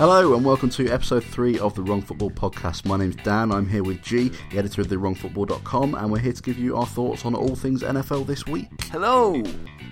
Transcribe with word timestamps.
Hello 0.00 0.34
and 0.34 0.42
welcome 0.46 0.70
to 0.70 0.88
episode 0.88 1.22
3 1.22 1.58
of 1.58 1.74
the 1.74 1.82
Wrong 1.82 2.00
Football 2.00 2.30
Podcast. 2.30 2.86
My 2.86 2.96
name's 2.96 3.16
Dan, 3.16 3.52
I'm 3.52 3.68
here 3.68 3.82
with 3.82 4.00
Gee, 4.00 4.30
the 4.50 4.56
editor 4.56 4.80
of 4.80 4.88
the 4.88 4.96
WrongFootball.com, 4.96 5.94
and 5.94 6.10
we're 6.10 6.20
here 6.20 6.32
to 6.32 6.42
give 6.42 6.58
you 6.58 6.74
our 6.74 6.86
thoughts 6.86 7.26
on 7.26 7.34
all 7.34 7.54
things 7.54 7.82
NFL 7.82 8.26
this 8.26 8.46
week. 8.46 8.68
Hello! 8.84 9.42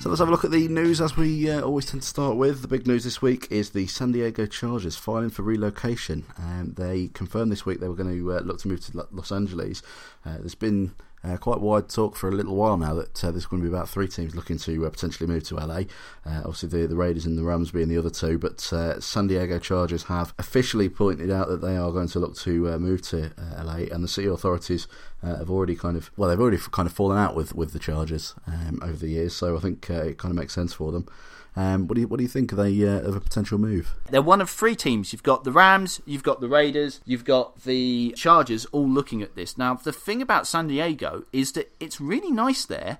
So 0.00 0.08
let's 0.08 0.20
have 0.20 0.28
a 0.28 0.30
look 0.30 0.46
at 0.46 0.50
the 0.50 0.66
news 0.68 1.02
as 1.02 1.18
we 1.18 1.50
uh, 1.50 1.60
always 1.60 1.84
tend 1.84 2.00
to 2.04 2.08
start 2.08 2.38
with. 2.38 2.62
The 2.62 2.68
big 2.68 2.86
news 2.86 3.04
this 3.04 3.20
week 3.20 3.48
is 3.50 3.68
the 3.68 3.86
San 3.86 4.12
Diego 4.12 4.46
Chargers 4.46 4.96
filing 4.96 5.28
for 5.28 5.42
relocation. 5.42 6.24
Um, 6.38 6.72
they 6.78 7.08
confirmed 7.08 7.52
this 7.52 7.66
week 7.66 7.80
they 7.80 7.88
were 7.88 7.94
going 7.94 8.18
to 8.18 8.32
uh, 8.32 8.40
look 8.40 8.60
to 8.60 8.68
move 8.68 8.80
to 8.86 9.06
Los 9.12 9.30
Angeles. 9.30 9.82
Uh, 10.24 10.38
there's 10.38 10.54
been 10.54 10.94
uh, 11.24 11.36
quite 11.36 11.60
wide 11.60 11.88
talk 11.88 12.16
for 12.16 12.28
a 12.28 12.32
little 12.32 12.54
while 12.54 12.76
now 12.76 12.94
that 12.94 13.24
uh, 13.24 13.30
there's 13.30 13.46
going 13.46 13.62
to 13.62 13.68
be 13.68 13.74
about 13.74 13.88
three 13.88 14.08
teams 14.08 14.34
looking 14.34 14.58
to 14.58 14.86
uh, 14.86 14.90
potentially 14.90 15.26
move 15.26 15.44
to 15.44 15.56
LA. 15.56 15.82
Uh, 16.24 16.42
obviously, 16.44 16.68
the, 16.68 16.86
the 16.86 16.96
Raiders 16.96 17.26
and 17.26 17.36
the 17.36 17.44
Rams 17.44 17.70
being 17.70 17.88
the 17.88 17.98
other 17.98 18.10
two, 18.10 18.38
but 18.38 18.72
uh, 18.72 19.00
San 19.00 19.26
Diego 19.26 19.58
Chargers 19.58 20.04
have 20.04 20.34
officially 20.38 20.88
pointed 20.88 21.30
out 21.30 21.48
that 21.48 21.60
they 21.60 21.76
are 21.76 21.90
going 21.90 22.08
to 22.08 22.18
look 22.18 22.36
to 22.38 22.70
uh, 22.70 22.78
move 22.78 23.02
to 23.02 23.32
LA, 23.62 23.86
and 23.90 24.04
the 24.04 24.08
city 24.08 24.28
authorities 24.28 24.86
have 25.22 25.50
already 25.50 25.74
kind 25.74 25.96
of 25.96 26.10
well, 26.16 26.28
they've 26.30 26.40
already 26.40 26.58
kind 26.70 26.86
of 26.86 26.92
fallen 26.92 27.18
out 27.18 27.34
with 27.34 27.54
with 27.54 27.72
the 27.72 27.78
Chargers 27.78 28.34
um, 28.46 28.78
over 28.82 28.96
the 28.96 29.08
years. 29.08 29.34
So 29.34 29.56
I 29.56 29.60
think 29.60 29.88
it 29.90 30.18
kind 30.18 30.30
of 30.30 30.36
makes 30.36 30.54
sense 30.54 30.72
for 30.74 30.92
them. 30.92 31.08
Um, 31.58 31.88
what 31.88 31.96
do 31.96 32.02
you 32.02 32.06
what 32.06 32.18
do 32.18 32.22
you 32.22 32.28
think 32.28 32.52
of 32.52 32.60
a 32.60 32.86
uh, 32.86 33.00
of 33.00 33.16
a 33.16 33.20
potential 33.20 33.58
move? 33.58 33.92
They're 34.10 34.22
one 34.22 34.40
of 34.40 34.48
three 34.48 34.76
teams. 34.76 35.12
You've 35.12 35.24
got 35.24 35.42
the 35.42 35.50
Rams, 35.50 36.00
you've 36.06 36.22
got 36.22 36.40
the 36.40 36.46
Raiders, 36.46 37.00
you've 37.04 37.24
got 37.24 37.62
the 37.64 38.14
Chargers, 38.16 38.64
all 38.66 38.88
looking 38.88 39.22
at 39.22 39.34
this. 39.34 39.58
Now, 39.58 39.74
the 39.74 39.90
thing 39.90 40.22
about 40.22 40.46
San 40.46 40.68
Diego 40.68 41.24
is 41.32 41.50
that 41.52 41.72
it's 41.80 42.00
really 42.00 42.30
nice 42.30 42.64
there, 42.64 42.98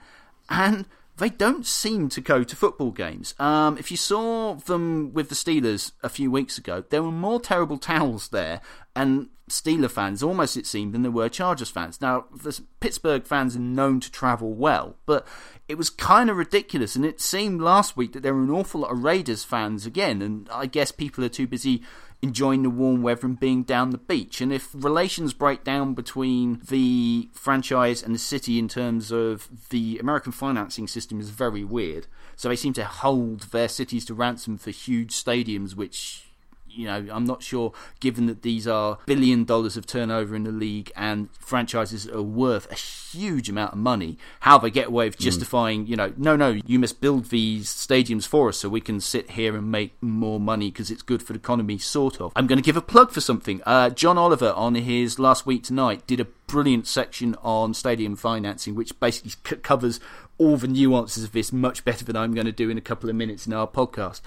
and 0.51 0.87
they 1.19 1.29
don't 1.29 1.67
seem 1.67 2.09
to 2.09 2.21
go 2.21 2.43
to 2.43 2.57
football 2.57 2.91
games. 2.91 3.33
Um, 3.39 3.79
if 3.79 3.93
you 3.93 3.97
saw 3.97 4.55
them 4.55 5.13
with 5.13 5.29
the 5.29 5.37
Steelers 5.37 5.93
a 6.03 6.09
few 6.09 6.29
weeks 6.29 6.59
ago, 6.59 6.83
there 6.91 7.05
were 7.05 7.13
more 7.13 7.41
terrible 7.41 7.79
towels 7.93 8.31
there 8.31 8.61
and 8.97 9.29
Steeler 9.49 9.91
fans, 9.91 10.23
almost 10.23 10.57
it 10.57 10.67
seemed, 10.67 10.93
than 10.93 11.03
there 11.03 11.11
were 11.11 11.29
Chargers 11.29 11.71
fans. 11.71 12.01
Now, 12.01 12.27
the 12.35 12.61
Pittsburgh 12.81 13.25
fans 13.25 13.57
are 13.57 13.61
known 13.61 14.01
to 14.01 14.11
travel 14.11 14.53
well, 14.53 14.97
but 15.07 15.27
it 15.69 15.77
was 15.77 15.91
kind 15.91 16.31
of 16.31 16.37
ridiculous. 16.37 16.97
And 16.97 17.05
it 17.05 17.21
seemed 17.21 17.61
last 17.61 17.97
week 17.97 18.13
that 18.15 18.23
there 18.23 18.35
were 18.35 18.43
an 18.43 18.51
awful 18.51 18.81
lot 18.81 18.91
of 18.91 19.05
Raiders 19.05 19.45
fans 19.45 19.85
again. 19.87 20.23
And 20.23 20.49
I 20.51 20.67
guess 20.67 20.91
people 20.91 21.25
are 21.25 21.29
too 21.29 21.47
busy 21.47 21.83
enjoying 22.21 22.63
the 22.63 22.71
warm 22.71 23.03
weather 23.03 23.27
and 23.27 23.39
being 23.39 23.63
down 23.63 23.91
the 23.91 23.99
beach. 23.99 24.41
And 24.41 24.53
if 24.53 24.71
relations 24.75 25.33
break 25.33 25.63
down 25.63 25.95
between 25.95 26.61
the 26.69 27.29
franchise 27.33 28.03
and 28.03 28.15
the 28.15 28.19
city 28.19 28.59
in 28.59 28.67
terms 28.67 29.13
of 29.13 29.49
the 29.69 29.99
American 29.99 30.33
financing 30.33 30.89
system 30.89 31.21
is 31.21 31.31
very 31.31 31.63
weird. 31.63 32.07
So 32.35 32.49
they 32.49 32.57
seem 32.57 32.73
to 32.75 32.85
hold 32.85 33.43
their 33.53 33.69
cities 33.69 34.05
to 34.07 34.15
ransom 34.15 34.59
for 34.59 34.71
huge 34.71 35.13
stadiums, 35.13 35.77
which 35.77 36.28
you 36.71 36.87
know, 36.87 37.07
I'm 37.11 37.25
not 37.25 37.43
sure, 37.43 37.73
given 38.01 38.27
that 38.27 38.43
these 38.43 38.67
are 38.67 38.99
billion 39.07 39.45
dollars 39.45 39.77
of 39.77 39.87
turnover 39.87 40.35
in 40.35 40.45
the 40.45 40.53
league 40.53 40.93
and 40.97 41.29
franchises 41.41 42.07
are 42.09 42.23
worth 42.23 42.71
a 42.71 42.75
huge 42.75 43.49
amount 43.49 43.73
of 43.73 43.79
money, 43.79 44.19
how 44.41 44.59
they 44.59 44.71
get 44.71 44.89
away 44.89 45.07
with 45.07 45.17
hmm. 45.17 45.25
justifying, 45.25 45.87
mm. 45.87 45.89
you 45.89 45.97
know, 45.97 46.13
no, 46.17 46.37
no, 46.37 46.59
you 46.67 46.79
must 46.79 47.01
build 47.01 47.27
these 47.27 47.69
stadiums 47.69 48.27
for 48.27 48.49
us 48.49 48.59
so 48.59 48.69
we 48.69 48.81
can 48.81 49.01
sit 49.01 49.33
here 49.33 49.57
and 49.57 49.71
make 49.71 50.01
more 50.03 50.39
money 50.39 50.71
because 50.71 50.91
it's 50.91 51.03
good 51.03 51.23
for 51.23 51.33
the 51.33 51.39
economy, 51.39 51.79
sort 51.79 52.21
of. 52.21 52.33
I'm 52.37 52.47
going 52.47 52.59
to 52.59 52.65
give 52.65 52.77
a 52.77 52.83
plug 52.83 53.11
for 53.11 53.21
something. 53.21 53.63
Uh, 53.67 53.91
John 53.91 54.19
Oliver 54.19 54.53
on 54.55 54.75
his 54.75 55.19
last 55.19 55.47
week 55.47 55.65
tonight 55.65 56.07
did 56.07 56.21
a 56.21 56.27
brilliant 56.47 56.87
section 56.87 57.35
on 57.43 57.75
stadium 57.75 58.17
financing, 58.17 58.75
which 58.75 58.99
basically 59.01 59.31
c- 59.31 59.57
covers 59.57 60.01
all 60.39 60.57
the 60.57 60.69
nuances 60.69 61.25
of 61.25 61.33
this 61.33 61.53
much 61.53 61.85
better 61.85 62.05
than 62.05 62.17
I'm 62.17 62.33
going 62.33 62.47
to 62.47 62.53
do 62.53 62.71
in 62.71 62.79
a 62.79 62.83
couple 62.83 63.11
of 63.11 63.17
minutes 63.17 63.47
in 63.47 63.53
our 63.53 63.67
podcast. 63.67 64.21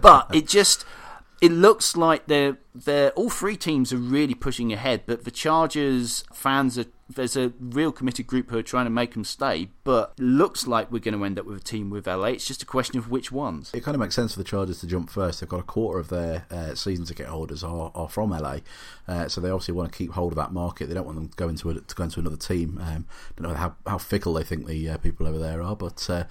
But 0.00 0.34
it 0.34 0.46
just 0.46 0.84
it 1.44 1.52
looks 1.52 1.94
like 1.94 2.26
they're 2.26 2.56
they're 2.74 3.10
all 3.10 3.28
three 3.28 3.54
teams 3.54 3.92
are 3.92 3.98
really 3.98 4.34
pushing 4.34 4.72
ahead, 4.72 5.02
but 5.04 5.24
the 5.26 5.30
Chargers 5.30 6.24
fans 6.32 6.78
are 6.78 6.86
there's 7.06 7.36
a 7.36 7.52
real 7.60 7.92
committed 7.92 8.26
group 8.26 8.50
who 8.50 8.56
are 8.56 8.62
trying 8.62 8.86
to 8.86 8.90
make 8.90 9.12
them 9.12 9.24
stay, 9.24 9.68
but 9.84 10.18
looks 10.18 10.66
like 10.66 10.90
we're 10.90 11.00
going 11.00 11.16
to 11.16 11.22
end 11.22 11.38
up 11.38 11.44
with 11.44 11.58
a 11.58 11.62
team 11.62 11.90
with 11.90 12.06
LA. 12.06 12.28
It's 12.28 12.46
just 12.46 12.62
a 12.62 12.66
question 12.66 12.96
of 12.96 13.10
which 13.10 13.30
ones. 13.30 13.70
It 13.74 13.84
kind 13.84 13.94
of 13.94 14.00
makes 14.00 14.14
sense 14.14 14.32
for 14.32 14.38
the 14.38 14.44
Chargers 14.44 14.80
to 14.80 14.86
jump 14.86 15.10
first. 15.10 15.40
They've 15.40 15.48
got 15.48 15.60
a 15.60 15.64
quarter 15.64 15.98
of 15.98 16.08
their 16.08 16.46
uh, 16.50 16.74
season 16.74 17.04
ticket 17.04 17.26
holders 17.26 17.62
are, 17.62 17.92
are 17.94 18.08
from 18.08 18.30
LA, 18.30 18.60
uh, 19.06 19.28
so 19.28 19.42
they 19.42 19.50
obviously 19.50 19.74
want 19.74 19.92
to 19.92 19.98
keep 19.98 20.12
hold 20.12 20.32
of 20.32 20.36
that 20.36 20.54
market. 20.54 20.86
They 20.88 20.94
don't 20.94 21.04
want 21.04 21.18
them 21.18 21.28
to 21.28 21.36
go 21.36 21.48
into 21.48 21.68
a, 21.68 21.74
to 21.74 21.94
go 21.94 22.04
into 22.04 22.20
another 22.20 22.38
team. 22.38 22.80
Um, 22.82 23.04
don't 23.36 23.48
know 23.48 23.54
how, 23.54 23.76
how 23.86 23.98
fickle 23.98 24.32
they 24.32 24.42
think 24.42 24.66
the 24.66 24.88
uh, 24.88 24.96
people 24.96 25.26
over 25.26 25.38
there 25.38 25.62
are, 25.62 25.76
but 25.76 26.08
uh, 26.08 26.24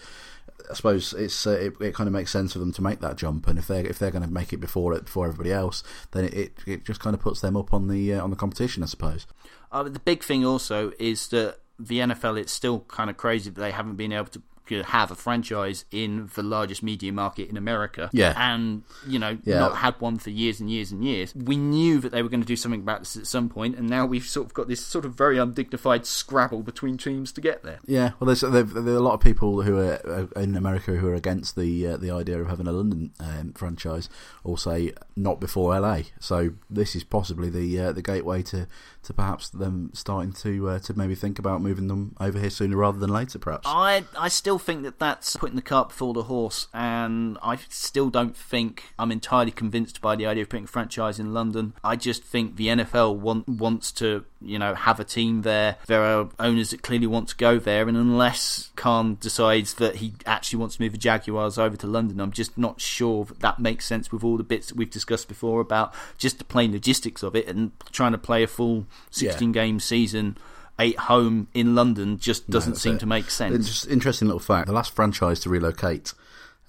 I 0.70 0.74
suppose 0.76 1.14
it's 1.14 1.46
uh, 1.46 1.52
it, 1.52 1.74
it, 1.82 1.94
kind 1.94 2.08
of 2.08 2.14
makes 2.14 2.32
sense 2.32 2.54
for 2.54 2.60
them 2.60 2.72
to 2.74 2.82
make 2.82 3.00
that 3.02 3.18
jump, 3.18 3.48
and 3.48 3.60
if 3.60 3.68
they're 3.68 3.86
if 3.86 4.00
they're 4.00 4.12
going 4.12 4.24
to 4.24 4.30
make 4.32 4.54
it 4.54 4.58
before 4.58 4.94
it 4.94 5.06
before 5.06 5.28
everybody 5.28 5.52
else, 5.52 5.84
then 6.12 6.26
it, 6.26 6.34
it, 6.34 6.54
it 6.66 6.86
just 6.86 7.00
kind 7.00 7.14
of 7.14 7.22
puts 7.22 7.42
them 7.42 7.58
up 7.58 7.74
on 7.74 7.88
the 7.88 8.14
uh, 8.14 8.24
on 8.24 8.30
the 8.30 8.36
competition, 8.36 8.82
I 8.84 8.88
suppose. 8.88 9.28
Uh, 9.72 9.84
the 9.84 10.00
big 10.00 10.24
thing 10.24 10.46
also 10.46 10.92
is 11.00 11.28
that 11.30 11.58
the 11.80 12.00
NFL 12.00 12.40
it's 12.40 12.54
still 12.54 12.82
kind 12.82 13.10
of 13.10 13.18
crazy 13.18 13.50
that 13.50 13.60
they 13.60 13.72
haven't 13.72 13.96
been 13.96 14.14
able 14.14 14.28
to 14.28 14.42
have 14.70 15.12
a 15.12 15.16
franchise 15.16 15.86
in 15.92 16.30
the 16.36 16.44
largest 16.44 16.84
media 16.84 17.12
market 17.12 17.50
in 17.50 17.58
America. 17.58 18.10
Yeah. 18.14 18.34
And, 18.38 18.84
you 19.08 19.20
know, 19.20 19.38
yeah. 19.44 19.60
not 19.60 19.78
had 19.78 20.00
one 20.00 20.18
for 20.18 20.30
years 20.30 20.60
and 20.60 20.70
years 20.70 20.92
and 20.92 21.04
years. 21.04 21.36
We 21.36 21.58
knew 21.58 22.00
that 22.00 22.12
they 22.12 22.24
were 22.24 22.30
going 22.30 22.42
to 22.42 22.48
do 22.48 22.56
something 22.56 22.82
about 22.82 23.00
this 23.00 23.18
at 23.18 23.28
some 23.28 23.50
point, 23.50 23.76
and 23.76 23.90
now 23.90 24.06
we've 24.06 24.26
sort 24.26 24.48
of 24.48 24.54
got 24.54 24.68
this 24.68 24.86
sort 24.86 25.06
of 25.06 25.14
very 25.14 25.38
undignified 25.38 26.06
scrabble 26.06 26.64
between 26.64 26.98
teams 26.98 27.32
to 27.34 27.42
get 27.42 27.64
there. 27.64 27.80
Yeah, 27.86 28.12
well, 28.20 28.28
there's, 28.28 28.42
there, 28.42 28.64
there 28.64 28.94
are 28.94 28.98
a 28.98 29.02
lot 29.02 29.14
of 29.14 29.20
people 29.20 29.62
who 29.62 29.78
are 29.78 30.00
uh, 30.36 30.40
in 30.40 30.56
America 30.56 30.94
who 30.94 31.08
are 31.08 31.16
against 31.16 31.56
the 31.56 31.88
uh, 31.88 31.98
the 31.98 32.12
idea 32.12 32.40
of 32.40 32.48
having 32.48 32.68
a 32.68 32.72
London 32.72 33.12
um, 33.20 33.54
franchise, 33.54 34.10
or 34.44 34.58
say 34.58 34.94
not 35.16 35.40
before 35.40 35.78
LA. 35.80 36.02
So 36.20 36.52
this 36.70 36.96
is 36.96 37.04
possibly 37.04 37.50
the 37.50 37.80
uh, 37.80 37.92
the 37.92 38.02
gateway 38.02 38.42
to, 38.44 38.68
to 39.04 39.14
perhaps 39.14 39.50
them 39.50 39.92
starting 39.94 40.34
to 40.34 40.70
uh, 40.70 40.80
to 40.80 40.94
maybe 40.94 41.16
think 41.16 41.40
about 41.40 41.62
moving 41.62 41.88
them 41.88 42.16
over 42.20 42.40
here 42.40 42.50
sooner 42.50 42.78
rather 42.78 43.00
than 43.00 43.10
later, 43.10 43.40
perhaps. 43.40 43.68
I 43.68 44.04
I 44.18 44.28
still 44.30 44.53
still 44.54 44.60
think 44.60 44.84
that 44.84 45.00
that's 45.00 45.36
putting 45.36 45.56
the 45.56 45.64
cart 45.64 45.90
before 45.90 46.14
the 46.14 46.24
horse, 46.24 46.68
and 46.76 47.40
I 47.42 47.56
still 47.70 48.12
don't 48.12 48.38
think 48.38 48.94
I'm 49.00 49.12
entirely 49.12 49.50
convinced 49.50 50.00
by 50.00 50.16
the 50.16 50.28
idea 50.28 50.44
of 50.44 50.50
putting 50.50 50.66
a 50.66 50.68
franchise 50.68 51.20
in 51.20 51.34
London. 51.34 51.74
I 51.84 51.96
just 51.96 52.24
think 52.24 52.56
the 52.56 52.68
NFL 52.68 53.18
want, 53.18 53.48
wants 53.48 53.92
to, 53.94 54.26
you 54.40 54.60
know, 54.60 54.76
have 54.76 55.00
a 55.00 55.04
team 55.04 55.42
there. 55.42 55.78
There 55.88 56.04
are 56.04 56.30
owners 56.40 56.70
that 56.70 56.84
clearly 56.84 57.08
want 57.08 57.30
to 57.30 57.36
go 57.36 57.58
there, 57.58 57.88
and 57.88 57.98
unless 57.98 58.70
Khan 58.76 59.18
decides 59.20 59.74
that 59.76 59.96
he 59.96 60.14
actually 60.28 60.60
wants 60.60 60.76
to 60.76 60.84
move 60.84 60.92
the 60.92 61.00
Jaguars 61.00 61.58
over 61.58 61.76
to 61.78 61.88
London, 61.88 62.20
I'm 62.20 62.32
just 62.32 62.56
not 62.56 62.80
sure 62.80 63.26
that 63.26 63.40
that 63.40 63.58
makes 63.58 63.86
sense 63.86 64.12
with 64.12 64.24
all 64.24 64.38
the 64.38 64.44
bits 64.44 64.68
that 64.68 64.78
we've 64.78 64.88
discussed 64.88 65.28
before 65.28 65.62
about 65.62 65.96
just 66.20 66.38
the 66.38 66.44
plain 66.44 66.74
logistics 66.74 67.24
of 67.24 67.36
it 67.36 67.48
and 67.48 67.72
trying 67.92 68.12
to 68.12 68.20
play 68.20 68.44
a 68.44 68.48
full 68.48 68.86
16 69.10 69.50
yeah. 69.50 69.54
game 69.54 69.80
season 69.80 70.38
eight 70.80 70.98
home 70.98 71.48
in 71.54 71.76
London 71.76 72.18
just 72.18 72.50
doesn't 72.50 72.74
no, 72.74 72.78
seem 72.78 72.96
it. 72.96 73.00
to 73.00 73.06
make 73.06 73.30
sense. 73.30 73.68
Just 73.68 73.88
interesting 73.88 74.28
little 74.28 74.40
fact: 74.40 74.68
the 74.68 74.74
last 74.74 74.94
franchise 74.96 75.40
to 75.42 75.50
relocate 75.50 76.14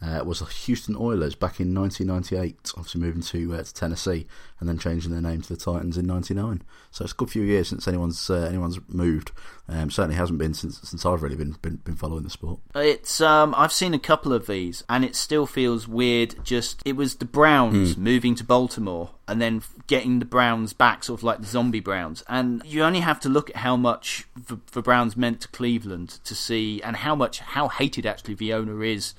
uh, 0.04 0.22
was 0.24 0.40
the 0.40 0.46
Houston 0.46 0.96
Oilers 0.96 1.34
back 1.34 1.60
in 1.60 1.74
1998, 1.74 2.72
obviously 2.76 3.00
moving 3.00 3.22
to, 3.22 3.54
uh, 3.54 3.62
to 3.62 3.74
Tennessee 3.74 4.26
and 4.60 4.68
then 4.68 4.78
changing 4.78 5.10
their 5.10 5.20
name 5.20 5.42
to 5.42 5.48
the 5.54 5.60
Titans 5.60 5.96
in 5.96 6.06
'99. 6.06 6.62
So 6.90 7.04
it's 7.04 7.12
a 7.12 7.16
good 7.16 7.30
few 7.30 7.42
years 7.42 7.68
since 7.68 7.88
anyone's 7.88 8.28
uh, 8.28 8.46
anyone's 8.48 8.78
moved. 8.88 9.32
Um, 9.68 9.90
certainly 9.90 10.16
hasn't 10.16 10.38
been 10.38 10.54
since 10.54 10.80
since 10.80 11.06
I've 11.06 11.22
really 11.22 11.36
been 11.36 11.56
been, 11.62 11.76
been 11.76 11.96
following 11.96 12.22
the 12.22 12.30
sport. 12.30 12.60
It's 12.74 13.20
um, 13.20 13.54
I've 13.56 13.72
seen 13.72 13.94
a 13.94 13.98
couple 13.98 14.32
of 14.32 14.46
these, 14.46 14.84
and 14.88 15.04
it 15.04 15.16
still 15.16 15.46
feels 15.46 15.88
weird. 15.88 16.44
Just 16.44 16.82
it 16.84 16.96
was 16.96 17.16
the 17.16 17.24
Browns 17.24 17.94
mm. 17.94 17.98
moving 17.98 18.34
to 18.36 18.44
Baltimore 18.44 19.10
and 19.26 19.40
then 19.40 19.62
getting 19.86 20.18
the 20.18 20.26
Browns 20.26 20.74
back, 20.74 21.04
sort 21.04 21.20
of 21.20 21.24
like 21.24 21.40
the 21.40 21.46
zombie 21.46 21.80
Browns. 21.80 22.22
And 22.28 22.62
you 22.66 22.82
only 22.82 23.00
have 23.00 23.20
to 23.20 23.28
look 23.30 23.48
at 23.50 23.56
how 23.56 23.76
much 23.76 24.26
the, 24.48 24.58
the 24.72 24.82
Browns 24.82 25.16
meant 25.16 25.40
to 25.42 25.48
Cleveland 25.48 26.20
to 26.24 26.34
see, 26.34 26.82
and 26.82 26.96
how 26.96 27.14
much 27.14 27.40
how 27.40 27.68
hated 27.68 28.06
actually 28.06 28.34
the 28.34 28.52
owner 28.52 28.84
is 28.84 29.14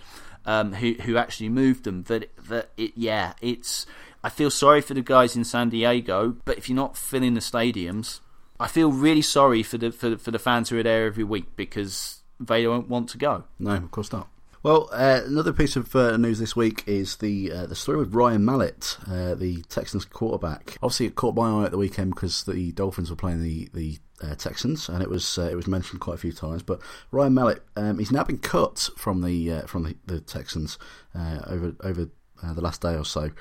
um, 0.46 0.74
who 0.74 0.94
who 0.94 1.18
actually 1.18 1.50
moved 1.50 1.84
them. 1.84 2.04
That 2.04 2.30
that 2.48 2.72
it, 2.78 2.94
yeah, 2.96 3.34
it's. 3.42 3.86
I 4.24 4.30
feel 4.30 4.50
sorry 4.50 4.82
for 4.82 4.96
the 4.96 5.02
guys 5.02 5.36
in 5.36 5.44
San 5.44 5.70
Diego, 5.70 6.36
but 6.46 6.58
if 6.58 6.68
you're 6.68 6.76
not 6.76 6.98
filling 6.98 7.36
the 7.36 7.42
stadiums, 7.42 8.22
I 8.60 8.68
feel 8.68 8.92
really 8.92 9.22
sorry 9.22 9.62
for 9.62 9.78
the 9.78 9.92
for, 9.92 10.18
for 10.18 10.32
the 10.32 10.40
fans 10.40 10.70
who 10.70 10.80
are 10.80 10.84
there 10.84 11.06
every 11.06 11.24
week 11.24 11.56
because 11.56 12.24
they 12.40 12.64
don't 12.64 12.90
want 12.90 13.10
to 13.10 13.18
go. 13.18 13.44
No, 13.60 13.76
of 13.76 13.92
course 13.92 14.12
not. 14.12 14.28
Well, 14.66 14.90
uh, 14.92 15.22
another 15.28 15.54
piece 15.54 15.76
of 15.76 15.96
uh, 15.96 16.18
news 16.18 16.40
this 16.40 16.56
week 16.56 16.84
is 16.88 17.18
the 17.18 17.52
uh, 17.52 17.66
the 17.68 17.76
story 17.76 18.00
with 18.00 18.16
Ryan 18.16 18.44
Mallett, 18.44 18.98
uh, 19.08 19.36
the 19.36 19.62
Texans 19.70 20.06
quarterback. 20.06 20.80
Obviously, 20.82 21.06
it 21.06 21.14
caught 21.14 21.36
my 21.36 21.62
eye 21.62 21.66
at 21.66 21.72
the 21.72 21.78
weekend 21.78 22.16
because 22.16 22.46
the 22.46 22.72
Dolphins 22.72 23.12
were 23.12 23.16
playing 23.16 23.44
the 23.44 23.70
the 23.76 24.00
uh, 24.24 24.34
Texans, 24.34 24.90
and 24.90 25.04
it 25.04 25.10
was 25.12 25.38
uh, 25.38 25.44
it 25.44 25.56
was 25.56 25.68
mentioned 25.68 26.02
quite 26.02 26.16
a 26.16 26.18
few 26.18 26.32
times. 26.32 26.64
But 26.64 26.82
Ryan 27.12 27.36
Mallett, 27.36 27.62
um, 27.76 28.00
he's 28.00 28.12
now 28.12 28.24
been 28.24 28.40
cut 28.40 28.90
from 28.98 29.22
the 29.22 29.62
from 29.68 29.84
the, 29.84 29.98
the 30.08 30.20
Texans 30.20 30.80
over 31.14 31.76
over 31.82 32.10
the 32.44 32.62
last 32.62 32.82
day 32.82 32.96
or 32.96 33.06
so. 33.06 33.32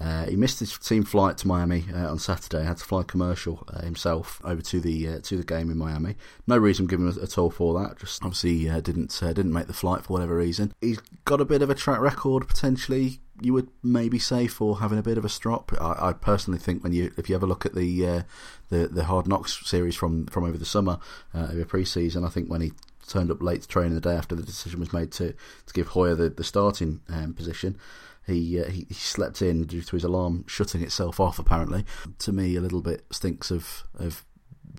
Uh, 0.00 0.24
he 0.24 0.34
missed 0.34 0.58
his 0.58 0.76
team 0.76 1.04
flight 1.04 1.38
to 1.38 1.46
Miami 1.46 1.84
uh, 1.94 2.10
on 2.10 2.18
Saturday. 2.18 2.64
Had 2.64 2.78
to 2.78 2.84
fly 2.84 3.04
commercial 3.04 3.64
uh, 3.72 3.82
himself 3.82 4.40
over 4.44 4.60
to 4.60 4.80
the 4.80 5.08
uh, 5.08 5.20
to 5.22 5.36
the 5.36 5.44
game 5.44 5.70
in 5.70 5.78
Miami. 5.78 6.16
No 6.46 6.58
reason 6.58 6.86
given 6.86 7.06
at 7.08 7.38
all 7.38 7.50
for 7.50 7.78
that. 7.80 7.98
Just 7.98 8.22
obviously 8.22 8.68
uh, 8.68 8.80
didn't 8.80 9.22
uh, 9.22 9.32
didn't 9.32 9.52
make 9.52 9.68
the 9.68 9.72
flight 9.72 10.02
for 10.02 10.14
whatever 10.14 10.36
reason. 10.36 10.72
He's 10.80 10.98
got 11.24 11.40
a 11.40 11.44
bit 11.44 11.62
of 11.62 11.70
a 11.70 11.74
track 11.74 12.00
record 12.00 12.48
potentially 12.48 13.20
you 13.40 13.52
would 13.52 13.68
maybe 13.82 14.18
say 14.18 14.46
for 14.46 14.80
having 14.80 14.98
a 14.98 15.02
bit 15.02 15.18
of 15.18 15.24
a 15.24 15.28
strop. 15.28 15.72
I, 15.80 16.08
I 16.08 16.12
personally 16.12 16.58
think 16.58 16.82
when 16.82 16.92
you 16.92 17.12
if 17.16 17.28
you 17.28 17.34
ever 17.34 17.46
look 17.46 17.66
at 17.66 17.74
the 17.74 18.06
uh, 18.06 18.22
the 18.68 18.88
the 18.88 19.04
Hard 19.04 19.26
Knocks 19.26 19.66
series 19.66 19.96
from 19.96 20.26
from 20.26 20.44
over 20.44 20.56
the 20.56 20.64
summer 20.64 20.98
uh, 21.34 21.48
over 21.52 21.64
pre-season, 21.64 22.24
I 22.24 22.28
think 22.28 22.48
when 22.48 22.60
he 22.60 22.72
turned 23.06 23.30
up 23.30 23.42
late 23.42 23.62
to 23.62 23.68
train 23.68 23.92
the 23.92 24.00
day 24.00 24.14
after 24.14 24.34
the 24.34 24.42
decision 24.42 24.80
was 24.80 24.92
made 24.92 25.12
to 25.12 25.32
to 25.32 25.74
give 25.74 25.88
Hoyer 25.88 26.14
the 26.14 26.28
the 26.30 26.44
starting 26.44 27.00
um, 27.08 27.34
position. 27.34 27.76
He, 28.26 28.60
uh, 28.60 28.66
he, 28.66 28.86
he 28.88 28.94
slept 28.94 29.42
in 29.42 29.64
due 29.64 29.82
to 29.82 29.96
his 29.96 30.04
alarm 30.04 30.44
shutting 30.46 30.82
itself 30.82 31.20
off. 31.20 31.38
Apparently, 31.38 31.84
to 32.20 32.32
me, 32.32 32.56
a 32.56 32.60
little 32.60 32.80
bit 32.80 33.04
stinks 33.10 33.50
of 33.50 33.84
of 33.98 34.24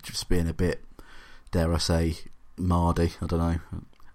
just 0.01 0.27
being 0.29 0.47
a 0.47 0.53
bit, 0.53 0.83
dare 1.51 1.73
I 1.73 1.77
say, 1.77 2.15
mardy. 2.57 3.11
I 3.21 3.25
don't 3.27 3.39
know. 3.39 3.59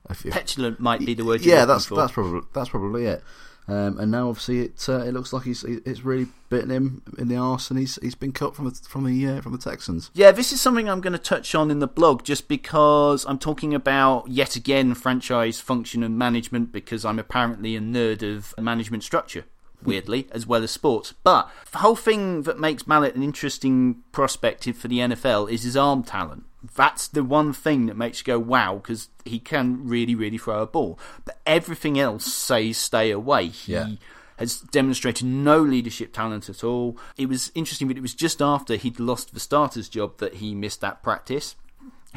If, 0.08 0.24
Petulant 0.24 0.80
might 0.80 1.00
be 1.00 1.14
the 1.14 1.24
word. 1.24 1.42
yeah, 1.42 1.64
that's 1.64 1.86
for. 1.86 1.94
that's 1.94 2.12
probably 2.12 2.40
that's 2.52 2.70
probably 2.70 3.06
it. 3.06 3.22
Um, 3.68 3.98
and 3.98 4.10
now, 4.10 4.28
obviously, 4.28 4.60
it 4.60 4.88
uh, 4.88 5.04
it 5.04 5.12
looks 5.12 5.32
like 5.32 5.44
he's 5.44 5.62
it's 5.64 6.04
really 6.04 6.26
bitten 6.48 6.70
him 6.70 7.02
in 7.18 7.28
the 7.28 7.36
arse, 7.36 7.70
and 7.70 7.78
he's 7.78 7.98
he's 8.02 8.14
been 8.14 8.32
cut 8.32 8.56
from 8.56 8.64
the 8.64 8.72
from 8.88 9.04
the 9.04 9.26
uh, 9.26 9.40
from 9.40 9.52
the 9.52 9.58
Texans. 9.58 10.10
Yeah, 10.12 10.32
this 10.32 10.52
is 10.52 10.60
something 10.60 10.88
I'm 10.88 11.00
going 11.00 11.12
to 11.12 11.18
touch 11.18 11.54
on 11.54 11.70
in 11.70 11.78
the 11.78 11.86
blog, 11.86 12.24
just 12.24 12.48
because 12.48 13.24
I'm 13.26 13.38
talking 13.38 13.74
about 13.74 14.28
yet 14.28 14.56
again 14.56 14.94
franchise 14.94 15.60
function 15.60 16.02
and 16.02 16.18
management, 16.18 16.72
because 16.72 17.04
I'm 17.04 17.18
apparently 17.18 17.76
a 17.76 17.80
nerd 17.80 18.22
of 18.22 18.54
management 18.58 19.04
structure 19.04 19.44
weirdly, 19.82 20.28
as 20.32 20.46
well 20.46 20.62
as 20.62 20.70
sports. 20.70 21.14
But 21.22 21.50
the 21.72 21.78
whole 21.78 21.96
thing 21.96 22.42
that 22.42 22.58
makes 22.58 22.86
Mallett 22.86 23.14
an 23.14 23.22
interesting 23.22 24.02
prospect 24.12 24.64
for 24.74 24.88
the 24.88 24.98
NFL 24.98 25.50
is 25.50 25.62
his 25.62 25.76
arm 25.76 26.02
talent. 26.02 26.44
That's 26.74 27.08
the 27.08 27.24
one 27.24 27.52
thing 27.52 27.86
that 27.86 27.96
makes 27.96 28.20
you 28.20 28.24
go 28.24 28.38
wow 28.38 28.76
because 28.76 29.08
he 29.24 29.38
can 29.38 29.86
really, 29.86 30.14
really 30.14 30.38
throw 30.38 30.60
a 30.60 30.66
ball. 30.66 30.98
But 31.24 31.38
everything 31.46 31.98
else 31.98 32.32
says 32.32 32.76
stay 32.76 33.10
away. 33.10 33.48
He 33.48 33.72
yeah. 33.72 33.88
has 34.36 34.60
demonstrated 34.60 35.26
no 35.26 35.60
leadership 35.60 36.12
talent 36.12 36.48
at 36.48 36.62
all. 36.62 36.98
It 37.16 37.28
was 37.28 37.50
interesting, 37.54 37.88
but 37.88 37.96
it 37.96 38.02
was 38.02 38.14
just 38.14 38.42
after 38.42 38.76
he'd 38.76 39.00
lost 39.00 39.32
the 39.32 39.40
starter's 39.40 39.88
job 39.88 40.18
that 40.18 40.34
he 40.34 40.54
missed 40.54 40.80
that 40.82 41.02
practice 41.02 41.56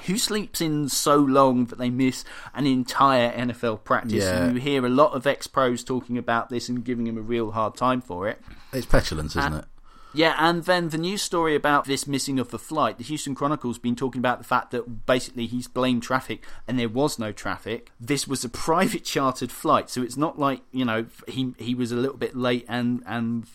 who 0.05 0.17
sleeps 0.17 0.59
in 0.59 0.89
so 0.89 1.17
long 1.17 1.65
that 1.65 1.77
they 1.77 1.89
miss 1.89 2.25
an 2.53 2.65
entire 2.65 3.31
NFL 3.31 3.83
practice? 3.83 4.23
Yeah. 4.23 4.51
You 4.51 4.59
hear 4.59 4.85
a 4.85 4.89
lot 4.89 5.13
of 5.13 5.27
ex 5.27 5.47
pros 5.47 5.83
talking 5.83 6.17
about 6.17 6.49
this 6.49 6.67
and 6.69 6.83
giving 6.83 7.07
him 7.07 7.17
a 7.17 7.21
real 7.21 7.51
hard 7.51 7.75
time 7.75 8.01
for 8.01 8.27
it. 8.27 8.41
It's 8.71 8.85
petulance, 8.85 9.35
isn't 9.35 9.53
and, 9.53 9.63
it? 9.63 9.65
Yeah, 10.13 10.35
and 10.37 10.63
then 10.63 10.89
the 10.89 10.97
news 10.97 11.21
story 11.21 11.55
about 11.55 11.85
this 11.85 12.07
missing 12.07 12.39
of 12.39 12.51
the 12.51 12.59
flight. 12.59 12.97
The 12.97 13.03
Houston 13.03 13.33
Chronicle's 13.33 13.79
been 13.79 13.95
talking 13.95 14.19
about 14.19 14.37
the 14.37 14.43
fact 14.43 14.71
that 14.71 15.05
basically 15.05 15.47
he's 15.47 15.67
blamed 15.67 16.03
traffic 16.03 16.45
and 16.67 16.77
there 16.77 16.89
was 16.89 17.17
no 17.17 17.31
traffic. 17.31 17.91
This 17.99 18.27
was 18.27 18.43
a 18.43 18.49
private 18.67 19.03
chartered 19.03 19.51
flight, 19.51 19.89
so 19.89 20.01
it's 20.01 20.17
not 20.17 20.37
like, 20.37 20.61
you 20.71 20.85
know, 20.85 21.07
he 21.27 21.53
he 21.57 21.73
was 21.73 21.91
a 21.91 21.95
little 21.95 22.17
bit 22.17 22.35
late 22.35 22.65
and 22.67 23.01
and 23.05 23.45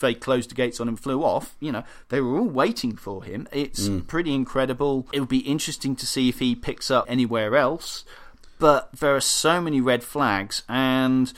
they 0.00 0.14
closed 0.14 0.50
the 0.50 0.54
gates 0.54 0.80
on 0.80 0.88
him, 0.88 0.96
flew 0.96 1.22
off. 1.22 1.56
You 1.60 1.72
know, 1.72 1.84
they 2.08 2.20
were 2.20 2.38
all 2.38 2.48
waiting 2.48 2.96
for 2.96 3.24
him. 3.24 3.48
It's 3.52 3.88
mm. 3.88 4.06
pretty 4.06 4.34
incredible. 4.34 5.06
It 5.12 5.20
would 5.20 5.28
be 5.28 5.38
interesting 5.38 5.96
to 5.96 6.06
see 6.06 6.28
if 6.28 6.38
he 6.38 6.54
picks 6.54 6.90
up 6.90 7.04
anywhere 7.08 7.56
else. 7.56 8.04
But 8.58 8.92
there 8.92 9.14
are 9.14 9.20
so 9.20 9.60
many 9.60 9.80
red 9.80 10.04
flags, 10.04 10.62
and 10.68 11.32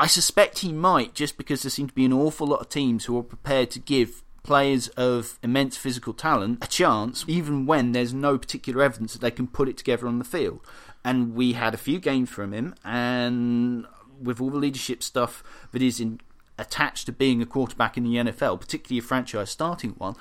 I 0.00 0.06
suspect 0.06 0.60
he 0.60 0.72
might 0.72 1.12
just 1.12 1.36
because 1.36 1.60
there 1.60 1.68
seem 1.68 1.88
to 1.88 1.94
be 1.94 2.06
an 2.06 2.12
awful 2.14 2.46
lot 2.46 2.62
of 2.62 2.70
teams 2.70 3.04
who 3.04 3.18
are 3.18 3.22
prepared 3.22 3.70
to 3.72 3.78
give 3.78 4.22
players 4.42 4.88
of 4.88 5.38
immense 5.42 5.76
physical 5.76 6.14
talent 6.14 6.64
a 6.64 6.66
chance, 6.66 7.22
even 7.28 7.66
when 7.66 7.92
there's 7.92 8.14
no 8.14 8.38
particular 8.38 8.82
evidence 8.82 9.12
that 9.12 9.20
they 9.20 9.30
can 9.30 9.46
put 9.46 9.68
it 9.68 9.76
together 9.76 10.08
on 10.08 10.18
the 10.18 10.24
field. 10.24 10.60
And 11.04 11.34
we 11.34 11.52
had 11.52 11.74
a 11.74 11.76
few 11.76 11.98
games 11.98 12.30
from 12.30 12.54
him, 12.54 12.74
and 12.82 13.84
with 14.18 14.40
all 14.40 14.48
the 14.48 14.56
leadership 14.56 15.02
stuff 15.02 15.44
that 15.72 15.82
is 15.82 16.00
in 16.00 16.22
attached 16.56 17.04
to 17.04 17.12
being 17.12 17.42
a 17.42 17.46
quarterback 17.46 17.98
in 17.98 18.04
the 18.04 18.14
NFL, 18.14 18.58
particularly 18.58 19.00
a 19.00 19.02
franchise 19.02 19.50
starting 19.50 19.90
one, 19.98 20.14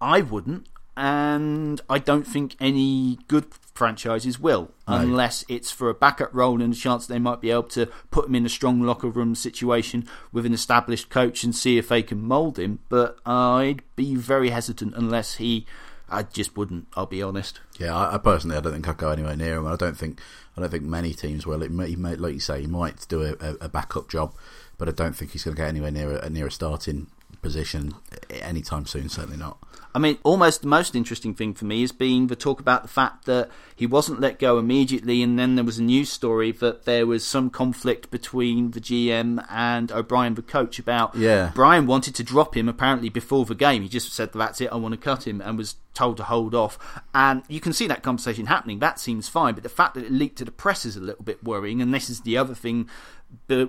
I 0.00 0.22
wouldn't. 0.22 0.68
And 0.98 1.80
I 1.88 2.00
don't 2.00 2.26
think 2.26 2.56
any 2.58 3.20
good 3.28 3.46
franchises 3.72 4.40
will, 4.40 4.72
no. 4.88 4.96
unless 4.96 5.44
it's 5.48 5.70
for 5.70 5.88
a 5.88 5.94
backup 5.94 6.34
role 6.34 6.60
and 6.60 6.74
a 6.74 6.76
chance 6.76 7.06
they 7.06 7.20
might 7.20 7.40
be 7.40 7.52
able 7.52 7.62
to 7.62 7.86
put 8.10 8.26
him 8.26 8.34
in 8.34 8.44
a 8.44 8.48
strong 8.48 8.82
locker 8.82 9.06
room 9.06 9.36
situation 9.36 10.08
with 10.32 10.44
an 10.44 10.52
established 10.52 11.08
coach 11.08 11.44
and 11.44 11.54
see 11.54 11.78
if 11.78 11.88
they 11.88 12.02
can 12.02 12.20
mould 12.20 12.58
him. 12.58 12.80
But 12.88 13.16
I'd 13.24 13.82
be 13.94 14.16
very 14.16 14.50
hesitant 14.50 14.96
unless 14.96 15.36
he. 15.36 15.66
I 16.10 16.24
just 16.24 16.56
wouldn't. 16.56 16.88
I'll 16.94 17.06
be 17.06 17.22
honest. 17.22 17.60
Yeah, 17.78 17.94
I, 17.94 18.16
I 18.16 18.18
personally, 18.18 18.56
I 18.56 18.60
don't 18.60 18.72
think 18.72 18.88
I'd 18.88 18.96
go 18.96 19.10
anywhere 19.10 19.36
near 19.36 19.58
him. 19.58 19.68
I 19.68 19.76
don't 19.76 19.96
think, 19.96 20.20
I 20.56 20.60
don't 20.62 20.70
think 20.70 20.82
many 20.82 21.14
teams 21.14 21.46
will. 21.46 21.62
It 21.62 21.70
may, 21.70 21.94
like 21.94 22.34
you 22.34 22.40
say, 22.40 22.62
he 22.62 22.66
might 22.66 23.06
do 23.06 23.22
a, 23.22 23.54
a 23.60 23.68
backup 23.68 24.08
job 24.08 24.34
but 24.78 24.88
I 24.88 24.92
don't 24.92 25.14
think 25.14 25.32
he's 25.32 25.44
going 25.44 25.56
to 25.56 25.60
get 25.60 25.68
anywhere 25.68 25.90
near 25.90 26.16
a, 26.16 26.30
near 26.30 26.46
a 26.46 26.50
starting 26.50 27.08
position 27.42 27.94
eh, 28.30 28.36
anytime 28.36 28.86
soon. 28.86 29.08
Certainly 29.08 29.38
not. 29.38 29.58
I 29.94 29.98
mean, 29.98 30.18
almost 30.22 30.60
the 30.60 30.68
most 30.68 30.94
interesting 30.94 31.34
thing 31.34 31.54
for 31.54 31.64
me 31.64 31.80
has 31.80 31.92
been 31.92 32.26
the 32.26 32.36
talk 32.36 32.60
about 32.60 32.82
the 32.82 32.88
fact 32.88 33.24
that 33.24 33.50
he 33.74 33.86
wasn't 33.86 34.20
let 34.20 34.38
go 34.38 34.58
immediately, 34.58 35.22
and 35.22 35.38
then 35.38 35.54
there 35.54 35.64
was 35.64 35.78
a 35.78 35.82
news 35.82 36.10
story 36.10 36.52
that 36.52 36.84
there 36.84 37.06
was 37.06 37.24
some 37.24 37.48
conflict 37.48 38.10
between 38.10 38.72
the 38.72 38.80
GM 38.80 39.44
and 39.50 39.90
O'Brien, 39.90 40.34
the 40.34 40.42
coach, 40.42 40.78
about 40.78 41.16
yeah. 41.16 41.52
Brian 41.54 41.86
wanted 41.86 42.14
to 42.16 42.22
drop 42.22 42.56
him 42.56 42.68
apparently 42.68 43.08
before 43.08 43.44
the 43.44 43.54
game. 43.54 43.82
He 43.82 43.88
just 43.88 44.12
said, 44.12 44.32
"That's 44.32 44.60
it, 44.60 44.70
I 44.70 44.76
want 44.76 44.92
to 44.92 45.00
cut 45.00 45.26
him," 45.26 45.40
and 45.40 45.56
was 45.56 45.76
told 45.94 46.16
to 46.18 46.24
hold 46.24 46.54
off. 46.54 46.78
And 47.14 47.42
you 47.48 47.58
can 47.58 47.72
see 47.72 47.88
that 47.88 48.02
conversation 48.02 48.46
happening. 48.46 48.78
That 48.78 49.00
seems 49.00 49.28
fine, 49.28 49.54
but 49.54 49.62
the 49.64 49.68
fact 49.68 49.94
that 49.94 50.04
it 50.04 50.12
leaked 50.12 50.38
to 50.38 50.44
the 50.44 50.52
press 50.52 50.86
is 50.86 50.96
a 50.96 51.00
little 51.00 51.24
bit 51.24 51.42
worrying. 51.42 51.82
And 51.82 51.92
this 51.92 52.08
is 52.08 52.20
the 52.20 52.36
other 52.36 52.54
thing 52.54 52.88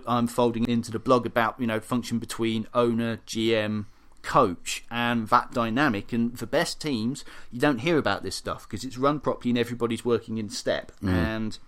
I'm 0.07 0.27
folding 0.27 0.67
into 0.67 0.91
the 0.91 0.99
blog 0.99 1.25
about 1.25 1.59
you 1.59 1.67
know 1.67 1.79
function 1.79 2.19
between 2.19 2.67
owner, 2.73 3.17
GM, 3.27 3.85
coach, 4.21 4.83
and 4.89 5.27
that 5.29 5.51
dynamic. 5.51 6.13
And 6.13 6.35
the 6.37 6.47
best 6.47 6.81
teams, 6.81 7.25
you 7.51 7.59
don't 7.59 7.79
hear 7.79 7.97
about 7.97 8.23
this 8.23 8.35
stuff 8.35 8.67
because 8.67 8.83
it's 8.83 8.97
run 8.97 9.19
properly 9.19 9.51
and 9.51 9.59
everybody's 9.59 10.05
working 10.05 10.37
in 10.37 10.49
step. 10.49 10.91
Mm. 11.01 11.09
And 11.09 11.59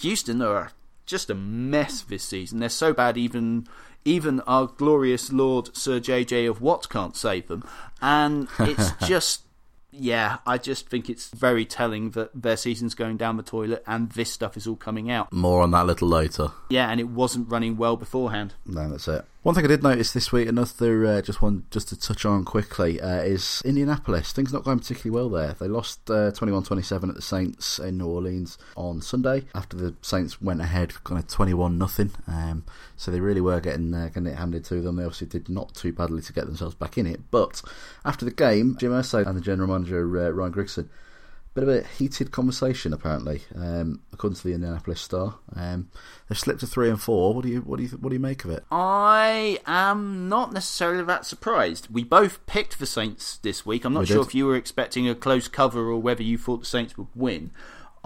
Houston 0.00 0.42
are 0.42 0.72
just 1.04 1.30
a 1.30 1.34
mess 1.34 2.02
this 2.02 2.24
season. 2.24 2.58
They're 2.58 2.68
so 2.68 2.92
bad, 2.92 3.16
even 3.16 3.66
even 4.04 4.40
our 4.40 4.66
glorious 4.66 5.32
Lord 5.32 5.76
Sir 5.76 5.98
JJ 5.98 6.48
of 6.48 6.60
Watts 6.60 6.86
can't 6.86 7.16
save 7.16 7.48
them. 7.48 7.64
And 8.00 8.48
it's 8.60 8.92
just 9.06 9.42
yeah, 9.98 10.38
I 10.46 10.58
just 10.58 10.88
think 10.88 11.08
it's 11.08 11.28
very 11.28 11.64
telling 11.64 12.10
that 12.10 12.30
their 12.34 12.56
season's 12.56 12.94
going 12.94 13.16
down 13.16 13.36
the 13.36 13.42
toilet 13.42 13.82
and 13.86 14.10
this 14.12 14.32
stuff 14.32 14.56
is 14.56 14.66
all 14.66 14.76
coming 14.76 15.10
out. 15.10 15.32
More 15.32 15.62
on 15.62 15.70
that 15.72 15.84
a 15.84 15.86
little 15.86 16.08
later. 16.08 16.52
Yeah, 16.68 16.90
and 16.90 17.00
it 17.00 17.08
wasn't 17.08 17.50
running 17.50 17.76
well 17.76 17.96
beforehand. 17.96 18.54
No, 18.64 18.88
that's 18.90 19.08
it. 19.08 19.24
One 19.46 19.54
thing 19.54 19.64
I 19.64 19.68
did 19.68 19.84
notice 19.84 20.12
this 20.12 20.32
week, 20.32 20.48
another 20.48 21.06
uh, 21.06 21.22
just 21.22 21.40
one 21.40 21.66
just 21.70 21.90
to 21.90 21.96
touch 21.96 22.26
on 22.26 22.44
quickly, 22.44 23.00
uh, 23.00 23.20
is 23.20 23.62
Indianapolis. 23.64 24.32
Things 24.32 24.52
not 24.52 24.64
going 24.64 24.80
particularly 24.80 25.14
well 25.14 25.28
there. 25.30 25.52
They 25.52 25.68
lost 25.68 26.10
uh, 26.10 26.32
21-27 26.32 27.10
at 27.10 27.14
the 27.14 27.22
Saints 27.22 27.78
in 27.78 27.98
New 27.98 28.08
Orleans 28.08 28.58
on 28.76 29.00
Sunday 29.00 29.44
after 29.54 29.76
the 29.76 29.94
Saints 30.02 30.42
went 30.42 30.60
ahead 30.60 30.94
kind 31.04 31.20
of 31.20 31.28
21 31.28 31.78
nothing. 31.78 32.10
Um, 32.26 32.64
so 32.96 33.12
they 33.12 33.20
really 33.20 33.40
were 33.40 33.60
getting 33.60 33.94
uh, 33.94 34.08
getting 34.08 34.26
it 34.26 34.36
handed 34.36 34.64
to 34.64 34.82
them. 34.82 34.96
They 34.96 35.04
obviously 35.04 35.28
did 35.28 35.48
not 35.48 35.76
too 35.76 35.92
badly 35.92 36.22
to 36.22 36.32
get 36.32 36.46
themselves 36.46 36.74
back 36.74 36.98
in 36.98 37.06
it. 37.06 37.30
But 37.30 37.62
after 38.04 38.24
the 38.24 38.32
game, 38.32 38.76
Jim 38.80 38.90
Irsay 38.90 39.24
and 39.24 39.36
the 39.36 39.40
general 39.40 39.68
manager 39.68 40.00
uh, 40.26 40.30
Ryan 40.30 40.54
Grigson 40.54 40.88
bit 41.56 41.62
of 41.62 41.70
a 41.70 41.88
heated 41.88 42.30
conversation 42.30 42.92
apparently, 42.92 43.40
um, 43.54 44.02
according 44.12 44.36
to 44.36 44.44
the 44.46 44.52
Indianapolis 44.52 45.00
Star. 45.00 45.36
Um, 45.54 45.88
they've 46.28 46.38
slipped 46.38 46.60
to 46.60 46.66
three 46.66 46.90
and 46.90 47.00
four. 47.00 47.32
What 47.32 47.44
do 47.44 47.48
you 47.48 47.60
what 47.62 47.78
do 47.78 47.84
you 47.84 47.88
what 47.88 48.10
do 48.10 48.14
you 48.14 48.20
make 48.20 48.44
of 48.44 48.50
it? 48.50 48.62
I 48.70 49.58
am 49.66 50.28
not 50.28 50.52
necessarily 50.52 51.02
that 51.04 51.24
surprised. 51.24 51.88
We 51.90 52.04
both 52.04 52.44
picked 52.44 52.78
the 52.78 52.84
Saints 52.86 53.38
this 53.38 53.64
week. 53.64 53.86
I'm 53.86 53.94
not 53.94 54.00
we 54.00 54.06
sure 54.06 54.18
did. 54.18 54.26
if 54.28 54.34
you 54.34 54.46
were 54.46 54.54
expecting 54.54 55.08
a 55.08 55.14
close 55.14 55.48
cover 55.48 55.88
or 55.88 55.98
whether 55.98 56.22
you 56.22 56.36
thought 56.36 56.60
the 56.60 56.66
Saints 56.66 56.98
would 56.98 57.08
win. 57.14 57.50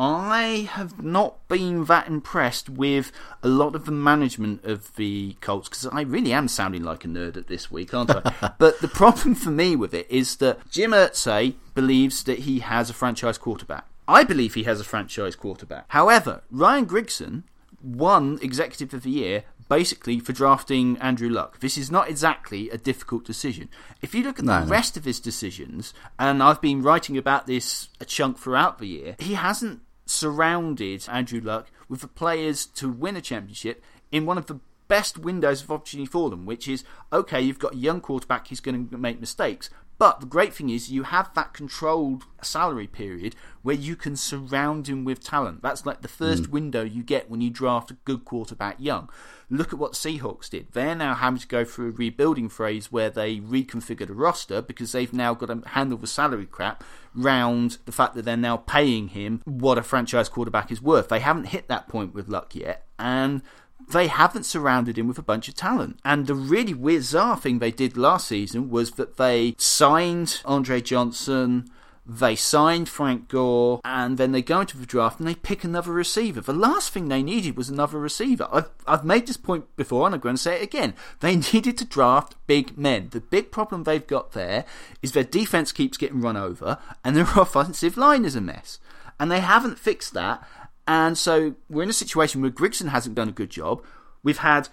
I 0.03 0.67
have 0.71 1.05
not 1.05 1.47
been 1.47 1.85
that 1.85 2.07
impressed 2.07 2.71
with 2.71 3.13
a 3.43 3.49
lot 3.49 3.75
of 3.75 3.85
the 3.85 3.93
management 3.93 4.65
of 4.65 4.97
the 4.97 5.37
Colts 5.43 5.69
because 5.69 5.85
I 5.93 6.01
really 6.01 6.33
am 6.33 6.49
sounding 6.49 6.83
like 6.83 7.05
a 7.05 7.09
nerd 7.09 7.37
at 7.37 7.49
this 7.49 7.71
week, 7.71 7.93
aren't 7.93 8.11
I? 8.11 8.53
but 8.59 8.81
the 8.81 8.89
problem 8.89 9.35
for 9.35 9.51
me 9.51 9.77
with 9.77 9.93
it 9.93 10.11
is 10.11 10.37
that 10.37 10.71
Jim 10.71 10.93
Irsay 10.93 11.57
believes 11.75 12.25
that 12.25 12.41
he 12.41 12.61
has 12.61 12.89
a 12.89 12.95
franchise 12.95 13.37
quarterback. 13.37 13.85
I 14.09 14.25
believe 14.25 14.55
he 14.55 14.63
has 14.63 14.81
a 14.81 14.85
franchise 14.85 15.37
quarterback. 15.37 15.85
However, 15.89 16.45
Ryan 16.51 16.87
Grigson 16.87 17.43
won 17.83 18.39
Executive 18.41 18.95
of 18.95 19.03
the 19.03 19.11
Year 19.11 19.45
basically 19.69 20.19
for 20.19 20.33
drafting 20.33 20.97
Andrew 20.97 21.29
Luck. 21.29 21.61
This 21.61 21.77
is 21.77 21.91
not 21.91 22.09
exactly 22.09 22.71
a 22.71 22.79
difficult 22.79 23.27
decision. 23.27 23.69
If 24.01 24.15
you 24.15 24.23
look 24.23 24.39
at 24.39 24.47
no, 24.47 24.61
the 24.61 24.65
no. 24.65 24.71
rest 24.71 24.97
of 24.97 25.05
his 25.05 25.21
decisions, 25.21 25.93
and 26.19 26.43
I've 26.43 26.63
been 26.63 26.81
writing 26.81 27.19
about 27.19 27.47
this 27.47 27.91
a 28.01 28.07
chunk 28.07 28.39
throughout 28.39 28.79
the 28.79 28.89
year, 28.89 29.17
he 29.19 29.35
hasn't 29.35 29.83
surrounded 30.11 31.07
Andrew 31.09 31.41
Luck 31.41 31.71
with 31.89 32.01
the 32.01 32.09
players 32.09 32.67
to 32.67 32.89
win 32.91 33.17
a 33.17 33.21
championship 33.21 33.83
in 34.11 34.27
one 34.27 34.39
of 34.39 34.47
the 34.47 34.61
best 34.89 35.17
windows 35.17 35.63
of 35.63 35.71
opportunity 35.71 36.07
for 36.07 36.31
them, 36.31 36.47
which 36.47 36.67
is 36.67 36.85
okay, 37.13 37.41
you've 37.41 37.61
got 37.61 37.75
a 37.75 37.79
young 37.79 38.01
quarterback, 38.01 38.49
he's 38.49 38.61
going 38.61 38.89
to 38.89 38.99
make 38.99 39.21
mistakes, 39.21 39.71
But 40.01 40.21
the 40.21 40.27
great 40.27 40.55
thing 40.55 40.71
is 40.71 40.91
you 40.91 41.03
have 41.03 41.35
that 41.35 41.53
controlled 41.53 42.25
salary 42.41 42.87
period 42.87 43.37
where 43.61 43.77
you 43.77 43.97
can 43.97 44.17
surround 44.17 44.89
him 44.89 45.05
with 45.05 45.23
talent. 45.23 45.61
That's 45.61 45.85
like 45.85 46.01
the 46.01 46.09
first 46.09 46.45
mm. 46.45 46.53
window 46.53 46.83
you 46.83 47.03
get 47.03 47.29
when 47.29 47.43
you 47.43 47.51
draft 47.51 47.91
a 47.91 47.99
good 48.07 48.25
quarterback 48.25 48.77
young. 48.79 49.11
Look 49.51 49.75
at 49.75 49.79
what 49.79 49.93
Seahawks 49.93 50.49
did. 50.49 50.69
They're 50.73 50.95
now 50.95 51.13
having 51.13 51.41
to 51.41 51.47
go 51.47 51.67
through 51.67 51.89
a 51.89 51.93
rebuilding 51.93 52.49
phase 52.49 52.91
where 52.91 53.11
they 53.11 53.41
reconfigured 53.41 54.09
a 54.09 54.15
roster 54.15 54.63
because 54.63 54.93
they've 54.93 55.13
now 55.13 55.35
got 55.35 55.49
to 55.49 55.69
handle 55.69 55.99
the 55.99 56.07
salary 56.07 56.47
crap 56.47 56.83
round 57.15 57.77
the 57.85 57.93
fact 57.93 58.15
that 58.15 58.25
they're 58.25 58.39
now 58.39 58.57
paying 58.57 59.09
him 59.09 59.43
what 59.45 59.77
a 59.77 59.83
franchise 59.83 60.31
quarterback 60.31 60.73
is 60.73 60.81
worth. 60.81 61.11
They 61.11 61.21
haven't 61.21 61.49
hit 61.49 61.69
that 61.69 61.89
point 61.89 62.15
with 62.15 62.27
Luck 62.27 62.55
yet, 62.55 62.87
and 62.99 63.43
they 63.89 64.07
haven't 64.07 64.45
surrounded 64.45 64.99
him 64.99 65.09
with 65.09 65.19
a 65.19 65.23
bunch 65.23 65.49
of 65.49 65.55
talent. 65.55 65.99
And 66.05 66.27
the 66.27 66.35
really 66.35 66.75
bizarre 66.75 67.37
thing 67.37 67.59
they 67.59 67.71
did 67.71 67.97
last 67.97 68.29
season 68.29 68.71
was 68.71 68.93
that 68.93 69.17
they 69.17 69.55
signed 69.59 70.41
Andre 70.45 70.81
Johnson. 70.81 71.71
They 72.07 72.35
signed 72.35 72.89
Frank 72.89 73.29
Gore, 73.29 73.81
and 73.85 74.19
then 74.19 74.33
they 74.33 74.43
go 74.43 74.61
into 74.61 74.77
the 74.77 74.87
draft 74.87 75.21
and 75.21 75.29
they 75.29 75.35
pick 75.35 75.63
another 75.63 75.93
receiver. 75.93 76.41
The 76.41 76.53
last 76.53 76.93
thing 76.93 77.09
they 77.09 77.23
needed 77.23 77.57
was 77.57 77.69
another 77.69 77.99
receiver. 77.99 78.49
I've, 78.51 78.69
I've 78.87 79.05
made 79.05 79.27
this 79.29 79.37
point 79.37 79.77
before, 79.77 80.07
and 80.07 80.15
I'm 80.15 80.21
going 80.21 80.35
to 80.35 80.43
say 80.43 80.57
it 80.57 80.63
again. 80.63 80.95
They 81.21 81.37
needed 81.53 81.79
to 81.79 81.85
draft 81.85 82.35
big 82.49 82.77
men. 82.77 83.11
The 83.11 83.21
big 83.21 83.53
problem 83.53 83.85
they've 83.85 84.07
got 84.07 84.33
there 84.33 84.65
is 85.03 85.13
their 85.13 85.25
defense 85.25 85.71
keeps 85.71 85.97
getting 85.97 86.21
run 86.21 86.37
over, 86.37 86.79
and 87.05 87.15
their 87.15 87.29
offensive 87.37 87.97
line 87.97 88.25
is 88.25 88.35
a 88.35 88.41
mess. 88.41 88.81
And 89.21 89.31
they 89.31 89.41
haven't 89.41 89.79
fixed 89.79 90.15
that. 90.15 90.43
And 90.91 91.17
so 91.17 91.55
we're 91.69 91.85
in 91.85 91.89
a 91.89 91.93
situation 91.93 92.43
where 92.43 92.51
Grigson 92.51 92.89
hasn't 92.89 93.15
done 93.15 93.29
a 93.29 93.33
good 93.33 93.51
job. 93.51 93.81
We've 94.25 94.39
had 94.39 94.69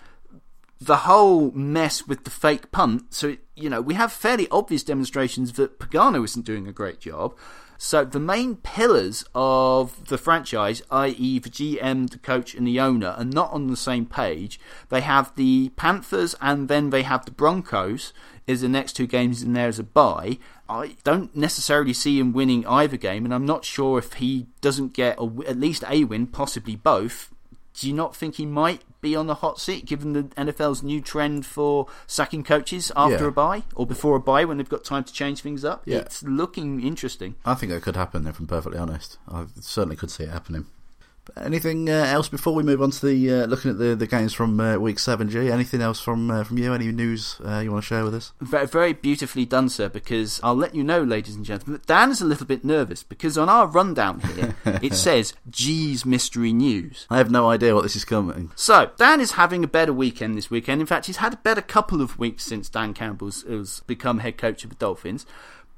the 0.82 0.96
whole 0.98 1.52
mess 1.52 2.08
with 2.08 2.24
the 2.24 2.32
fake 2.32 2.72
punt. 2.72 3.14
So, 3.14 3.38
you 3.56 3.70
know, 3.70 3.82
we 3.82 3.94
have 3.94 4.12
fairly 4.12 4.48
obvious 4.50 4.82
demonstrations 4.82 5.54
that 5.54 5.78
Pagano 5.78 6.26
isn't 6.26 6.44
doing 6.44 6.68
a 6.68 6.72
great 6.72 7.00
job. 7.00 7.38
So 7.78 8.04
the 8.04 8.20
main 8.20 8.56
pillars 8.56 9.26
of 9.36 10.08
the 10.08 10.18
franchise, 10.18 10.82
i.e., 10.90 11.38
the 11.38 11.52
GM, 11.52 12.10
the 12.10 12.18
coach, 12.18 12.56
and 12.56 12.66
the 12.66 12.80
owner, 12.80 13.10
are 13.10 13.24
not 13.24 13.54
on 13.54 13.68
the 13.68 13.78
same 13.78 14.08
page. 14.08 14.60
They 14.90 15.02
have 15.02 15.36
the 15.36 15.70
Panthers 15.76 16.34
and 16.42 16.68
then 16.68 16.90
they 16.90 17.04
have 17.04 17.26
the 17.26 17.32
Broncos. 17.32 18.12
Is 18.48 18.62
the 18.62 18.70
next 18.70 18.94
two 18.94 19.08
games 19.08 19.44
in 19.44 19.54
there 19.54 19.68
as 19.68 19.78
a 19.78 19.84
bye. 19.84 20.40
I 20.70 20.96
don't 21.04 21.36
necessarily 21.36 21.94
see 21.94 22.20
him 22.20 22.34
winning 22.34 22.66
either 22.68 22.98
game, 22.98 23.26
and 23.26 23.34
I'm 23.34 23.46
not 23.46 23.66
sure 23.66 24.00
if 24.00 24.14
he 24.14 24.48
doesn't 24.62 24.94
get 24.94 25.18
a, 25.20 25.30
at 25.48 25.58
least 25.58 25.84
a 25.88 26.04
win, 26.04 26.28
possibly 26.28 26.76
both. 26.76 27.34
Do 27.74 27.88
you 27.88 27.94
not 27.94 28.16
think 28.16 28.36
he 28.36 28.46
might 28.46 28.82
be 29.02 29.16
on 29.16 29.28
the 29.28 29.36
hot 29.36 29.60
seat 29.60 29.86
given 29.86 30.14
the 30.14 30.24
NFL's 30.24 30.82
new 30.82 31.00
trend 31.00 31.46
for 31.46 31.86
sacking 32.08 32.44
coaches 32.44 32.92
after 32.96 33.26
yeah. 33.26 33.30
a 33.30 33.32
bye 33.32 33.64
or 33.76 33.86
before 33.86 34.16
a 34.16 34.20
bye 34.20 34.46
when 34.46 34.58
they've 34.58 34.68
got 34.68 34.84
time 34.84 35.04
to 35.04 35.14
change 35.14 35.42
things 35.42 35.64
up? 35.64 35.84
Yeah. 35.86 35.98
It's 35.98 36.24
looking 36.24 36.82
interesting. 36.82 37.36
I 37.46 37.54
think 37.54 37.72
it 37.72 37.84
could 37.84 37.96
happen, 37.96 38.26
if 38.26 38.40
I'm 38.40 38.48
perfectly 38.48 38.80
honest. 38.80 39.20
I 39.30 39.46
certainly 39.60 39.96
could 39.96 40.10
see 40.10 40.24
it 40.24 40.30
happening. 40.30 40.66
Anything 41.36 41.90
uh, 41.90 42.06
else 42.08 42.30
before 42.30 42.54
we 42.54 42.64
move 42.64 42.82
on 42.82 42.92
to 42.92 43.06
the 43.06 43.34
uh, 43.34 43.46
looking 43.46 43.72
at 43.72 43.78
the, 43.78 43.96
the 43.96 44.08
games 44.08 44.34
from 44.34 44.60
uh, 44.60 44.78
week 44.78 45.00
seven? 45.00 45.30
Gee. 45.30 45.52
Anything 45.52 45.82
else 45.82 46.00
from 46.00 46.32
uh, 46.32 46.44
from 46.44 46.58
you? 46.58 46.74
Any 46.74 46.92
news 46.92 47.40
uh, 47.46 47.60
you 47.60 47.72
want 47.72 47.84
to 47.84 47.88
share 47.88 48.04
with 48.04 48.16
us? 48.16 48.34
Very, 48.40 48.68
very 48.68 48.94
beautifully 48.94 49.46
done, 49.46 49.70
sir. 49.70 49.90
Because 49.90 50.40
I'll 50.44 50.56
let 50.56 50.76
you 50.76 50.84
know, 50.84 51.04
ladies 51.04 51.36
and 51.36 51.46
gentlemen, 51.46 51.74
that 51.74 51.88
Dan 51.88 52.12
is 52.12 52.22
a 52.22 52.26
little 52.26 52.46
bit 52.46 52.64
nervous 52.64 53.04
because 53.04 53.38
on 53.38 53.50
our 53.50 53.68
rundown 53.68 54.22
here 54.22 54.56
it 54.82 54.94
says 54.96 55.34
Gee's 55.50 56.06
mystery 56.06 56.54
news. 56.54 57.06
I 57.10 57.18
have 57.18 57.32
no 57.32 57.50
idea 57.50 57.76
what 57.76 57.84
this 57.84 57.96
is 57.96 58.06
coming. 58.06 58.52
So 58.56 58.92
Dan 58.98 59.22
is 59.22 59.32
having 59.32 59.64
a 59.64 59.68
better 59.68 59.94
weekend 59.94 60.38
this 60.38 60.50
weekend. 60.50 60.82
In 60.82 60.88
fact, 60.88 61.08
he's 61.08 61.18
had 61.18 61.34
a 61.34 61.38
better 61.38 61.62
couple 61.62 62.02
of 62.02 62.18
weeks 62.18 62.44
since 62.44 62.70
Dan 62.70 62.94
Campbell's 62.94 63.44
has 63.44 63.82
become 63.88 64.20
head 64.20 64.38
coach 64.38 64.64
of 64.64 64.70
the 64.70 64.76
Dolphins, 64.76 65.26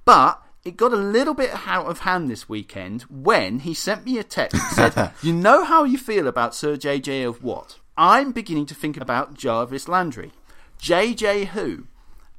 but 0.05 0.41
it 0.69 0.77
got 0.77 0.93
a 0.93 0.97
little 0.97 1.33
bit 1.33 1.49
out 1.67 1.87
of 1.87 1.99
hand 1.99 2.29
this 2.29 2.47
weekend 2.47 3.01
when 3.03 3.59
he 3.59 3.73
sent 3.73 4.05
me 4.05 4.19
a 4.19 4.23
text 4.23 4.55
and 4.55 4.93
said, 4.93 5.11
You 5.23 5.33
know 5.33 5.63
how 5.65 5.83
you 5.83 5.97
feel 5.97 6.27
about 6.27 6.53
Sir 6.53 6.77
JJ 6.77 7.27
of 7.27 7.43
Watt? 7.43 7.79
I'm 7.97 8.31
beginning 8.31 8.67
to 8.67 8.75
think 8.75 8.95
about 8.95 9.33
Jarvis 9.33 9.87
Landry. 9.87 10.31
JJ 10.79 11.47
who? 11.47 11.87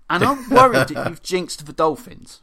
And 0.08 0.22
I'm 0.22 0.48
worried 0.50 0.88
that 0.88 1.08
you've 1.08 1.22
jinxed 1.22 1.66
the 1.66 1.72
Dolphins. 1.72 2.40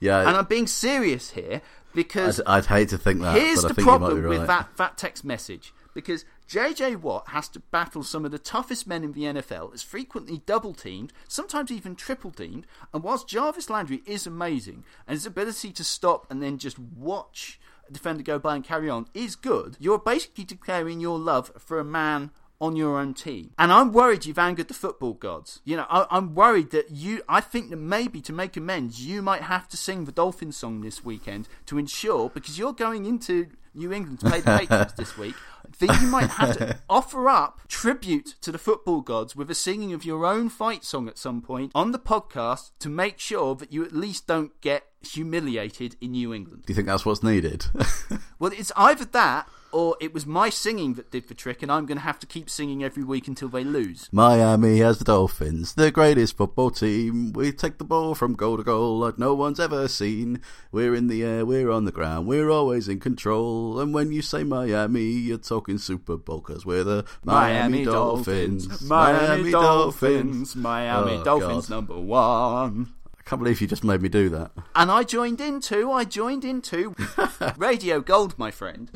Yeah. 0.00 0.20
And 0.20 0.36
I'm 0.36 0.44
being 0.44 0.66
serious 0.66 1.30
here 1.30 1.62
because. 1.94 2.40
I'd, 2.40 2.58
I'd 2.58 2.66
hate 2.66 2.88
to 2.90 2.98
think 2.98 3.22
that. 3.22 3.34
Here's 3.34 3.62
the 3.62 3.74
problem 3.74 4.22
right. 4.22 4.38
with 4.38 4.46
that, 4.46 4.68
that 4.76 4.98
text 4.98 5.24
message. 5.24 5.72
Because 5.94 6.26
JJ 6.48 6.96
Watt 6.96 7.28
has 7.28 7.48
to 7.48 7.60
battle 7.60 8.02
some 8.02 8.24
of 8.24 8.30
the 8.30 8.38
toughest 8.38 8.86
men 8.86 9.04
in 9.04 9.12
the 9.12 9.22
NFL, 9.22 9.74
is 9.74 9.82
frequently 9.82 10.42
double 10.46 10.74
teamed, 10.74 11.12
sometimes 11.28 11.70
even 11.70 11.96
triple 11.96 12.30
teamed, 12.30 12.66
and 12.92 13.02
whilst 13.02 13.28
Jarvis 13.28 13.70
Landry 13.70 14.02
is 14.06 14.26
amazing, 14.26 14.84
and 15.06 15.14
his 15.14 15.26
ability 15.26 15.72
to 15.72 15.84
stop 15.84 16.30
and 16.30 16.42
then 16.42 16.58
just 16.58 16.78
watch 16.78 17.58
a 17.88 17.92
defender 17.92 18.22
go 18.22 18.38
by 18.38 18.54
and 18.54 18.64
carry 18.64 18.90
on 18.90 19.06
is 19.14 19.36
good, 19.36 19.76
you're 19.80 19.98
basically 19.98 20.44
declaring 20.44 21.00
your 21.00 21.18
love 21.18 21.52
for 21.58 21.78
a 21.78 21.84
man 21.84 22.30
on 22.62 22.76
your 22.76 22.96
own 22.96 23.12
team. 23.12 23.50
And 23.58 23.72
I'm 23.72 23.92
worried 23.92 24.24
you've 24.24 24.38
angered 24.38 24.68
the 24.68 24.74
football 24.74 25.14
gods. 25.14 25.60
You 25.64 25.76
know, 25.78 25.86
I, 25.90 26.16
am 26.16 26.32
worried 26.36 26.70
that 26.70 26.92
you, 26.92 27.22
I 27.28 27.40
think 27.40 27.70
that 27.70 27.76
maybe 27.76 28.20
to 28.20 28.32
make 28.32 28.56
amends, 28.56 29.04
you 29.04 29.20
might 29.20 29.42
have 29.42 29.66
to 29.68 29.76
sing 29.76 30.04
the 30.04 30.12
Dolphin 30.12 30.52
song 30.52 30.80
this 30.80 31.04
weekend 31.04 31.48
to 31.66 31.76
ensure, 31.76 32.30
because 32.30 32.58
you're 32.60 32.72
going 32.72 33.04
into 33.04 33.48
New 33.74 33.92
England 33.92 34.20
to 34.20 34.26
play 34.26 34.40
the 34.40 34.58
Patriots 34.58 34.92
this 34.94 35.16
week, 35.16 35.34
that 35.78 36.00
you 36.00 36.06
might 36.06 36.30
have 36.30 36.56
to 36.58 36.78
offer 36.88 37.28
up 37.28 37.60
tribute 37.68 38.34
to 38.40 38.52
the 38.52 38.58
football 38.58 39.00
gods 39.00 39.34
with 39.34 39.50
a 39.50 39.54
singing 39.54 39.92
of 39.92 40.04
your 40.04 40.26
own 40.26 40.48
fight 40.48 40.84
song 40.84 41.08
at 41.08 41.18
some 41.18 41.40
point 41.40 41.72
on 41.74 41.92
the 41.92 41.98
podcast 41.98 42.70
to 42.78 42.88
make 42.88 43.18
sure 43.18 43.54
that 43.54 43.72
you 43.72 43.84
at 43.84 43.92
least 43.92 44.26
don't 44.26 44.58
get 44.60 44.84
humiliated 45.02 45.96
in 46.00 46.12
New 46.12 46.32
England. 46.32 46.64
Do 46.66 46.72
you 46.72 46.74
think 46.74 46.86
that's 46.86 47.04
what's 47.06 47.22
needed? 47.22 47.66
well, 48.38 48.52
it's 48.52 48.72
either 48.76 49.04
that 49.06 49.48
or 49.72 49.96
it 50.00 50.12
was 50.12 50.26
my 50.26 50.50
singing 50.50 50.94
that 50.94 51.10
did 51.10 51.28
the 51.28 51.34
trick, 51.34 51.62
and 51.62 51.72
I'm 51.72 51.86
going 51.86 51.98
to 51.98 52.04
have 52.04 52.18
to 52.20 52.26
keep 52.26 52.48
singing 52.48 52.84
every 52.84 53.02
week 53.02 53.28
until 53.28 53.48
they 53.48 53.64
lose. 53.64 54.08
Miami 54.12 54.78
has 54.78 54.98
the 54.98 55.04
Dolphins, 55.04 55.74
the 55.74 55.90
greatest 55.90 56.36
football 56.36 56.70
team. 56.70 57.32
We 57.32 57.52
take 57.52 57.78
the 57.78 57.84
ball 57.84 58.14
from 58.14 58.34
goal 58.34 58.56
to 58.56 58.62
goal 58.62 58.98
like 58.98 59.18
no 59.18 59.34
one's 59.34 59.60
ever 59.60 59.88
seen. 59.88 60.40
We're 60.70 60.94
in 60.94 61.08
the 61.08 61.22
air, 61.24 61.46
we're 61.46 61.70
on 61.70 61.84
the 61.84 61.92
ground, 61.92 62.26
we're 62.26 62.50
always 62.50 62.88
in 62.88 63.00
control. 63.00 63.80
And 63.80 63.94
when 63.94 64.12
you 64.12 64.22
say 64.22 64.44
Miami, 64.44 65.02
you're 65.02 65.38
talking 65.38 65.78
Super 65.78 66.16
Bowl 66.16 66.40
because 66.40 66.66
we're 66.66 66.84
the 66.84 67.04
Miami, 67.24 67.84
Miami 67.84 67.84
Dolphins. 67.84 68.66
Dolphins. 68.66 68.88
Miami, 68.88 69.28
Miami 69.28 69.50
Dolphins. 69.50 70.56
Miami 70.56 71.12
oh, 71.12 71.24
Dolphins 71.24 71.68
God. 71.68 71.74
number 71.74 71.98
one. 71.98 72.92
I 73.24 73.30
can't 73.30 73.40
believe 73.40 73.60
you 73.60 73.68
just 73.68 73.84
made 73.84 74.02
me 74.02 74.08
do 74.08 74.28
that. 74.30 74.50
And 74.74 74.90
I 74.90 75.04
joined 75.04 75.40
in 75.40 75.60
too. 75.60 75.92
I 75.92 76.04
joined 76.04 76.44
in 76.44 76.60
too. 76.60 76.96
Radio 77.56 78.00
Gold, 78.00 78.36
my 78.36 78.50
friend. 78.50 78.90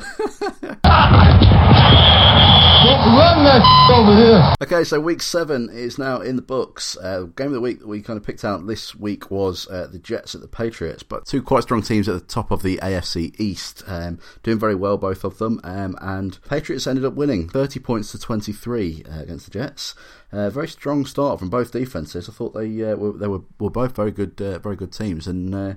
Run 3.07 3.45
that 3.45 3.63
over 3.95 4.17
here. 4.17 4.55
Okay, 4.63 4.85
so 4.85 5.01
week 5.01 5.23
seven 5.23 5.71
is 5.71 5.97
now 5.97 6.21
in 6.21 6.37
the 6.37 6.43
books. 6.43 6.97
Uh, 6.97 7.23
game 7.37 7.49
of 7.49 7.53
the 7.53 7.61
week 7.61 7.79
that 7.79 7.87
we 7.87 8.03
kind 8.03 8.17
of 8.17 8.25
picked 8.25 8.45
out 8.45 8.67
this 8.67 8.95
week 8.97 9.31
was 9.31 9.69
uh, 9.69 9.87
the 9.87 9.99
Jets 9.99 10.35
at 10.35 10.41
the 10.41 10.49
Patriots, 10.49 11.03
but 11.03 11.25
two 11.25 11.43
quite 11.43 11.63
strong 11.63 11.83
teams 11.83 12.09
at 12.09 12.15
the 12.15 12.21
top 12.21 12.51
of 12.51 12.63
the 12.63 12.79
AFC 12.79 13.39
East, 13.41 13.83
um, 13.87 14.19
doing 14.43 14.59
very 14.59 14.75
well, 14.75 14.99
both 14.99 15.25
of 15.25 15.39
them. 15.39 15.61
Um, 15.63 15.97
and 16.01 16.39
Patriots 16.49 16.87
ended 16.87 17.05
up 17.05 17.15
winning 17.15 17.49
30 17.49 17.81
points 17.81 18.13
to 18.13 18.19
23 18.19 19.05
uh, 19.09 19.21
against 19.21 19.47
the 19.47 19.53
Jets. 19.53 19.95
Uh, 20.33 20.51
very 20.51 20.69
strong 20.69 21.07
start 21.07 21.39
from 21.39 21.49
both 21.49 21.73
defenses. 21.73 22.29
I 22.29 22.33
thought 22.33 22.53
they 22.53 22.83
uh, 22.83 22.97
were 22.97 23.13
they 23.13 23.29
were, 23.29 23.43
were 23.61 23.71
both 23.71 23.95
very 23.95 24.11
good, 24.17 24.41
uh, 24.41 24.59
very 24.59 24.77
good 24.77 24.93
teams, 24.93 25.27
and 25.27 25.55
uh, 25.55 25.75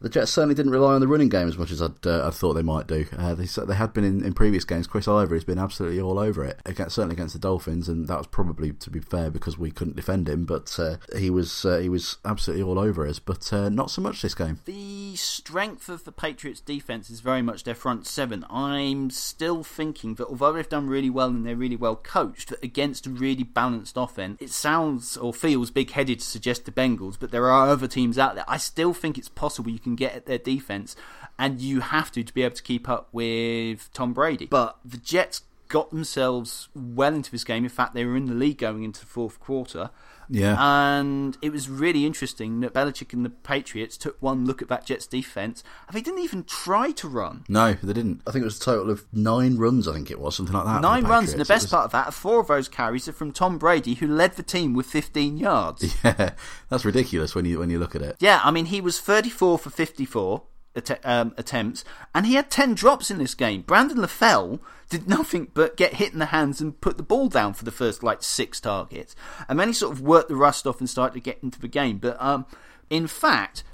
the 0.00 0.08
Jets 0.08 0.32
certainly 0.32 0.54
didn't 0.54 0.72
rely 0.72 0.94
on 0.94 1.00
the 1.00 1.08
running 1.08 1.28
game 1.28 1.48
as 1.48 1.58
much 1.58 1.70
as 1.70 1.82
I'd, 1.82 2.06
uh, 2.06 2.26
I 2.26 2.30
thought 2.30 2.54
they 2.54 2.62
might 2.62 2.86
do. 2.86 3.06
Uh, 3.16 3.34
they 3.34 3.46
they 3.46 3.74
had 3.74 3.92
been 3.92 4.04
in, 4.04 4.24
in 4.24 4.32
previous 4.32 4.64
games. 4.64 4.86
Chris 4.86 5.08
Ivory 5.08 5.38
has 5.38 5.44
been 5.44 5.58
absolutely 5.58 6.00
all 6.00 6.18
over 6.18 6.44
it, 6.44 6.60
against, 6.64 6.94
certainly 6.94 7.14
against 7.14 7.34
the 7.34 7.40
Dolphins, 7.40 7.88
and 7.88 8.06
that 8.08 8.18
was 8.18 8.26
probably 8.26 8.72
to 8.72 8.90
be 8.90 9.00
fair 9.00 9.30
because 9.30 9.58
we 9.58 9.70
couldn't 9.70 9.96
defend 9.96 10.28
him. 10.28 10.44
But 10.44 10.78
uh, 10.78 10.96
he 11.16 11.30
was 11.30 11.64
uh, 11.64 11.78
he 11.78 11.88
was 11.88 12.18
absolutely 12.24 12.62
all 12.62 12.78
over 12.78 13.06
us. 13.06 13.18
But 13.18 13.52
uh, 13.52 13.68
not 13.68 13.90
so 13.90 14.00
much 14.00 14.22
this 14.22 14.34
game. 14.34 14.60
The 14.64 15.16
strength 15.16 15.88
of 15.88 16.04
the 16.04 16.12
Patriots' 16.12 16.60
defense 16.60 17.10
is 17.10 17.20
very 17.20 17.42
much 17.42 17.64
their 17.64 17.74
front 17.74 18.06
seven. 18.06 18.44
I'm 18.48 19.10
still 19.10 19.62
thinking 19.64 20.14
that 20.14 20.28
although 20.28 20.52
they've 20.52 20.68
done 20.68 20.88
really 20.88 21.10
well 21.10 21.28
and 21.28 21.44
they're 21.44 21.56
really 21.56 21.76
well 21.76 21.96
coached, 21.96 22.50
that 22.50 22.62
against 22.62 23.06
a 23.06 23.10
really 23.10 23.42
balanced 23.42 23.96
offense, 23.96 24.38
it 24.40 24.50
sounds 24.50 25.16
or 25.16 25.32
feels 25.34 25.70
big 25.70 25.90
headed 25.90 26.20
to 26.20 26.24
suggest 26.24 26.64
the 26.64 26.72
Bengals, 26.72 27.16
but 27.18 27.30
there 27.30 27.50
are 27.50 27.68
other 27.68 27.88
teams 27.88 28.18
out 28.18 28.34
there. 28.34 28.44
I 28.46 28.58
still 28.58 28.94
think 28.94 29.18
it's 29.18 29.28
possible 29.28 29.70
you 29.70 29.78
can 29.78 29.87
can 29.88 29.96
get 29.96 30.14
at 30.14 30.26
their 30.26 30.38
defense, 30.38 30.96
and 31.38 31.60
you 31.60 31.80
have 31.80 32.12
to 32.12 32.22
to 32.22 32.34
be 32.34 32.42
able 32.42 32.54
to 32.56 32.62
keep 32.62 32.88
up 32.88 33.08
with 33.12 33.92
Tom 33.92 34.12
Brady. 34.12 34.46
But 34.46 34.78
the 34.84 34.98
Jets 34.98 35.42
got 35.68 35.90
themselves 35.90 36.68
well 36.74 37.14
into 37.14 37.30
this 37.30 37.44
game. 37.44 37.64
In 37.64 37.70
fact, 37.70 37.94
they 37.94 38.04
were 38.04 38.16
in 38.16 38.26
the 38.26 38.34
lead 38.34 38.58
going 38.58 38.84
into 38.84 39.00
the 39.00 39.06
fourth 39.06 39.38
quarter. 39.38 39.90
Yeah. 40.30 40.56
And 40.58 41.36
it 41.40 41.50
was 41.50 41.68
really 41.68 42.04
interesting 42.04 42.60
that 42.60 42.74
Belichick 42.74 43.12
and 43.12 43.24
the 43.24 43.30
Patriots 43.30 43.96
took 43.96 44.20
one 44.20 44.44
look 44.44 44.60
at 44.62 44.68
that 44.68 44.84
Jets 44.86 45.06
defense 45.06 45.64
and 45.86 45.96
they 45.96 46.00
didn't 46.02 46.20
even 46.20 46.44
try 46.44 46.90
to 46.92 47.08
run. 47.08 47.44
No, 47.48 47.74
they 47.82 47.92
didn't. 47.92 48.22
I 48.26 48.30
think 48.30 48.42
it 48.42 48.46
was 48.46 48.58
a 48.58 48.60
total 48.60 48.90
of 48.90 49.06
nine 49.12 49.56
runs, 49.56 49.88
I 49.88 49.94
think 49.94 50.10
it 50.10 50.20
was, 50.20 50.36
something 50.36 50.54
like 50.54 50.64
that. 50.66 50.82
Nine 50.82 51.04
runs, 51.04 51.32
and 51.32 51.40
the 51.40 51.44
best 51.44 51.64
was- 51.64 51.70
part 51.70 51.84
of 51.86 51.92
that, 51.92 52.12
four 52.14 52.40
of 52.40 52.48
those 52.48 52.68
carries 52.68 53.08
are 53.08 53.12
from 53.12 53.32
Tom 53.32 53.58
Brady, 53.58 53.94
who 53.94 54.06
led 54.06 54.32
the 54.34 54.42
team 54.42 54.74
with 54.74 54.86
15 54.86 55.36
yards. 55.36 55.94
Yeah, 56.04 56.30
that's 56.68 56.84
ridiculous 56.84 57.34
when 57.34 57.44
you 57.44 57.58
when 57.58 57.70
you 57.70 57.78
look 57.78 57.94
at 57.96 58.02
it. 58.02 58.16
Yeah, 58.20 58.40
I 58.44 58.50
mean, 58.50 58.66
he 58.66 58.80
was 58.80 59.00
34 59.00 59.58
for 59.58 59.70
54 59.70 60.42
att- 60.78 61.04
um, 61.04 61.34
attempts, 61.36 61.84
and 62.14 62.26
he 62.26 62.34
had 62.34 62.50
10 62.50 62.74
drops 62.74 63.10
in 63.10 63.18
this 63.18 63.34
game. 63.34 63.62
Brandon 63.62 63.98
LaFell 63.98 64.60
did 64.88 65.08
nothing 65.18 65.48
but 65.54 65.76
get 65.76 65.94
hit 65.94 66.12
in 66.12 66.18
the 66.18 66.26
hands 66.26 66.60
and 66.60 66.80
put 66.80 66.96
the 66.96 67.02
ball 67.02 67.28
down 67.28 67.54
for 67.54 67.64
the 67.64 67.70
first, 67.70 68.02
like, 68.02 68.22
six 68.22 68.60
targets. 68.60 69.14
And 69.48 69.58
then 69.58 69.68
he 69.68 69.74
sort 69.74 69.92
of 69.92 70.00
worked 70.00 70.28
the 70.28 70.36
rust 70.36 70.66
off 70.66 70.80
and 70.80 70.88
started 70.88 71.14
to 71.14 71.20
get 71.20 71.38
into 71.42 71.60
the 71.60 71.68
game. 71.68 71.98
But, 71.98 72.20
um, 72.20 72.46
in 72.90 73.06
fact, 73.06 73.64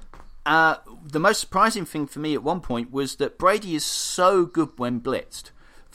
uh, 0.47 0.77
the 1.03 1.21
most 1.21 1.41
surprising 1.41 1.85
thing 1.85 2.07
for 2.07 2.19
me 2.19 2.35
at 2.35 2.43
one 2.43 2.61
point 2.61 2.91
was 2.91 3.17
that 3.17 3.39
Brady 3.39 3.75
is 3.75 3.85
so 3.85 4.45
good 4.45 4.71
when 4.77 5.01
blitzed 5.01 5.51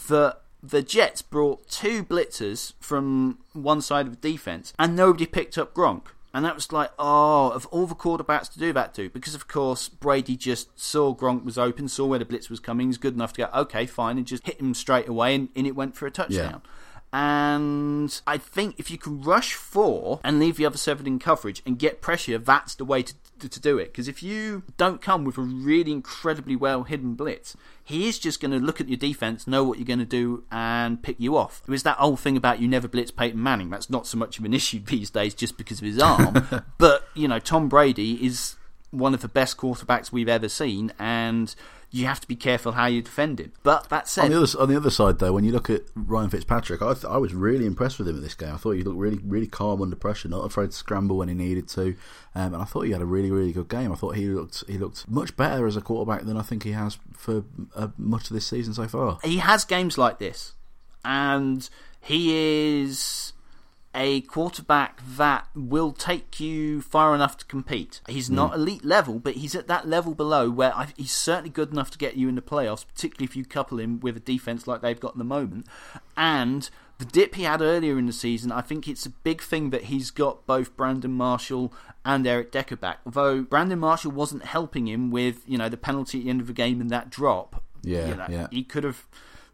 that 0.08 0.42
the 0.62 0.82
Jets 0.82 1.22
brought 1.22 1.68
two 1.68 2.04
blitzers 2.04 2.74
from 2.80 3.40
one 3.54 3.82
side 3.82 4.08
of 4.08 4.20
the 4.20 4.32
defense 4.32 4.74
and 4.80 4.96
nobody 4.96 5.26
picked 5.26 5.58
up 5.58 5.74
Gronk. 5.74 6.08
And 6.34 6.46
that 6.46 6.54
was 6.54 6.72
like, 6.72 6.92
oh, 7.00 7.50
of 7.50 7.66
all 7.68 7.88
the 7.88 7.96
quarterbacks 7.96 8.52
to 8.54 8.60
do 8.60 8.72
that 8.74 8.94
to, 8.96 9.10
because 9.10 9.34
of 9.34 9.48
course 9.48 9.90
Brady 9.90 10.36
just 10.36 10.80
saw 10.80 11.16
Gronk 11.16 11.44
was 11.44 11.58
open, 11.58 11.88
saw 11.88 12.06
where 12.06 12.20
the 12.20 12.26
blitz 12.26 12.50
was 12.52 12.60
coming, 12.60 12.88
he's 12.88 13.00
good 13.00 13.16
enough 13.16 13.34
to 13.34 13.42
go, 13.42 13.50
okay, 13.62 13.88
fine, 13.88 14.18
and 14.18 14.28
just 14.28 14.46
hit 14.46 14.60
him 14.60 14.76
straight 14.76 15.08
away, 15.08 15.34
and, 15.34 15.50
and 15.56 15.66
it 15.66 15.76
went 15.76 15.96
for 15.96 16.06
a 16.06 16.12
touchdown. 16.12 16.62
And 17.12 18.22
I 18.28 18.38
think 18.38 18.76
if 18.78 18.92
you 18.92 18.98
can 18.98 19.22
rush 19.22 19.54
four 19.54 20.20
and 20.24 20.40
leave 20.40 20.58
the 20.58 20.66
other 20.66 20.78
seven 20.78 21.08
in 21.08 21.18
coverage 21.18 21.62
and 21.66 21.80
get 21.80 22.02
pressure, 22.02 22.38
that's 22.38 22.76
the 22.76 22.86
way 22.86 23.02
to, 23.02 23.14
to, 23.40 23.50
to 23.50 23.60
do 23.60 23.80
it. 23.80 23.92
Because 23.92 24.08
if 24.08 24.22
you 24.22 24.64
don't 24.78 25.02
come 25.02 25.24
with 25.24 25.38
a 25.38 25.42
really 25.42 25.92
incredibly 25.92 26.56
well 26.56 26.84
hidden 26.84 27.16
blitz, 27.16 27.58
he 27.84 28.08
is 28.08 28.20
just 28.20 28.40
going 28.40 28.52
to 28.52 28.60
look 28.60 28.80
at 28.80 28.88
your 28.88 28.98
defense, 28.98 29.48
know 29.48 29.64
what 29.64 29.80
you're 29.80 29.88
going 29.88 29.98
to 30.00 30.06
do, 30.06 30.44
and 30.52 31.02
pick 31.02 31.20
you 31.20 31.36
off. 31.36 31.64
It 31.68 31.72
was 31.72 31.84
that 31.84 31.98
old 32.00 32.20
thing 32.20 32.38
about 32.38 32.62
you 32.62 32.68
never 32.68 32.88
blitz 32.88 33.10
Peyton 33.10 33.42
Manning. 33.42 33.72
That's 33.72 33.90
not 33.90 34.06
so 34.06 34.18
much 34.18 34.38
of 34.38 34.46
an 34.46 34.54
issue 34.60 34.80
these 34.80 35.10
days 35.10 35.34
just 35.34 35.58
because 35.58 35.80
of 35.80 35.86
his 35.86 36.00
arm. 36.00 36.64
but, 36.78 37.08
you 37.16 37.28
know, 37.28 37.40
Tom 37.40 37.70
Brady 37.70 38.24
is 38.24 38.56
one 38.92 39.16
of 39.16 39.22
the 39.22 39.28
best 39.28 39.58
quarterbacks 39.58 40.12
we've 40.12 40.30
ever 40.30 40.50
seen, 40.50 40.94
and 41.00 41.56
you 41.92 42.06
have 42.06 42.20
to 42.22 42.28
be 42.28 42.36
careful 42.36 42.74
how 42.74 42.86
you 42.86 43.02
defend 43.02 43.40
him. 43.40 43.52
But 43.64 43.90
that 43.90 44.08
said, 44.08 44.26
On 44.26 44.32
the 44.32 44.38
other 44.44 44.60
on 44.60 44.70
the 44.70 44.76
other 44.78 44.90
side, 44.92 45.20
though, 45.20 45.34
when 45.34 45.44
you 45.44 45.52
look 45.52 45.70
at 45.70 45.82
Ryan 45.96 46.30
Fitzpatrick, 46.30 46.82
I, 46.82 46.94
th- 46.94 47.06
I 47.06 47.18
was 47.18 47.34
really 47.34 47.66
impressed 47.66 47.98
with 47.98 48.08
him 48.08 48.16
in 48.18 48.22
this 48.22 48.36
game. 48.36 48.54
I 48.54 48.58
thought 48.58 48.72
he 48.72 48.84
looked 48.84 48.98
really 48.98 49.20
really 49.24 49.48
calm 49.48 49.82
under 49.82 49.96
pressure, 49.96 50.28
not 50.30 50.46
afraid 50.46 50.72
to 50.72 50.78
scramble 50.78 51.18
when 51.18 51.30
he 51.30 51.34
needed 51.34 51.68
to, 51.70 51.96
um, 52.36 52.54
and 52.54 52.58
I 52.58 52.66
thought 52.66 52.82
he 52.82 52.92
had 52.92 53.02
a 53.02 53.06
really 53.06 53.32
really 53.32 53.52
good 53.52 53.70
game. 53.70 53.92
I 53.92 53.96
thought 53.96 54.16
he 54.16 54.28
looked 54.28 54.64
he 54.68 54.78
looked 54.78 55.10
much 55.10 55.36
better 55.36 55.66
as 55.66 55.76
a 55.76 55.82
quarterback 55.82 56.24
than 56.26 56.38
I 56.38 56.42
think 56.44 56.64
he 56.64 56.72
has 56.74 57.00
for 57.14 57.44
uh, 57.76 57.88
much 57.98 58.30
of 58.30 58.34
this 58.34 58.46
season 58.46 58.74
so 58.74 58.88
far. 58.88 59.20
he 59.24 59.38
has 59.38 59.66
games 59.66 59.98
like 59.98 60.20
this, 60.20 60.54
and 61.04 61.68
he 62.02 62.82
is 62.84 63.34
a 63.96 64.22
quarterback 64.22 65.02
that 65.18 65.48
will 65.56 65.92
take 65.92 66.40
you 66.40 66.82
far 66.82 67.16
enough 67.16 67.38
to 67.38 67.46
compete. 67.46 68.02
He's 68.08 68.28
hmm. 68.28 68.36
not 68.36 68.56
elite 68.56 68.86
level, 68.86 69.20
but 69.20 69.36
he's 69.36 69.56
at 69.56 69.68
that 69.68 69.88
level 69.88 70.14
below 70.14 70.50
where 70.50 70.76
I, 70.76 70.90
he's 70.96 71.12
certainly 71.12 71.50
good 71.50 71.72
enough 71.72 71.92
to 71.92 71.98
get 71.98 72.16
you 72.16 72.30
in 72.30 72.36
the 72.36 72.42
playoffs, 72.42 72.86
particularly 72.88 73.26
if 73.26 73.36
you 73.36 73.46
couple 73.46 73.80
him 73.80 74.00
with 74.00 74.16
a 74.16 74.22
defense 74.22 74.68
like 74.68 74.82
they've 74.82 75.00
got 75.00 75.14
in 75.14 75.20
the 75.20 75.26
moment. 75.26 75.66
And 76.16 76.70
the 77.00 77.06
dip 77.06 77.36
he 77.36 77.44
had 77.44 77.62
earlier 77.62 77.98
in 77.98 78.06
the 78.06 78.14
season, 78.14 78.52
I 78.52 78.62
think 78.62 78.88
it's 78.88 79.06
a 79.06 79.10
big 79.10 79.42
thing 79.42 79.72
that 79.72 79.86
he's 79.86 80.12
got 80.12 80.46
both 80.46 80.76
Brandon 80.76 81.12
Marshall 81.12 81.74
and 82.06 82.28
Eric 82.28 82.52
Decker 82.52 82.76
back. 82.76 83.00
Although 83.06 83.44
Brandon 83.44 83.80
Marshall 83.80 84.12
wasn't 84.12 84.46
helping 84.46 84.88
him 84.88 85.10
with, 85.10 85.42
you 85.48 85.58
know, 85.58 85.70
the 85.70 85.78
penalty 85.78 86.20
at 86.20 86.24
the 86.26 86.30
end 86.30 86.42
of 86.42 86.48
the 86.48 86.54
game 86.54 86.80
and 86.80 86.90
that 86.90 87.10
drop. 87.10 87.64
Yeah, 87.82 88.08
You 88.10 88.16
know, 88.16 88.28
yeah. 88.30 88.48
He 88.52 88.64
could 88.64 88.84
have 88.84 89.08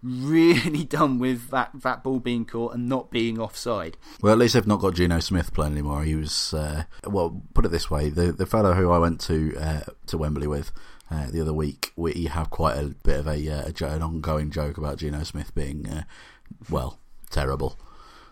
really 0.05 0.83
done 0.85 1.19
with 1.19 1.49
that, 1.49 1.71
that 1.81 2.03
ball 2.03 2.19
being 2.19 2.45
caught 2.45 2.73
and 2.73 2.87
not 2.87 3.09
being 3.09 3.39
offside. 3.39 3.97
Well, 4.21 4.33
at 4.33 4.39
least 4.39 4.53
they've 4.53 4.67
not 4.67 4.79
got 4.79 4.93
Geno 4.93 5.19
Smith 5.19 5.53
playing 5.53 5.73
anymore. 5.73 6.03
He 6.03 6.15
was 6.15 6.53
uh, 6.53 6.83
well. 7.05 7.41
Put 7.53 7.65
it 7.65 7.69
this 7.69 7.89
way: 7.89 8.09
the 8.09 8.31
the 8.31 8.45
fellow 8.45 8.73
who 8.73 8.91
I 8.91 8.99
went 8.99 9.19
to 9.21 9.55
uh, 9.57 9.81
to 10.07 10.17
Wembley 10.17 10.47
with 10.47 10.71
uh, 11.09 11.27
the 11.29 11.41
other 11.41 11.53
week, 11.53 11.91
we 11.95 12.25
have 12.25 12.49
quite 12.49 12.77
a 12.77 12.95
bit 13.03 13.19
of 13.19 13.27
a, 13.27 13.49
uh, 13.49 13.71
a 13.79 13.85
an 13.85 14.01
ongoing 14.01 14.49
joke 14.49 14.77
about 14.77 14.97
Geno 14.97 15.23
Smith 15.23 15.53
being 15.53 15.87
uh, 15.87 16.03
well 16.69 16.99
terrible. 17.29 17.79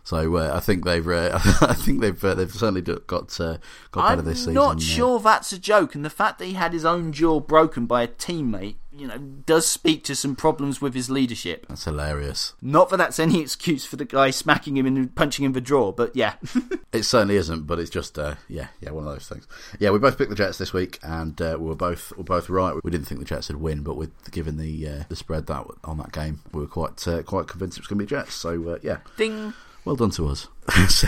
So 0.03 0.35
uh, 0.35 0.51
I 0.53 0.59
think 0.59 0.83
they've 0.83 1.07
uh, 1.07 1.31
I 1.61 1.73
think 1.73 2.01
they've 2.01 2.23
uh, 2.23 2.35
they've 2.35 2.51
certainly 2.51 2.81
got 2.81 3.39
uh, 3.39 3.57
got 3.91 4.09
better 4.09 4.21
this 4.21 4.39
season. 4.39 4.57
I'm 4.57 4.63
not 4.63 4.81
sure 4.81 5.19
that's 5.19 5.53
a 5.53 5.59
joke, 5.59 5.95
and 5.95 6.03
the 6.03 6.09
fact 6.09 6.39
that 6.39 6.45
he 6.45 6.53
had 6.53 6.73
his 6.73 6.83
own 6.83 7.13
jaw 7.13 7.39
broken 7.39 7.85
by 7.85 8.03
a 8.03 8.07
teammate, 8.09 8.75
you 8.91 9.07
know, 9.07 9.17
does 9.17 9.65
speak 9.65 10.03
to 10.03 10.15
some 10.15 10.35
problems 10.35 10.81
with 10.81 10.93
his 10.93 11.09
leadership. 11.09 11.65
That's 11.69 11.85
hilarious. 11.85 12.53
Not 12.61 12.89
that 12.89 12.97
that's 12.97 13.17
any 13.17 13.39
excuse 13.41 13.85
for 13.85 13.95
the 13.95 14.03
guy 14.03 14.29
smacking 14.29 14.75
him 14.75 14.85
and 14.85 15.15
punching 15.15 15.45
him 15.45 15.49
in 15.49 15.53
the 15.53 15.61
jaw, 15.61 15.91
but 15.91 16.15
yeah. 16.15 16.33
It 16.93 17.05
certainly 17.05 17.37
isn't, 17.37 17.65
but 17.65 17.79
it's 17.79 17.89
just 17.89 18.19
uh, 18.19 18.35
yeah, 18.47 18.67
yeah, 18.79 18.91
one 18.91 19.07
of 19.07 19.11
those 19.11 19.27
things. 19.27 19.47
Yeah, 19.79 19.89
we 19.89 19.97
both 19.97 20.15
picked 20.15 20.29
the 20.29 20.35
Jets 20.35 20.59
this 20.59 20.73
week, 20.73 20.99
and 21.01 21.41
uh, 21.41 21.57
we 21.59 21.65
were 21.65 21.75
both 21.75 22.11
we 22.11 22.17
were 22.17 22.23
both 22.23 22.51
right. 22.51 22.75
We 22.83 22.91
didn't 22.91 23.07
think 23.07 23.19
the 23.19 23.25
Jets 23.25 23.47
would 23.47 23.59
win, 23.59 23.81
but 23.81 23.95
with 23.95 24.11
given 24.29 24.57
the 24.57 24.87
uh, 24.87 25.03
the 25.09 25.15
spread 25.15 25.47
that 25.47 25.65
on 25.85 25.97
that 25.97 26.11
game, 26.11 26.41
we 26.51 26.61
were 26.61 26.67
quite 26.67 27.07
uh, 27.07 27.23
quite 27.23 27.47
convinced 27.47 27.79
it 27.79 27.81
was 27.81 27.87
going 27.87 27.97
to 27.97 28.05
be 28.05 28.09
Jets. 28.09 28.35
So 28.35 28.69
uh, 28.69 28.77
yeah, 28.83 28.97
Ding. 29.17 29.55
Well 29.85 29.95
done 29.95 30.11
to 30.11 30.27
us. 30.27 30.47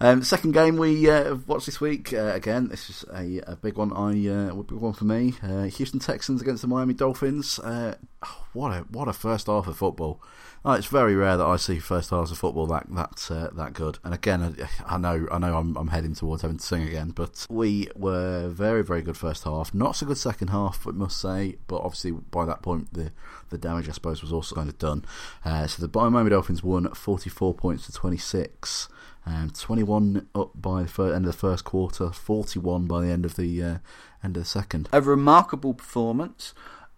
Um, 0.00 0.22
second 0.24 0.52
game 0.52 0.76
we 0.76 1.08
uh, 1.08 1.36
watched 1.46 1.66
this 1.66 1.80
week. 1.80 2.12
Uh, 2.12 2.32
again, 2.34 2.68
this 2.68 2.90
is 2.90 3.04
a, 3.14 3.52
a 3.52 3.56
big 3.56 3.76
one. 3.76 3.92
I 3.92 4.28
uh, 4.28 4.54
big 4.54 4.78
one 4.78 4.92
for 4.92 5.04
me. 5.04 5.34
Uh, 5.42 5.62
Houston 5.62 6.00
Texans 6.00 6.42
against 6.42 6.62
the 6.62 6.68
Miami 6.68 6.94
Dolphins. 6.94 7.58
Uh, 7.60 7.94
oh, 8.22 8.44
what 8.52 8.70
a 8.70 8.80
what 8.90 9.08
a 9.08 9.12
first 9.12 9.46
half 9.46 9.68
of 9.68 9.76
football. 9.78 10.20
Oh, 10.66 10.72
it's 10.72 10.86
very 10.86 11.14
rare 11.14 11.36
that 11.36 11.44
I 11.44 11.56
see 11.56 11.78
first 11.78 12.08
halves 12.08 12.30
of 12.30 12.38
football 12.38 12.66
that 12.68 12.86
that 12.88 13.30
uh, 13.30 13.50
that 13.54 13.74
good. 13.74 13.98
And 14.02 14.14
again, 14.14 14.42
I, 14.88 14.94
I 14.94 14.96
know 14.96 15.26
I 15.30 15.36
know 15.36 15.58
I'm, 15.58 15.76
I'm 15.76 15.88
heading 15.88 16.14
towards 16.14 16.40
having 16.40 16.56
to 16.56 16.64
sing 16.64 16.82
again, 16.84 17.10
but 17.10 17.46
we 17.50 17.88
were 17.94 18.48
very 18.48 18.82
very 18.82 19.02
good 19.02 19.18
first 19.18 19.44
half. 19.44 19.74
Not 19.74 19.96
so 19.96 20.06
good 20.06 20.16
second 20.16 20.48
half, 20.48 20.86
I 20.86 20.92
must 20.92 21.20
say. 21.20 21.56
But 21.66 21.82
obviously 21.82 22.12
by 22.12 22.46
that 22.46 22.62
point 22.62 22.94
the 22.94 23.12
the 23.50 23.58
damage 23.58 23.90
I 23.90 23.92
suppose 23.92 24.22
was 24.22 24.32
also 24.32 24.54
kind 24.54 24.70
of 24.70 24.78
done. 24.78 25.04
Uh, 25.44 25.66
so 25.66 25.86
the 25.86 26.10
Miami 26.10 26.30
Dolphins 26.30 26.62
won 26.62 26.88
44 26.94 27.52
points 27.52 27.84
to 27.84 27.92
26. 27.92 28.88
Um, 29.26 29.50
21 29.50 30.28
up 30.34 30.50
by 30.54 30.84
the 30.84 31.04
end 31.14 31.26
of 31.26 31.32
the 31.32 31.38
first 31.38 31.64
quarter, 31.64 32.10
41 32.10 32.86
by 32.86 33.02
the 33.02 33.10
end 33.10 33.24
of 33.26 33.36
the 33.36 33.62
uh, 33.62 33.78
end 34.22 34.36
of 34.36 34.42
the 34.42 34.44
second. 34.44 34.88
a 34.92 35.00
remarkable 35.02 35.74
performance. 35.74 36.54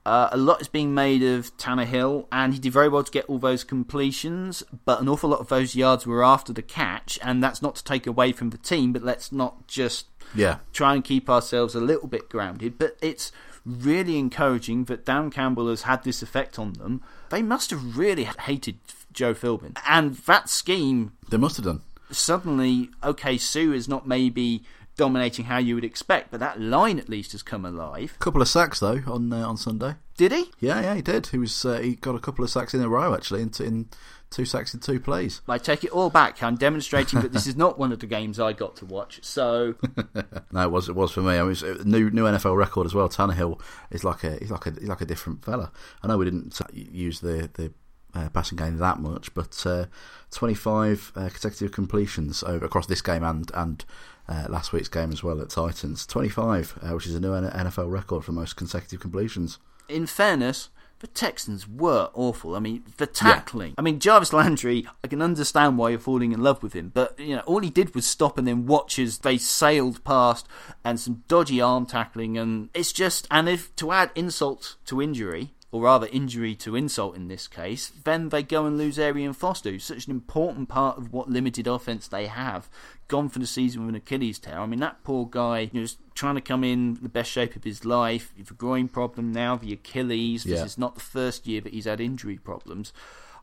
Uh, 0.07 0.29
a 0.31 0.37
lot 0.37 0.61
is 0.61 0.69
being 0.69 0.95
made 0.95 1.21
of 1.21 1.57
Tannehill, 1.57 2.29
and 2.31 2.55
he 2.55 2.61
did 2.61 2.73
very 2.73 2.89
well 2.89 3.03
to 3.03 3.11
get 3.11 3.25
all 3.25 3.41
those 3.41 3.65
completions, 3.65 4.63
but 4.85 5.01
an 5.01 5.09
awful 5.09 5.31
lot 5.31 5.41
of 5.41 5.49
those 5.49 5.75
yards 5.75 6.07
were 6.07 6.23
after 6.23 6.53
the 6.53 6.63
catch, 6.63 7.19
and 7.23 7.43
that's 7.43 7.61
not 7.61 7.75
to 7.75 7.83
take 7.83 8.07
away 8.07 8.31
from 8.31 8.51
the 8.51 8.57
team, 8.59 8.93
but 8.93 9.03
let's 9.03 9.33
not 9.33 9.67
just 9.67 10.07
Yeah, 10.33 10.59
try 10.73 10.95
and 10.95 11.03
keep 11.03 11.29
ourselves 11.29 11.75
a 11.75 11.81
little 11.81 12.07
bit 12.07 12.29
grounded. 12.29 12.79
But 12.79 12.97
it's 13.03 13.33
really 13.65 14.17
encouraging 14.17 14.85
that 14.85 15.05
Dan 15.05 15.29
Campbell 15.29 15.69
has 15.69 15.83
had 15.83 16.05
this 16.05 16.23
effect 16.23 16.57
on 16.57 16.75
them. 16.75 17.03
They 17.31 17.43
must 17.43 17.71
have 17.71 17.99
really 17.99 18.29
hated 18.45 18.79
Joe 19.13 19.35
Philbin. 19.35 19.77
And 19.89 20.15
that 20.19 20.49
scheme 20.49 21.15
they 21.29 21.37
must 21.37 21.57
have 21.57 21.65
done. 21.65 21.83
suddenly, 22.13 22.91
okay, 23.03 23.37
Suh 23.39 23.73
is 23.73 23.89
not 23.89 24.07
maybe 24.07 24.63
dominating 24.97 25.47
how 25.47 25.59
you 25.59 25.75
would 25.75 25.85
expect, 25.85 26.31
but 26.31 26.41
that 26.41 26.61
line 26.61 26.99
at 26.99 27.09
least 27.09 27.33
has 27.33 27.43
come 27.43 27.65
alive. 27.65 28.17
couple 28.19 28.43
of 28.43 28.49
sacks 28.49 28.81
though 28.81 29.01
on 29.07 29.33
uh, 29.33 29.47
on 29.47 29.57
Sunday. 29.57 29.95
Did 30.17 30.33
he? 30.33 30.51
Yeah, 30.61 30.81
yeah, 30.81 30.95
he 30.95 31.03
did. 31.03 31.27
He 31.29 31.39
was 31.39 31.65
uh, 31.65 31.79
he 31.79 31.95
got 31.95 32.15
a 32.15 32.21
couple 32.21 32.43
of 32.45 32.51
sacks 32.51 32.75
in 32.75 32.81
a 32.81 32.89
row 32.89 33.15
actually, 33.15 33.43
in, 33.43 33.51
in 33.61 33.89
two 34.31 34.45
sacks 34.45 34.75
in 34.75 34.81
two 34.81 34.99
plays. 34.99 35.43
I 35.49 35.59
take 35.59 35.85
it 35.85 35.91
all 35.91 36.11
back. 36.11 36.43
I'm 36.43 36.57
demonstrating 36.57 37.21
that 37.21 37.33
this 37.33 37.47
is 37.47 37.57
not 37.57 37.79
one 37.79 37.93
of 37.93 38.01
the 38.01 38.07
games 38.07 38.41
I 38.41 38.53
got 38.53 38.77
to 38.77 38.87
watch. 38.87 39.21
So 39.23 39.75
No, 40.53 40.63
it 40.63 40.71
was 40.71 40.89
it 40.89 40.95
was 40.95 41.11
for 41.13 41.21
me. 41.21 41.39
I 41.39 41.43
mean, 41.43 41.57
a 41.63 41.85
new 41.85 42.11
new 42.11 42.25
NFL 42.25 42.57
record 42.57 42.87
as 42.87 42.95
well. 42.95 43.09
Tannehill 43.09 43.61
is 43.91 44.05
like 44.05 44.25
a 44.25 44.37
he's 44.37 44.51
like 44.51 44.67
a 44.67 44.71
he's 44.71 44.89
like 44.89 45.01
a 45.03 45.07
different 45.07 45.45
fella. 45.45 45.71
I 46.03 46.09
know 46.09 46.19
we 46.19 46.25
didn't 46.25 46.61
uh, 46.61 46.67
use 46.73 47.21
the 47.21 47.51
the 47.55 47.73
uh, 48.17 48.29
passing 48.31 48.57
game 48.57 48.79
that 48.79 48.99
much, 48.99 49.33
but 49.35 49.65
uh, 49.67 49.87
25 50.31 51.13
uh, 51.15 51.29
consecutive 51.29 51.73
completions 51.73 52.43
over 52.43 52.65
across 52.65 52.87
this 52.87 53.03
game 53.03 53.23
and 53.23 53.51
and 53.55 53.85
uh, 54.29 54.47
last 54.49 54.73
week's 54.73 54.89
game 54.89 55.13
as 55.13 55.23
well 55.23 55.41
at 55.41 55.51
Titans. 55.51 56.05
25, 56.07 56.79
uh, 56.83 56.95
which 56.95 57.07
is 57.07 57.15
a 57.15 57.21
new 57.21 57.29
NFL 57.29 57.91
record 57.91 58.25
for 58.25 58.33
most 58.33 58.57
consecutive 58.57 58.99
completions. 59.01 59.59
in 59.89 60.07
fairness, 60.07 60.69
the 61.01 61.07
Texans 61.07 61.69
were 61.69 62.11
awful. 62.15 62.57
I 62.57 62.59
mean, 62.59 62.83
the 62.97 63.07
tackling. 63.07 63.75
I 63.77 63.83
mean, 63.83 64.01
Jarvis 64.01 64.33
Landry. 64.33 64.87
I 65.05 65.09
can 65.09 65.21
understand 65.21 65.77
why 65.77 65.91
you're 65.91 65.99
falling 65.99 66.33
in 66.33 66.43
love 66.43 66.63
with 66.63 66.73
him, 66.73 66.91
but 66.93 67.19
you 67.21 67.37
know, 67.37 67.43
all 67.43 67.61
he 67.61 67.71
did 67.71 67.95
was 67.95 68.07
stop 68.07 68.39
and 68.39 68.49
then 68.49 68.67
watch 68.67 68.99
as 68.99 69.19
they 69.19 69.37
sailed 69.37 70.03
past, 70.05 70.49
and 70.85 70.99
some 70.99 71.23
dodgy 71.29 71.61
arm 71.61 71.87
tackling, 71.87 72.39
and 72.39 72.71
it's 72.75 72.93
just. 72.93 73.29
And 73.31 73.49
if 73.49 73.77
to 73.77 73.93
add 73.93 74.11
insult 74.15 74.77
to 74.87 75.03
injury, 75.03 75.53
or 75.73 75.83
rather 75.83 76.07
injury 76.13 76.55
to 76.55 76.77
insult 76.77 77.17
in 77.17 77.29
this 77.29 77.49
case, 77.49 77.93
then 78.05 78.29
they 78.29 78.43
go 78.43 78.67
and 78.67 78.79
lose 78.79 78.99
Arian 78.99 79.33
Foster, 79.33 79.71
who's 79.71 79.85
such 79.85 80.07
an 80.07 80.13
important 80.13 80.69
part 80.69 80.97
of 80.97 81.13
Watt 81.13 81.29
limited 81.29 81.67
offense 81.67 82.07
they 82.09 82.27
have. 82.27 82.69
Gone 83.09 83.29
for 83.29 83.39
the 83.41 83.47
season 83.47 83.83
with 83.83 83.91
an 83.91 83.97
Achilles 83.97 84.39
tear. 84.39 84.59
I 84.61 84.67
mean, 84.67 84.81
that 84.81 85.03
poor 85.05 85.27
guy, 85.31 85.61
you 85.61 85.81
know, 85.81 85.83
is 85.83 85.97
trying 86.15 86.37
to 86.37 86.41
come 86.41 86.65
in 86.65 86.99
the 87.03 87.09
best 87.09 87.31
shape 87.31 87.57
of 87.57 87.65
his 87.65 87.85
life. 87.85 88.33
You've 88.37 88.51
a 88.51 88.55
groin 88.55 88.89
problem 88.89 89.33
now, 89.33 89.57
the 89.57 89.73
Achilles. 89.73 90.45
This 90.45 90.59
Yeah. 90.61 90.65
is 90.65 90.79
not 90.79 90.95
the 90.95 91.01
first 91.01 91.47
year 91.47 91.61
that 91.61 91.73
he's 91.73 91.85
had 91.85 92.01
injury 92.01 92.39
problems. 92.39 92.93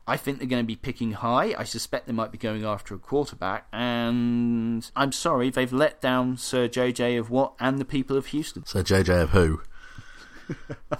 I 0.06 0.18
think 0.18 0.38
they're 0.38 0.46
going 0.48 0.62
to 0.62 0.66
be 0.66 0.76
picking 0.76 1.12
high. 1.12 1.54
I 1.56 1.64
suspect 1.64 2.06
they 2.06 2.12
might 2.12 2.30
be 2.30 2.36
going 2.36 2.62
after 2.62 2.94
a 2.94 2.98
quarterback. 2.98 3.66
And 3.72 4.90
I'm 4.94 5.12
sorry, 5.12 5.48
they've 5.50 5.72
let 5.72 6.00
down 6.02 6.36
Sir 6.36 6.68
JJ 6.68 7.18
of 7.18 7.30
what 7.30 7.54
and 7.58 7.78
the 7.78 7.84
people 7.86 8.16
of 8.16 8.26
Houston. 8.26 8.66
Sir 8.66 8.82
JJ 8.82 9.22
of 9.22 9.30
who? 9.30 9.62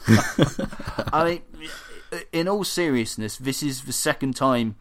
I 1.13 1.25
mean, 1.25 1.71
in 2.33 2.49
all 2.49 2.65
seriousness, 2.65 3.37
this 3.37 3.63
is 3.63 3.83
the 3.83 3.93
second 3.93 4.37
time 4.37 4.77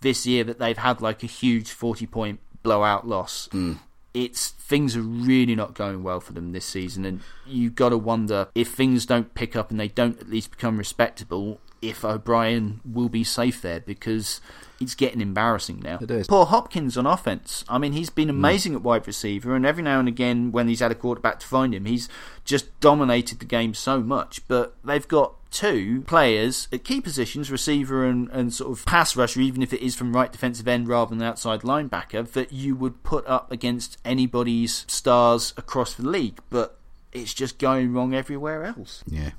this 0.00 0.26
year 0.26 0.44
that 0.44 0.58
they've 0.58 0.78
had 0.78 1.00
like 1.00 1.22
a 1.22 1.26
huge 1.26 1.70
40 1.70 2.06
point 2.06 2.40
blowout 2.62 3.06
loss. 3.06 3.48
Hmm. 3.52 3.74
It's 4.14 4.48
things 4.48 4.96
are 4.96 5.02
really 5.02 5.54
not 5.54 5.74
going 5.74 6.02
well 6.02 6.20
for 6.20 6.32
them 6.32 6.52
this 6.52 6.64
season, 6.64 7.04
and 7.04 7.20
you've 7.46 7.74
got 7.74 7.90
to 7.90 7.98
wonder 7.98 8.48
if 8.54 8.68
things 8.68 9.04
don't 9.04 9.34
pick 9.34 9.54
up 9.54 9.70
and 9.70 9.78
they 9.78 9.88
don't 9.88 10.18
at 10.18 10.30
least 10.30 10.50
become 10.50 10.78
respectable. 10.78 11.60
If 11.82 12.04
O'Brien 12.04 12.80
will 12.84 13.08
be 13.08 13.24
safe 13.24 13.62
there 13.62 13.80
because 13.80 14.40
it's 14.80 14.94
getting 14.94 15.20
embarrassing 15.20 15.80
now. 15.80 15.98
It 16.00 16.10
is. 16.10 16.26
Poor 16.26 16.46
Hopkins 16.46 16.96
on 16.96 17.06
offense. 17.06 17.64
I 17.68 17.78
mean, 17.78 17.92
he's 17.92 18.10
been 18.10 18.28
mm. 18.28 18.32
amazing 18.32 18.74
at 18.74 18.82
wide 18.82 19.06
receiver, 19.06 19.54
and 19.54 19.64
every 19.64 19.82
now 19.82 19.98
and 19.98 20.08
again, 20.08 20.52
when 20.52 20.68
he's 20.68 20.80
had 20.80 20.92
a 20.92 20.94
quarterback 20.94 21.40
to 21.40 21.46
find 21.46 21.74
him, 21.74 21.86
he's 21.86 22.08
just 22.44 22.78
dominated 22.80 23.38
the 23.38 23.46
game 23.46 23.74
so 23.74 24.00
much. 24.00 24.46
But 24.48 24.74
they've 24.84 25.06
got 25.06 25.34
two 25.50 26.02
players 26.06 26.68
at 26.72 26.84
key 26.84 27.00
positions, 27.00 27.50
receiver 27.50 28.04
and, 28.04 28.28
and 28.30 28.52
sort 28.52 28.78
of 28.78 28.84
pass 28.84 29.16
rusher, 29.16 29.40
even 29.40 29.62
if 29.62 29.72
it 29.72 29.80
is 29.80 29.94
from 29.94 30.14
right 30.14 30.30
defensive 30.30 30.68
end 30.68 30.88
rather 30.88 31.14
than 31.14 31.22
outside 31.22 31.60
linebacker, 31.60 32.30
that 32.32 32.52
you 32.52 32.76
would 32.76 33.02
put 33.02 33.26
up 33.26 33.50
against 33.50 33.96
anybody's 34.04 34.84
stars 34.88 35.54
across 35.56 35.94
the 35.94 36.06
league. 36.06 36.40
But 36.50 36.78
it's 37.16 37.34
just 37.34 37.58
going 37.58 37.92
wrong 37.92 38.14
everywhere 38.14 38.64
else. 38.64 39.02
Yeah. 39.06 39.30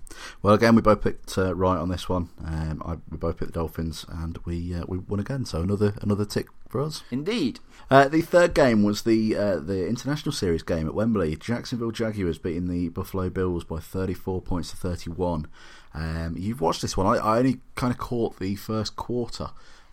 Well, 0.41 0.53
again, 0.53 0.75
we 0.75 0.81
both 0.81 1.01
picked 1.01 1.37
uh, 1.37 1.55
right 1.55 1.77
on 1.77 1.89
this 1.89 2.09
one. 2.09 2.29
Um, 2.43 2.81
I, 2.85 2.97
we 3.09 3.17
both 3.17 3.37
picked 3.37 3.53
the 3.53 3.59
Dolphins, 3.59 4.05
and 4.09 4.37
we 4.45 4.73
uh, 4.73 4.83
we 4.87 4.97
won 4.97 5.19
again. 5.19 5.45
So 5.45 5.61
another 5.61 5.93
another 6.01 6.25
tick 6.25 6.47
for 6.67 6.81
us. 6.81 7.03
Indeed. 7.11 7.59
Uh, 7.89 8.07
the 8.07 8.21
third 8.21 8.53
game 8.53 8.83
was 8.83 9.03
the 9.03 9.35
uh, 9.35 9.57
the 9.57 9.87
international 9.87 10.33
series 10.33 10.63
game 10.63 10.87
at 10.87 10.93
Wembley. 10.93 11.35
Jacksonville 11.35 11.91
Jaguars 11.91 12.37
beating 12.37 12.67
the 12.67 12.89
Buffalo 12.89 13.29
Bills 13.29 13.63
by 13.63 13.79
34 13.79 14.41
points 14.41 14.71
to 14.71 14.77
31. 14.77 15.47
Um, 15.93 16.35
you've 16.37 16.61
watched 16.61 16.81
this 16.81 16.97
one. 16.97 17.07
I, 17.07 17.19
I 17.19 17.37
only 17.39 17.59
kind 17.75 17.91
of 17.91 17.97
caught 17.97 18.39
the 18.39 18.55
first 18.55 18.95
quarter, 18.95 19.49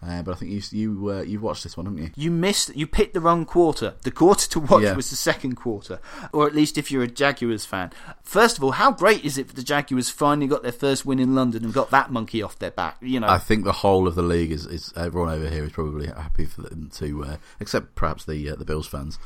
uh, 0.06 0.22
but 0.22 0.32
I 0.32 0.34
think 0.34 0.50
you 0.50 0.60
you 0.70 1.10
uh, 1.10 1.22
you've 1.22 1.42
watched 1.42 1.62
this 1.62 1.76
one, 1.76 1.86
haven't 1.86 2.02
you? 2.02 2.10
You 2.16 2.30
missed. 2.30 2.74
You 2.76 2.86
picked 2.86 3.14
the 3.14 3.20
wrong 3.20 3.44
quarter. 3.44 3.94
The 4.02 4.10
quarter 4.10 4.48
to 4.50 4.60
watch 4.60 4.82
Yeah. 4.82 4.94
was 4.94 5.10
the 5.10 5.16
second 5.16 5.56
quarter, 5.56 6.00
or 6.32 6.46
at 6.46 6.54
least 6.54 6.76
if 6.78 6.90
you're 6.90 7.02
a 7.02 7.08
Jaguars 7.08 7.64
fan. 7.64 7.90
First 8.22 8.58
of 8.58 8.64
all, 8.64 8.72
how 8.72 8.92
great 8.92 9.24
is 9.24 9.38
it 9.38 9.48
that 9.48 9.56
the 9.56 9.62
Jaguars 9.62 10.10
finally 10.10 10.46
got 10.46 10.62
their 10.62 10.72
first 10.72 11.06
win 11.06 11.18
in 11.18 11.34
London 11.34 11.64
and 11.64 11.72
got 11.72 11.90
that 11.90 12.10
monkey 12.10 12.42
off 12.42 12.58
their 12.58 12.70
back? 12.70 12.96
You 13.00 13.20
know, 13.20 13.28
I 13.28 13.38
think 13.38 13.64
the 13.64 13.72
whole 13.72 14.06
of 14.06 14.14
the 14.14 14.22
league 14.22 14.52
is, 14.52 14.66
is 14.66 14.92
everyone 14.96 15.30
over 15.30 15.48
here 15.48 15.64
is 15.64 15.72
probably 15.72 16.06
happy 16.08 16.44
for 16.44 16.62
them 16.62 16.90
to, 16.94 17.24
uh, 17.24 17.36
except 17.60 17.94
perhaps 17.94 18.24
the 18.24 18.50
uh, 18.50 18.56
the 18.56 18.64
Bills 18.64 18.86
fans, 18.86 19.18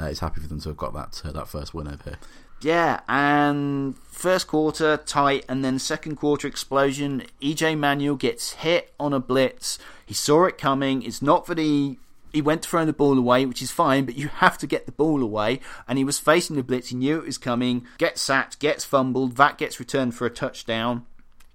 uh, 0.00 0.04
is 0.06 0.20
happy 0.20 0.40
for 0.40 0.48
them 0.48 0.60
to 0.60 0.68
have 0.70 0.76
got 0.76 0.94
that 0.94 1.22
uh, 1.24 1.32
that 1.32 1.48
first 1.48 1.74
win 1.74 1.86
over 1.88 2.02
here. 2.02 2.18
Yeah, 2.60 3.00
and 3.08 3.94
first 4.24 4.46
quarter 4.46 4.96
tight, 4.96 5.44
and 5.50 5.62
then 5.62 5.78
second 5.78 6.16
quarter 6.16 6.48
explosion. 6.48 7.24
EJ 7.42 7.76
Manuel 7.76 8.16
gets 8.16 8.52
hit 8.52 8.90
on 8.98 9.12
a 9.12 9.20
blitz. 9.20 9.78
He 10.06 10.14
saw 10.14 10.46
it 10.46 10.56
coming. 10.56 11.02
It's 11.02 11.20
not 11.20 11.44
that 11.44 11.58
he 11.58 11.98
he 12.32 12.40
went 12.40 12.62
to 12.62 12.68
throw 12.70 12.86
the 12.86 12.94
ball 12.94 13.18
away, 13.18 13.44
which 13.44 13.60
is 13.60 13.70
fine, 13.70 14.06
but 14.06 14.16
you 14.16 14.28
have 14.28 14.56
to 14.58 14.66
get 14.66 14.86
the 14.86 14.92
ball 14.92 15.22
away. 15.22 15.60
And 15.86 15.98
he 15.98 16.04
was 16.04 16.18
facing 16.18 16.56
the 16.56 16.62
blitz. 16.62 16.88
He 16.88 16.96
knew 16.96 17.18
it 17.18 17.26
was 17.26 17.36
coming. 17.36 17.86
Gets 17.98 18.22
sacked. 18.22 18.60
Gets 18.60 18.86
fumbled. 18.86 19.36
That 19.36 19.58
gets 19.58 19.78
returned 19.78 20.14
for 20.14 20.24
a 20.24 20.30
touchdown. 20.30 21.04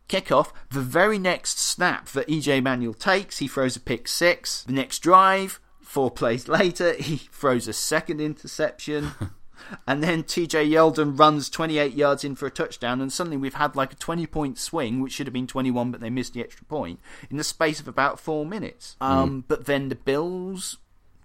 Kickoff. 0.08 0.51
The 0.69 0.82
very 0.82 1.17
next 1.17 1.58
snap 1.58 2.10
that 2.10 2.27
EJ 2.27 2.62
Manuel 2.62 2.93
takes, 2.93 3.39
he 3.39 3.47
throws 3.47 3.77
a 3.77 3.79
pick 3.79 4.08
six. 4.08 4.62
The 4.62 4.73
next 4.73 4.99
drive. 4.99 5.60
Four 5.82 6.12
plays 6.12 6.47
later, 6.47 6.93
he 6.99 7.17
throws 7.17 7.67
a 7.67 7.73
second 7.73 8.21
interception. 8.21 9.13
And 9.88 10.04
then 10.04 10.24
TJ 10.24 10.69
Yeldon 10.69 11.17
runs 11.17 11.50
28 11.50 11.93
yards 11.93 12.24
in 12.24 12.36
for 12.36 12.45
a 12.45 12.52
touchdown, 12.52 13.02
and 13.02 13.12
suddenly 13.12 13.38
we've 13.38 13.54
had 13.56 13.76
like 13.76 13.93
a 13.93 13.95
20 13.95 14.26
point 14.28 14.58
swing, 14.58 15.02
which 15.02 15.13
should 15.13 15.28
have 15.28 15.34
been 15.34 15.48
21, 15.48 15.91
but 15.91 16.02
they 16.02 16.10
missed 16.10 16.34
the 16.34 16.41
extra 16.41 16.65
point, 16.65 17.00
in 17.30 17.38
the 17.38 17.43
space 17.43 17.80
of 17.80 17.88
about 17.88 18.19
four 18.19 18.45
minutes. 18.45 18.95
Um, 19.02 19.43
But 19.48 19.65
then 19.65 19.89
the 19.89 19.95
Bills 19.95 20.78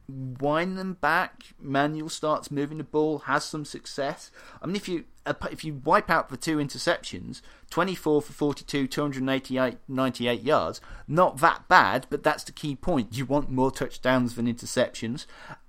wind 0.08 0.78
them 0.78 0.94
back. 0.94 1.44
Manuel 1.58 2.08
starts 2.08 2.50
moving 2.50 2.78
the 2.78 2.84
ball, 2.84 3.20
has 3.20 3.44
some 3.44 3.64
success. 3.64 4.30
I 4.60 4.66
mean, 4.66 4.76
if 4.76 4.88
you 4.88 5.04
if 5.50 5.64
you 5.64 5.80
wipe 5.84 6.10
out 6.10 6.28
the 6.28 6.36
two 6.36 6.58
interceptions, 6.58 7.40
24 7.70 8.20
for 8.20 8.32
42, 8.32 8.86
288 8.86 9.78
98 9.88 10.42
yards, 10.42 10.80
not 11.08 11.38
that 11.38 11.66
bad, 11.68 12.06
but 12.10 12.22
that's 12.22 12.44
the 12.44 12.52
key 12.52 12.76
point. 12.76 13.16
You 13.16 13.24
want 13.24 13.50
more 13.50 13.70
touchdowns 13.70 14.34
than 14.34 14.46
interceptions. 14.46 15.24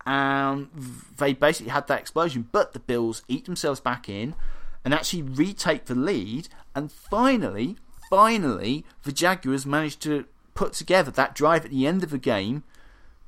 And 0.06 0.70
they 1.18 1.34
basically 1.34 1.72
had 1.72 1.88
that 1.88 2.00
explosion, 2.00 2.48
but 2.52 2.74
the 2.74 2.80
Bills 2.80 3.24
eat 3.28 3.46
themselves 3.46 3.80
back 3.80 4.08
in 4.08 4.36
and 4.84 4.94
actually 4.94 5.24
retake 5.24 5.86
the 5.86 5.96
lead. 5.96 6.48
And 6.76 6.91
finally, 6.91 7.78
finally, 8.10 8.86
the 9.04 9.12
Jaguars 9.12 9.65
managed 9.65 10.02
to 10.04 10.26
put 10.54 10.74
together 10.74 11.12
that 11.12 11.36
drive 11.36 11.65
at 11.65 11.72
the 11.72 11.88
end 11.88 12.04
of 12.04 12.12
the 12.12 12.18
game 12.18 12.63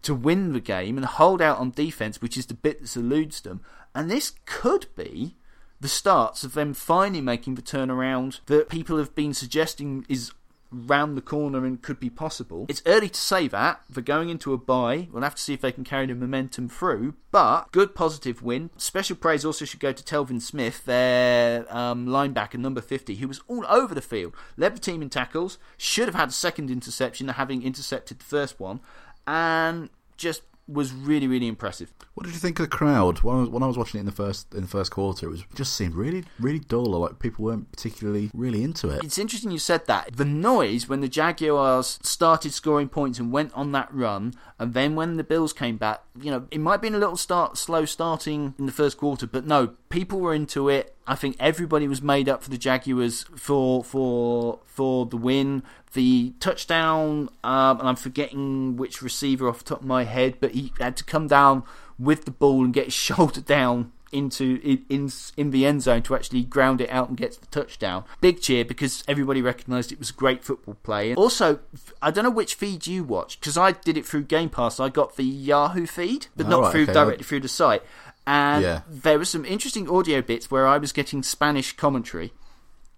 to 0.04 0.13
win 0.13 0.54
the 0.54 0.62
game 0.62 0.98
and 0.98 1.06
hold 1.06 1.42
out 1.42 1.58
on 1.58 1.72
defense, 1.72 2.22
which 2.22 2.38
is 2.38 2.46
the 2.46 2.54
bit 2.54 2.82
that 2.82 2.96
eludes 2.96 3.42
them. 3.42 3.62
And 3.96 4.10
this 4.10 4.34
could 4.46 4.86
be 4.96 5.36
the 5.80 5.88
starts 5.88 6.44
of 6.44 6.54
them 6.54 6.74
finally 6.74 7.22
making 7.22 7.56
the 7.56 7.62
turnaround 7.62 8.40
that 8.46 8.70
people 8.70 8.98
have 8.98 9.13
been 9.16 9.34
suggesting 9.34 10.06
is 10.08 10.32
round 10.71 11.17
the 11.17 11.21
corner 11.21 11.65
and 11.65 11.82
could 11.82 11.99
be 11.99 12.10
possible. 12.10 12.65
It's 12.69 12.82
early 12.86 13.10
to 13.10 13.19
say 13.19 13.47
that. 13.47 13.82
They're 13.89 14.03
going 14.03 14.30
into 14.30 14.53
a 14.53 14.58
bye. 14.58 15.08
We'll 15.12 15.23
have 15.23 15.36
to 15.36 15.41
see 15.41 15.53
if 15.53 15.62
they 15.62 15.71
can 15.71 15.84
carry 15.84 16.06
the 16.06 16.15
momentum 16.15 16.69
through. 16.69 17.15
But 17.32 17.71
good 17.71 17.95
positive 17.95 18.41
win. 18.41 18.69
Special 18.77 19.15
praise 19.15 19.45
also 19.45 19.65
should 19.65 19.80
go 19.80 19.91
to 19.91 20.03
Telvin 20.03 20.41
Smith, 20.41 20.86
their 20.86 21.65
um, 21.75 22.08
linebacker, 22.08 22.56
number 22.56 22.82
50, 22.82 23.15
who 23.15 23.27
was 23.27 23.41
all 23.47 23.65
over 23.67 23.93
the 23.93 24.01
field. 24.01 24.34
Led 24.56 24.75
the 24.75 24.80
team 24.80 25.01
in 25.01 25.10
tackles. 25.10 25.58
Should 25.77 26.08
have 26.08 26.15
had 26.15 26.30
a 26.30 26.34
second 26.34 26.69
interception, 26.69 27.27
having 27.27 27.63
intercepted 27.63 28.19
the 28.19 28.25
first 28.25 28.60
one. 28.60 28.80
And 29.25 29.89
just 30.15 30.41
was 30.67 30.93
really, 30.93 31.27
really 31.27 31.47
impressive. 31.47 31.93
What 32.13 32.25
did 32.25 32.34
you 32.34 32.39
think 32.39 32.60
of 32.60 32.69
the 32.69 32.75
crowd 32.75 33.19
when 33.19 33.36
I 33.36 33.39
was, 33.41 33.49
when 33.49 33.63
I 33.63 33.67
was 33.67 33.77
watching 33.77 33.99
it 33.99 34.01
in 34.01 34.06
the 34.06 34.12
first 34.12 34.53
in 34.53 34.62
the 34.62 34.67
first 34.67 34.91
quarter? 34.91 35.27
It 35.27 35.30
was 35.30 35.41
it 35.41 35.56
just 35.56 35.73
seemed 35.73 35.95
really 35.95 36.23
really 36.39 36.60
dull. 36.60 36.95
Or 36.95 37.08
like 37.08 37.19
people 37.19 37.45
weren't 37.45 37.71
particularly 37.71 38.32
really 38.34 38.63
into 38.63 38.89
it. 38.89 39.03
It's 39.03 39.17
interesting 39.17 39.51
you 39.51 39.60
said 39.60 39.86
that. 39.88 40.15
The 40.15 40.25
noise 40.25 40.89
when 40.89 41.01
the 41.01 41.08
Jaguars 41.08 41.99
started 42.01 42.53
scoring 42.53 42.89
points 42.89 43.19
and 43.19 43.32
went 43.32 43.53
on 43.53 43.71
that 43.73 43.93
run, 43.93 44.34
and 44.60 44.73
then 44.73 44.95
when 44.95 45.17
the 45.17 45.23
Bills 45.23 45.53
came 45.53 45.77
back, 45.77 46.01
you 46.19 46.32
know, 46.32 46.47
it 46.51 46.60
might 46.60 46.73
have 46.73 46.82
been 46.82 46.95
a 46.95 46.99
little 46.99 47.17
start 47.17 47.58
slow 47.58 47.86
starting 47.86 48.56
in 48.58 48.65
the 48.65 48.71
first 48.71 48.97
quarter, 48.97 49.27
but 49.27 49.45
no, 49.45 49.67
people 49.89 50.19
were 50.19 50.34
into 50.34 50.69
it. 50.69 50.95
I 51.06 51.15
think 51.15 51.38
everybody 51.39 51.88
was 51.88 52.01
made 52.01 52.27
up 52.27 52.43
for 52.43 52.49
the 52.49 52.58
Jaguars 52.58 53.23
for 53.36 53.84
for 53.84 54.60
for 54.65 55.06
the 55.06 55.17
win. 55.17 55.63
The 55.97 56.33
touchdown, 56.39 57.29
um, 57.43 57.79
and 57.79 57.89
I'm 57.89 57.95
forgetting 57.95 58.77
which 58.77 59.01
receiver 59.01 59.49
off 59.49 59.57
the 59.60 59.63
top 59.63 59.79
of 59.81 59.88
my 59.88 60.03
head, 60.03 60.36
but 60.39 60.51
he 60.51 60.71
had 60.79 60.95
to 60.97 61.03
come 61.03 61.25
down 61.27 61.63
with 61.97 62.25
the 62.25 62.31
ball 62.31 62.63
and 62.63 62.71
get 62.71 62.86
his 62.86 62.93
shoulder 63.07 63.41
down 63.41 63.91
into 64.12 64.60
in, 64.63 64.86
in 64.89 65.12
in 65.38 65.49
the 65.49 65.65
end 65.65 65.81
zone 65.81 66.03
to 66.03 66.13
actually 66.15 66.43
ground 66.43 66.81
it 66.81 66.89
out 66.91 67.07
and 67.10 67.17
get 67.17 67.31
the 67.41 67.47
touchdown. 67.47 68.03
Big 68.21 68.39
cheer 68.41 68.63
because 68.63 69.03
everybody 69.07 69.41
recognised 69.41 69.91
it 69.91 69.97
was 69.97 70.12
a 70.12 70.13
great 70.13 70.43
football 70.43 70.75
play. 70.83 71.10
And 71.10 71.17
also, 71.17 71.60
I 71.99 72.12
don't 72.12 72.23
know 72.25 72.29
which 72.29 72.53
feed 72.53 72.86
you 72.86 73.03
watched 73.03 73.39
because 73.39 73.57
I 73.57 73.71
did 73.71 73.97
it 73.97 74.05
through 74.05 74.23
Game 74.25 74.49
Pass. 74.49 74.79
I 74.79 74.89
got 74.89 75.15
the 75.17 75.23
Yahoo 75.25 75.88
feed, 75.88 76.27
but 76.38 76.45
Oh, 76.45 76.49
not 76.49 76.62
right, 76.62 76.71
through 76.73 76.83
okay. 76.83 76.93
directly 76.93 77.23
through 77.23 77.39
the 77.39 77.47
site. 77.47 77.81
And 78.27 78.62
Yeah. 78.63 78.81
there 78.88 79.17
were 79.17 79.25
some 79.25 79.45
interesting 79.45 79.89
audio 79.89 80.21
bits 80.21 80.51
where 80.51 80.67
I 80.67 80.77
was 80.77 80.91
getting 80.93 81.23
Spanish 81.23 81.75
commentary 81.75 82.33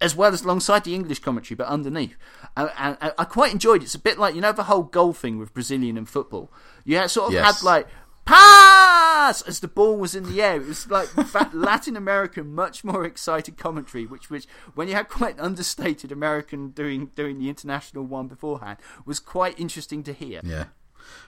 as 0.01 0.15
well 0.15 0.33
as 0.33 0.43
alongside 0.43 0.83
the 0.85 0.95
English 0.95 1.19
commentary, 1.19 1.55
but 1.55 1.67
underneath. 1.67 2.15
And, 2.55 2.71
and, 2.77 2.97
and 3.01 3.13
I 3.17 3.25
quite 3.25 3.51
enjoyed 3.53 3.81
it. 3.81 3.85
It's 3.85 3.95
a 3.95 3.99
bit 3.99 4.17
like 4.17 4.35
you 4.35 4.41
know 4.41 4.51
the 4.51 4.63
whole 4.63 4.83
goal 4.83 5.13
thing 5.13 5.37
with 5.37 5.53
Brazilian 5.53 5.97
and 5.97 6.07
football. 6.07 6.51
You 6.85 6.97
had, 6.97 7.11
sort 7.11 7.27
of 7.27 7.33
Yes. 7.33 7.59
had 7.59 7.65
like 7.65 7.87
pass 8.25 9.41
as 9.41 9.59
the 9.59 9.67
ball 9.67 9.97
was 9.97 10.15
in 10.15 10.23
the 10.23 10.41
air. 10.41 10.55
It 10.61 10.67
was 10.67 10.89
like 10.89 11.11
that 11.33 11.53
Latin 11.53 11.95
American, 11.97 12.53
much 12.53 12.83
more 12.83 13.03
excited 13.05 13.57
commentary, 13.57 14.05
which 14.05 14.29
which 14.29 14.47
when 14.75 14.87
you 14.87 14.93
had 14.95 15.09
quite 15.09 15.35
an 15.35 15.41
understated 15.41 16.11
American 16.11 16.69
doing 16.69 17.07
doing 17.15 17.39
the 17.39 17.49
international 17.49 18.03
one 18.05 18.27
beforehand 18.27 18.77
was 19.05 19.19
quite 19.19 19.59
interesting 19.59 20.03
to 20.03 20.13
hear. 20.13 20.41
Yeah. 20.43 20.65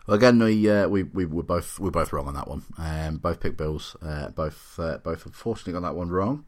Well, 0.05 0.15
again, 0.15 0.38
we 0.39 0.69
uh, 0.69 0.88
we 0.88 1.03
we 1.03 1.25
were 1.25 1.43
both 1.43 1.79
we 1.79 1.86
were 1.86 1.91
both 1.91 2.13
wrong 2.13 2.27
on 2.27 2.36
that 2.36 2.47
one. 2.47 2.63
Um, 2.77 3.17
both 3.17 3.39
picked 3.39 3.57
Bills. 3.57 3.95
Uh, 4.01 4.29
both 4.29 4.79
uh, 4.79 4.99
both 4.99 5.25
unfortunately 5.25 5.73
got 5.73 5.81
that 5.81 5.95
one 5.95 6.10
wrong. 6.10 6.45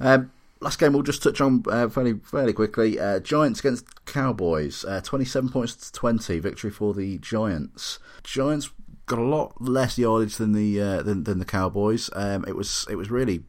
Um, 0.00 0.32
last 0.64 0.78
game 0.78 0.94
we'll 0.94 1.02
just 1.02 1.22
touch 1.22 1.40
on 1.40 1.62
uh, 1.70 1.88
fairly 1.88 2.14
fairly 2.24 2.52
quickly. 2.52 2.98
Uh, 2.98 3.20
Giants 3.20 3.60
against 3.60 4.04
Cowboys, 4.06 4.84
uh, 4.84 5.00
twenty-seven 5.02 5.50
points 5.50 5.76
to 5.76 5.92
twenty, 5.92 6.38
victory 6.38 6.70
for 6.70 6.94
the 6.94 7.18
Giants. 7.18 7.98
Giants 8.24 8.70
got 9.06 9.18
a 9.18 9.22
lot 9.22 9.60
less 9.60 9.98
yardage 9.98 10.36
than 10.36 10.52
the 10.52 10.80
uh, 10.80 11.02
than, 11.02 11.24
than 11.24 11.38
the 11.38 11.44
Cowboys. 11.44 12.10
Um, 12.14 12.44
it 12.48 12.56
was 12.56 12.86
it 12.90 12.96
was 12.96 13.10
really 13.10 13.44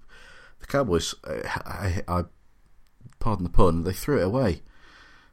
the 0.60 0.68
Cowboys. 0.68 1.16
Uh, 1.24 1.42
I, 1.46 2.04
I, 2.08 2.24
pardon 3.20 3.46
the 3.46 3.50
pun, 3.50 3.84
they 3.84 3.94
threw 3.94 4.20
it 4.20 4.26
away. 4.26 4.62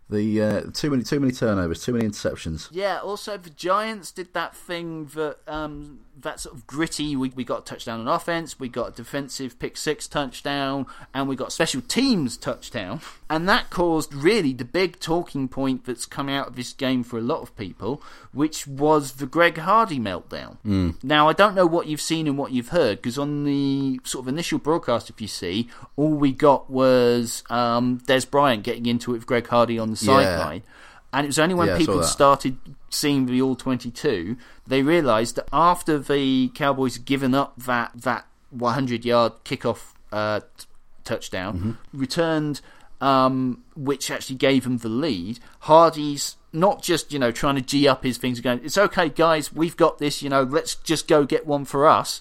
The 0.08 0.42
uh, 0.42 0.60
too 0.72 0.90
many 0.90 1.02
too 1.02 1.20
many 1.20 1.32
turnovers, 1.32 1.82
too 1.82 1.92
many 1.92 2.06
interceptions. 2.06 2.68
Yeah. 2.70 2.98
Also, 2.98 3.36
the 3.36 3.50
Giants 3.50 4.12
did 4.12 4.34
that 4.34 4.54
thing 4.54 5.06
that 5.14 5.38
um, 5.48 6.00
that 6.22 6.40
sort 6.40 6.54
of 6.54 6.66
gritty. 6.66 7.14
We, 7.14 7.30
we 7.30 7.44
got 7.44 7.60
a 7.60 7.64
touchdown 7.64 8.00
on 8.00 8.08
offense, 8.08 8.58
we 8.58 8.68
got 8.68 8.88
a 8.88 8.92
defensive 8.92 9.58
pick 9.58 9.76
six 9.76 10.08
touchdown, 10.08 10.86
and 11.14 11.28
we 11.28 11.36
got 11.36 11.52
special 11.52 11.82
teams 11.82 12.36
touchdown. 12.36 13.00
And 13.28 13.48
that 13.48 13.70
caused 13.70 14.14
really 14.14 14.52
the 14.52 14.64
big 14.64 15.00
talking 15.00 15.48
point 15.48 15.84
that's 15.84 16.06
come 16.06 16.28
out 16.28 16.48
of 16.48 16.56
this 16.56 16.72
game 16.72 17.02
for 17.02 17.18
a 17.18 17.22
lot 17.22 17.42
of 17.42 17.56
people, 17.56 18.02
which 18.32 18.66
was 18.66 19.12
the 19.12 19.26
Greg 19.26 19.58
Hardy 19.58 19.98
meltdown. 19.98 20.58
Mm. 20.66 21.02
Now, 21.02 21.28
I 21.28 21.32
don't 21.32 21.54
know 21.54 21.66
what 21.66 21.86
you've 21.86 22.00
seen 22.00 22.26
and 22.26 22.36
what 22.36 22.52
you've 22.52 22.68
heard, 22.68 22.98
because 22.98 23.18
on 23.18 23.44
the 23.44 24.00
sort 24.04 24.24
of 24.24 24.28
initial 24.28 24.58
broadcast, 24.58 25.10
if 25.10 25.20
you 25.20 25.28
see, 25.28 25.68
all 25.96 26.14
we 26.14 26.32
got 26.32 26.70
was 26.70 27.42
um, 27.50 28.00
Dez 28.06 28.28
Bryant 28.28 28.62
getting 28.62 28.86
into 28.86 29.12
it 29.12 29.18
with 29.18 29.26
Greg 29.26 29.46
Hardy 29.46 29.78
on 29.78 29.90
the 29.90 29.96
sideline. 29.96 30.62
And 31.12 31.24
it 31.24 31.28
was 31.28 31.38
only 31.38 31.54
when 31.54 31.68
Yeah, 31.68 31.76
people 31.78 32.02
started 32.04 32.56
seeing 32.88 33.26
the 33.26 33.42
All 33.42 33.54
22, 33.54 34.36
they 34.66 34.82
realised 34.82 35.36
that 35.36 35.48
after 35.52 35.98
the 35.98 36.48
Cowboys 36.54 36.96
had 36.96 37.04
given 37.04 37.34
up 37.34 37.54
that, 37.62 37.92
that 37.94 38.26
100 38.50 39.04
yard 39.04 39.32
kickoff 39.44 39.92
uh, 40.10 40.40
t- 40.40 40.66
touchdown, 41.04 41.58
Mm-hmm. 41.92 41.98
returned, 41.98 42.60
um, 43.00 43.62
which 43.76 44.10
actually 44.10 44.36
gave 44.36 44.64
them 44.64 44.78
the 44.78 44.88
lead, 44.88 45.38
Hardy's 45.60 46.36
not 46.52 46.82
just, 46.82 47.12
you 47.12 47.18
know, 47.18 47.32
trying 47.32 47.54
to 47.54 47.60
G 47.62 47.88
up 47.88 48.04
his 48.04 48.18
things 48.18 48.38
and 48.38 48.44
going, 48.44 48.60
it's 48.64 48.76
okay, 48.78 49.08
guys, 49.08 49.52
we've 49.52 49.76
got 49.76 49.98
this, 49.98 50.22
you 50.22 50.28
know, 50.28 50.42
let's 50.42 50.74
just 50.74 51.08
go 51.08 51.24
get 51.24 51.46
one 51.46 51.64
for 51.64 51.86
us. 51.86 52.20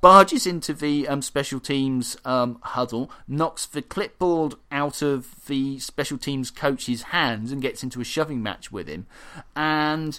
Barges 0.00 0.46
into 0.46 0.72
the 0.72 1.08
um, 1.08 1.22
special 1.22 1.60
teams 1.60 2.16
um, 2.24 2.58
huddle, 2.62 3.10
knocks 3.26 3.66
the 3.66 3.82
clipboard 3.82 4.54
out 4.70 5.02
of 5.02 5.46
the 5.46 5.78
special 5.78 6.18
teams 6.18 6.50
coach's 6.50 7.02
hands 7.02 7.52
and 7.52 7.62
gets 7.62 7.82
into 7.82 8.00
a 8.00 8.04
shoving 8.04 8.42
match 8.42 8.70
with 8.70 8.88
him. 8.88 9.06
And 9.54 10.18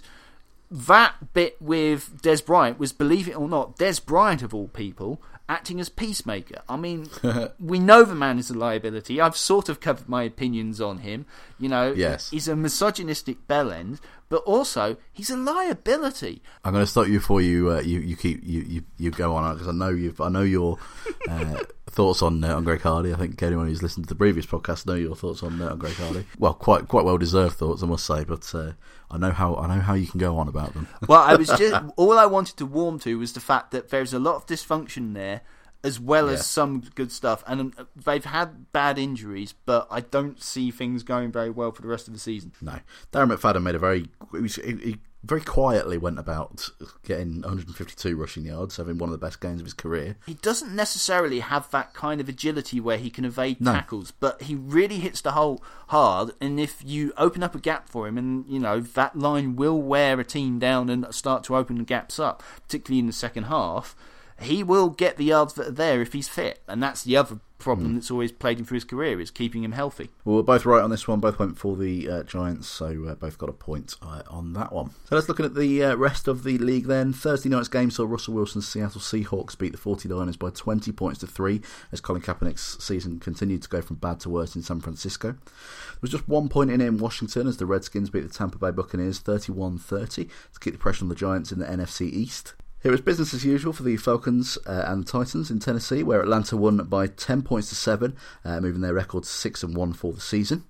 that 0.71 1.33
bit 1.33 1.61
with 1.61 2.21
Dez 2.21 2.45
Bryant 2.45 2.79
was, 2.79 2.93
believe 2.93 3.27
it 3.27 3.37
or 3.37 3.47
not, 3.47 3.77
Dez 3.77 4.03
Bryant 4.03 4.41
of 4.41 4.53
all 4.53 4.67
people 4.67 5.21
acting 5.49 5.79
as 5.81 5.89
peacemaker. 5.89 6.61
I 6.69 6.77
mean, 6.77 7.09
we 7.59 7.79
know 7.79 8.03
the 8.03 8.15
man 8.15 8.39
is 8.39 8.49
a 8.49 8.57
liability. 8.57 9.19
I've 9.19 9.35
sort 9.35 9.67
of 9.67 9.79
covered 9.81 10.07
my 10.07 10.23
opinions 10.23 10.79
on 10.79 10.99
him. 10.99 11.25
You 11.59 11.67
know, 11.69 11.91
Yes. 11.91 12.29
he's 12.29 12.47
a 12.47 12.55
misogynistic 12.55 13.47
bellend, 13.47 13.99
but 14.29 14.43
also 14.43 14.95
he's 15.11 15.29
a 15.31 15.35
liability. 15.37 16.41
I'm 16.63 16.71
going 16.73 16.85
to 16.85 16.89
stop 16.89 17.07
you 17.07 17.19
before 17.19 17.41
you 17.41 17.71
uh, 17.71 17.81
you 17.81 17.99
you 17.99 18.15
keep 18.15 18.41
you 18.43 18.61
you, 18.61 18.83
you 18.97 19.11
go 19.11 19.35
on 19.35 19.53
because 19.53 19.67
I 19.67 19.71
know 19.73 19.89
you 19.89 20.13
I 20.19 20.29
know 20.29 20.43
your 20.43 20.77
uh, 21.29 21.63
thoughts 21.89 22.21
on 22.21 22.43
uh, 22.43 22.55
on 22.55 22.63
Greg 22.63 22.81
Hardy. 22.81 23.13
I 23.13 23.17
think 23.17 23.41
anyone 23.43 23.67
who's 23.67 23.83
listened 23.83 24.05
to 24.05 24.09
the 24.09 24.17
previous 24.17 24.45
podcast 24.45 24.85
know 24.85 24.93
your 24.95 25.15
thoughts 25.15 25.43
on, 25.43 25.61
uh, 25.61 25.69
on 25.69 25.77
Greg 25.77 25.93
Hardy. 25.95 26.25
Well, 26.37 26.53
quite 26.53 26.87
quite 26.87 27.05
well 27.05 27.17
deserved 27.17 27.55
thoughts, 27.57 27.83
I 27.83 27.85
must 27.87 28.05
say. 28.05 28.23
But 28.23 28.53
uh, 28.55 28.71
I 29.11 29.17
know 29.17 29.31
how 29.31 29.55
I 29.55 29.67
know 29.75 29.81
how 29.81 29.93
you 29.93 30.07
can 30.07 30.19
go 30.19 30.37
on 30.37 30.47
about 30.47 30.73
them. 30.73 30.87
Well, 31.07 31.21
I 31.21 31.35
was 31.35 31.47
just 31.49 31.83
all 31.97 32.17
I 32.17 32.25
wanted 32.25 32.57
to 32.57 32.65
warm 32.65 32.99
to 32.99 33.17
was 33.17 33.33
the 33.33 33.39
fact 33.39 33.71
that 33.71 33.89
there's 33.89 34.13
a 34.13 34.19
lot 34.19 34.35
of 34.35 34.45
dysfunction 34.45 35.13
there, 35.13 35.41
as 35.83 35.99
well 35.99 36.27
Yeah. 36.27 36.33
as 36.33 36.45
some 36.47 36.81
good 36.95 37.11
stuff, 37.11 37.43
and 37.47 37.59
um, 37.61 37.73
they've 37.95 38.25
had 38.25 38.71
bad 38.71 38.97
injuries, 38.99 39.53
but 39.65 39.87
I 39.89 40.01
don't 40.01 40.41
see 40.41 40.71
things 40.71 41.03
going 41.03 41.31
very 41.31 41.49
well 41.49 41.71
for 41.71 41.81
the 41.81 41.87
rest 41.87 42.07
of 42.07 42.13
the 42.13 42.19
season. 42.19 42.51
No, 42.61 42.79
Darren 43.11 43.31
McFadden 43.33 43.63
made 43.63 43.75
a 43.75 43.79
very 43.79 44.07
he, 44.31 44.37
was- 44.39 44.55
he, 44.55 44.75
he 44.75 44.97
very 45.23 45.41
quietly 45.41 45.97
went 45.97 46.17
about 46.17 46.69
getting 47.03 47.41
152 47.41 48.15
rushing 48.15 48.45
yards, 48.45 48.77
having 48.77 48.97
one 48.97 49.09
of 49.09 49.11
the 49.19 49.25
best 49.25 49.41
games 49.41 49.59
of 49.59 49.65
his 49.65 49.73
career. 49.73 50.15
He 50.25 50.35
doesn't 50.35 50.73
necessarily 50.73 51.41
have 51.41 51.69
that 51.71 51.93
kind 51.93 52.21
of 52.21 52.29
agility 52.29 52.79
where 52.79 52.97
he 52.97 53.09
can 53.09 53.25
evade 53.25 53.59
No. 53.59 53.73
tackles, 53.73 54.11
but 54.11 54.43
he 54.43 54.55
really 54.55 54.99
hits 54.99 55.19
the 55.21 55.33
hole 55.33 55.61
hard. 55.89 56.31
And 56.39 56.59
if 56.59 56.81
you 56.85 57.11
open 57.17 57.43
up 57.43 57.53
a 57.53 57.59
gap 57.59 57.89
for 57.89 58.07
him, 58.07 58.17
and 58.17 58.45
you 58.47 58.59
know 58.59 58.79
that 58.79 59.17
line 59.17 59.55
will 59.57 59.81
wear 59.81 60.19
a 60.19 60.23
team 60.23 60.57
down 60.57 60.89
and 60.89 61.05
start 61.13 61.43
to 61.45 61.55
open 61.55 61.77
the 61.79 61.83
gaps 61.83 62.17
up, 62.17 62.41
particularly 62.67 62.99
in 62.99 63.07
the 63.07 63.13
second 63.13 63.43
half, 63.43 63.95
he 64.39 64.63
will 64.63 64.89
get 64.89 65.17
the 65.17 65.25
yards 65.25 65.53
that 65.55 65.67
are 65.67 65.71
there 65.71 66.01
if 66.01 66.13
he's 66.13 66.29
fit. 66.29 66.61
And 66.65 66.81
that's 66.81 67.03
the 67.03 67.17
other 67.17 67.39
problem 67.59 67.95
that's 67.95 68.09
always 68.09 68.31
plagued 68.31 68.59
him 68.59 68.65
through 68.65 68.75
his 68.75 68.83
career 68.85 69.19
is 69.19 69.29
keeping 69.29 69.63
him 69.63 69.73
healthy. 69.73 70.09
Well, 70.25 70.37
we're 70.37 70.43
both 70.43 70.65
right 70.65 70.81
on 70.81 70.89
this 70.89 71.07
one. 71.07 71.19
Both 71.19 71.37
went 71.37 71.57
for 71.57 71.75
the 71.75 72.09
uh, 72.09 72.23
Giants, 72.23 72.67
so 72.67 73.05
uh, 73.05 73.15
both 73.15 73.37
got 73.37 73.49
a 73.49 73.53
point 73.53 73.95
uh, 74.01 74.23
on 74.29 74.53
that 74.53 74.71
one. 74.71 74.91
So 75.05 75.15
let's 75.15 75.27
look 75.27 75.39
at 75.39 75.55
the 75.55 75.83
uh, 75.83 75.95
rest 75.95 76.27
of 76.27 76.43
the 76.43 76.57
league 76.57 76.87
then. 76.87 77.13
Thursday 77.13 77.49
night's 77.49 77.67
game 77.67 77.91
saw 77.91 78.05
Russell 78.05 78.33
Wilson's 78.33 78.67
Seattle 78.67 79.01
Seahawks 79.01 79.57
beat 79.57 79.73
the 79.73 79.77
49ers 79.77 80.39
by 80.39 80.49
20 80.49 80.91
points 80.93 81.19
to 81.19 81.27
3 81.27 81.61
as 81.91 82.01
Colin 82.01 82.21
Kaepernick's 82.21 82.83
season 82.83 83.19
continued 83.19 83.61
to 83.61 83.69
go 83.69 83.81
from 83.81 83.97
bad 83.97 84.19
to 84.21 84.29
worse 84.29 84.55
in 84.55 84.63
San 84.63 84.79
Francisco. 84.79 85.31
There 85.31 86.01
was 86.01 86.11
just 86.11 86.27
one 86.27 86.49
point 86.49 86.71
in 86.71 86.81
it 86.81 86.87
in 86.87 86.97
Washington 86.97 87.47
as 87.47 87.57
the 87.57 87.65
Redskins 87.65 88.09
beat 88.09 88.21
the 88.21 88.29
Tampa 88.29 88.57
Bay 88.57 88.71
Buccaneers 88.71 89.19
31 89.19 89.77
30 89.77 90.25
to 90.25 90.59
keep 90.59 90.73
the 90.73 90.79
pressure 90.79 91.03
on 91.03 91.09
the 91.09 91.15
Giants 91.15 91.51
in 91.51 91.59
the 91.59 91.65
NFC 91.65 92.09
East. 92.11 92.53
It 92.81 92.91
was 92.91 93.01
business 93.01 93.33
as 93.33 93.43
usual 93.43 93.73
for 93.73 93.83
the 93.83 93.97
Falcons 93.97 94.57
uh, 94.65 94.85
and 94.87 95.03
the 95.03 95.11
Titans 95.11 95.51
in 95.51 95.59
Tennessee, 95.59 96.01
where 96.01 96.21
Atlanta 96.21 96.55
won 96.55 96.77
by 96.77 97.07
10 97.07 97.41
points 97.41 97.67
to 97.69 97.75
7, 97.75 98.15
uh, 98.45 98.61
moving 98.61 98.79
their 98.79 98.93
record 98.93 99.23
to 99.23 99.29
6 99.29 99.63
and 99.63 99.75
1 99.75 99.93
for 99.93 100.13
the 100.13 100.21
season. 100.21 100.63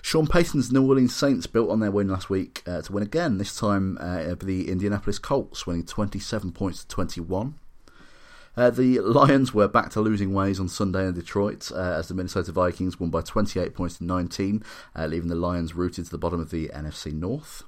Sean 0.00 0.28
Payton's 0.28 0.70
New 0.70 0.86
Orleans 0.86 1.14
Saints 1.14 1.48
built 1.48 1.70
on 1.70 1.80
their 1.80 1.90
win 1.90 2.08
last 2.08 2.30
week 2.30 2.62
uh, 2.68 2.82
to 2.82 2.92
win 2.92 3.02
again, 3.02 3.38
this 3.38 3.58
time 3.58 3.98
uh, 4.00 4.32
the 4.40 4.70
Indianapolis 4.70 5.18
Colts, 5.18 5.66
winning 5.66 5.84
27 5.84 6.52
points 6.52 6.84
to 6.84 6.88
21. 6.88 7.56
Uh, 8.56 8.70
the 8.70 9.00
Lions 9.00 9.52
were 9.52 9.68
back 9.68 9.90
to 9.90 10.00
losing 10.00 10.32
ways 10.32 10.60
on 10.60 10.68
Sunday 10.68 11.06
in 11.06 11.14
Detroit 11.14 11.70
uh, 11.72 11.96
as 11.98 12.06
the 12.06 12.14
Minnesota 12.14 12.52
Vikings 12.52 13.00
won 13.00 13.10
by 13.10 13.22
28 13.22 13.74
points 13.74 13.98
to 13.98 14.04
19, 14.04 14.62
uh, 14.94 15.06
leaving 15.06 15.28
the 15.28 15.34
Lions 15.34 15.74
rooted 15.74 16.04
to 16.04 16.10
the 16.12 16.18
bottom 16.18 16.38
of 16.38 16.50
the 16.50 16.68
NFC 16.68 17.12
North. 17.12 17.64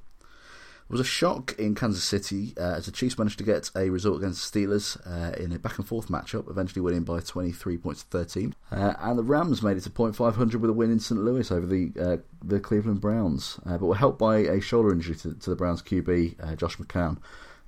Was 0.90 0.98
a 0.98 1.04
shock 1.04 1.54
in 1.56 1.76
Kansas 1.76 2.02
City 2.02 2.52
uh, 2.58 2.74
as 2.74 2.86
the 2.86 2.90
Chiefs 2.90 3.16
managed 3.16 3.38
to 3.38 3.44
get 3.44 3.70
a 3.76 3.90
result 3.90 4.18
against 4.18 4.52
the 4.52 4.66
Steelers 4.66 4.98
uh, 5.06 5.40
in 5.40 5.52
a 5.52 5.58
back 5.60 5.78
and 5.78 5.86
forth 5.86 6.08
matchup, 6.08 6.50
eventually 6.50 6.82
winning 6.82 7.04
by 7.04 7.20
23 7.20 7.78
points 7.78 8.02
to 8.02 8.08
13. 8.08 8.56
Uh, 8.72 8.94
and 8.98 9.16
the 9.16 9.22
Rams 9.22 9.62
made 9.62 9.76
it 9.76 9.82
to 9.82 9.90
point 9.90 10.16
500 10.16 10.60
with 10.60 10.68
a 10.68 10.72
win 10.72 10.90
in 10.90 10.98
St. 10.98 11.22
Louis 11.22 11.48
over 11.52 11.64
the 11.64 11.92
uh, 11.98 12.16
the 12.44 12.58
Cleveland 12.58 13.00
Browns, 13.00 13.60
uh, 13.64 13.78
but 13.78 13.86
were 13.86 13.94
helped 13.94 14.18
by 14.18 14.38
a 14.38 14.60
shoulder 14.60 14.92
injury 14.92 15.14
to, 15.14 15.32
to 15.34 15.50
the 15.50 15.54
Browns 15.54 15.80
QB, 15.80 16.34
uh, 16.42 16.56
Josh 16.56 16.76
McCown. 16.78 17.18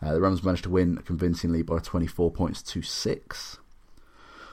The 0.01 0.21
Rams 0.21 0.43
managed 0.43 0.65
to 0.65 0.71
win 0.71 0.97
convincingly 0.97 1.63
by 1.63 1.79
24 1.79 2.33
points 2.33 2.61
to 2.65 2.83
6. 2.83 3.59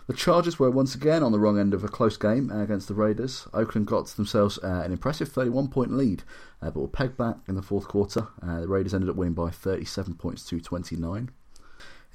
The 0.10 0.16
Chargers 0.16 0.58
were 0.58 0.72
once 0.72 0.96
again 0.96 1.22
on 1.22 1.32
the 1.32 1.40
wrong 1.40 1.60
end 1.60 1.72
of 1.76 1.84
a 1.84 1.88
close 1.88 2.18
game 2.18 2.50
uh, 2.52 2.64
against 2.64 2.88
the 2.88 2.96
Raiders. 2.96 3.48
Oakland 3.54 3.86
got 3.86 4.08
themselves 4.08 4.58
uh, 4.64 4.82
an 4.84 4.92
impressive 4.92 5.30
31 5.30 5.68
point 5.68 5.92
lead, 5.92 6.24
uh, 6.64 6.72
but 6.72 6.80
were 6.80 6.88
pegged 6.88 7.16
back 7.16 7.36
in 7.48 7.54
the 7.54 7.62
fourth 7.62 7.88
quarter. 7.88 8.28
The 8.42 8.68
Raiders 8.68 8.96
ended 8.96 9.12
up 9.12 9.16
winning 9.18 9.36
by 9.36 9.52
37 9.52 10.16
points 10.16 10.44
to 10.46 10.60
29. 10.60 11.30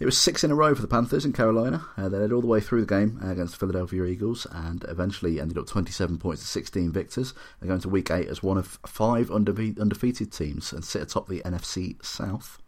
It 0.00 0.06
was 0.06 0.18
six 0.18 0.42
in 0.42 0.50
a 0.50 0.56
row 0.56 0.74
for 0.74 0.82
the 0.82 0.88
Panthers 0.88 1.24
in 1.24 1.32
Carolina. 1.32 1.86
Uh, 1.96 2.08
they 2.08 2.18
led 2.18 2.32
all 2.32 2.40
the 2.40 2.48
way 2.48 2.58
through 2.58 2.80
the 2.80 2.92
game 2.92 3.20
uh, 3.22 3.30
against 3.30 3.52
the 3.52 3.60
Philadelphia 3.60 4.02
Eagles 4.06 4.44
and 4.50 4.84
eventually 4.88 5.40
ended 5.40 5.56
up 5.56 5.68
27 5.68 6.18
points 6.18 6.42
to 6.42 6.48
16 6.48 6.90
victors. 6.90 7.32
They're 7.60 7.68
going 7.68 7.80
to 7.82 7.88
week 7.88 8.10
eight 8.10 8.26
as 8.26 8.42
one 8.42 8.58
of 8.58 8.80
five 8.84 9.28
undefe- 9.28 9.78
undefeated 9.78 10.32
teams 10.32 10.72
and 10.72 10.84
sit 10.84 11.00
atop 11.00 11.28
the 11.28 11.42
NFC 11.42 12.04
South. 12.04 12.58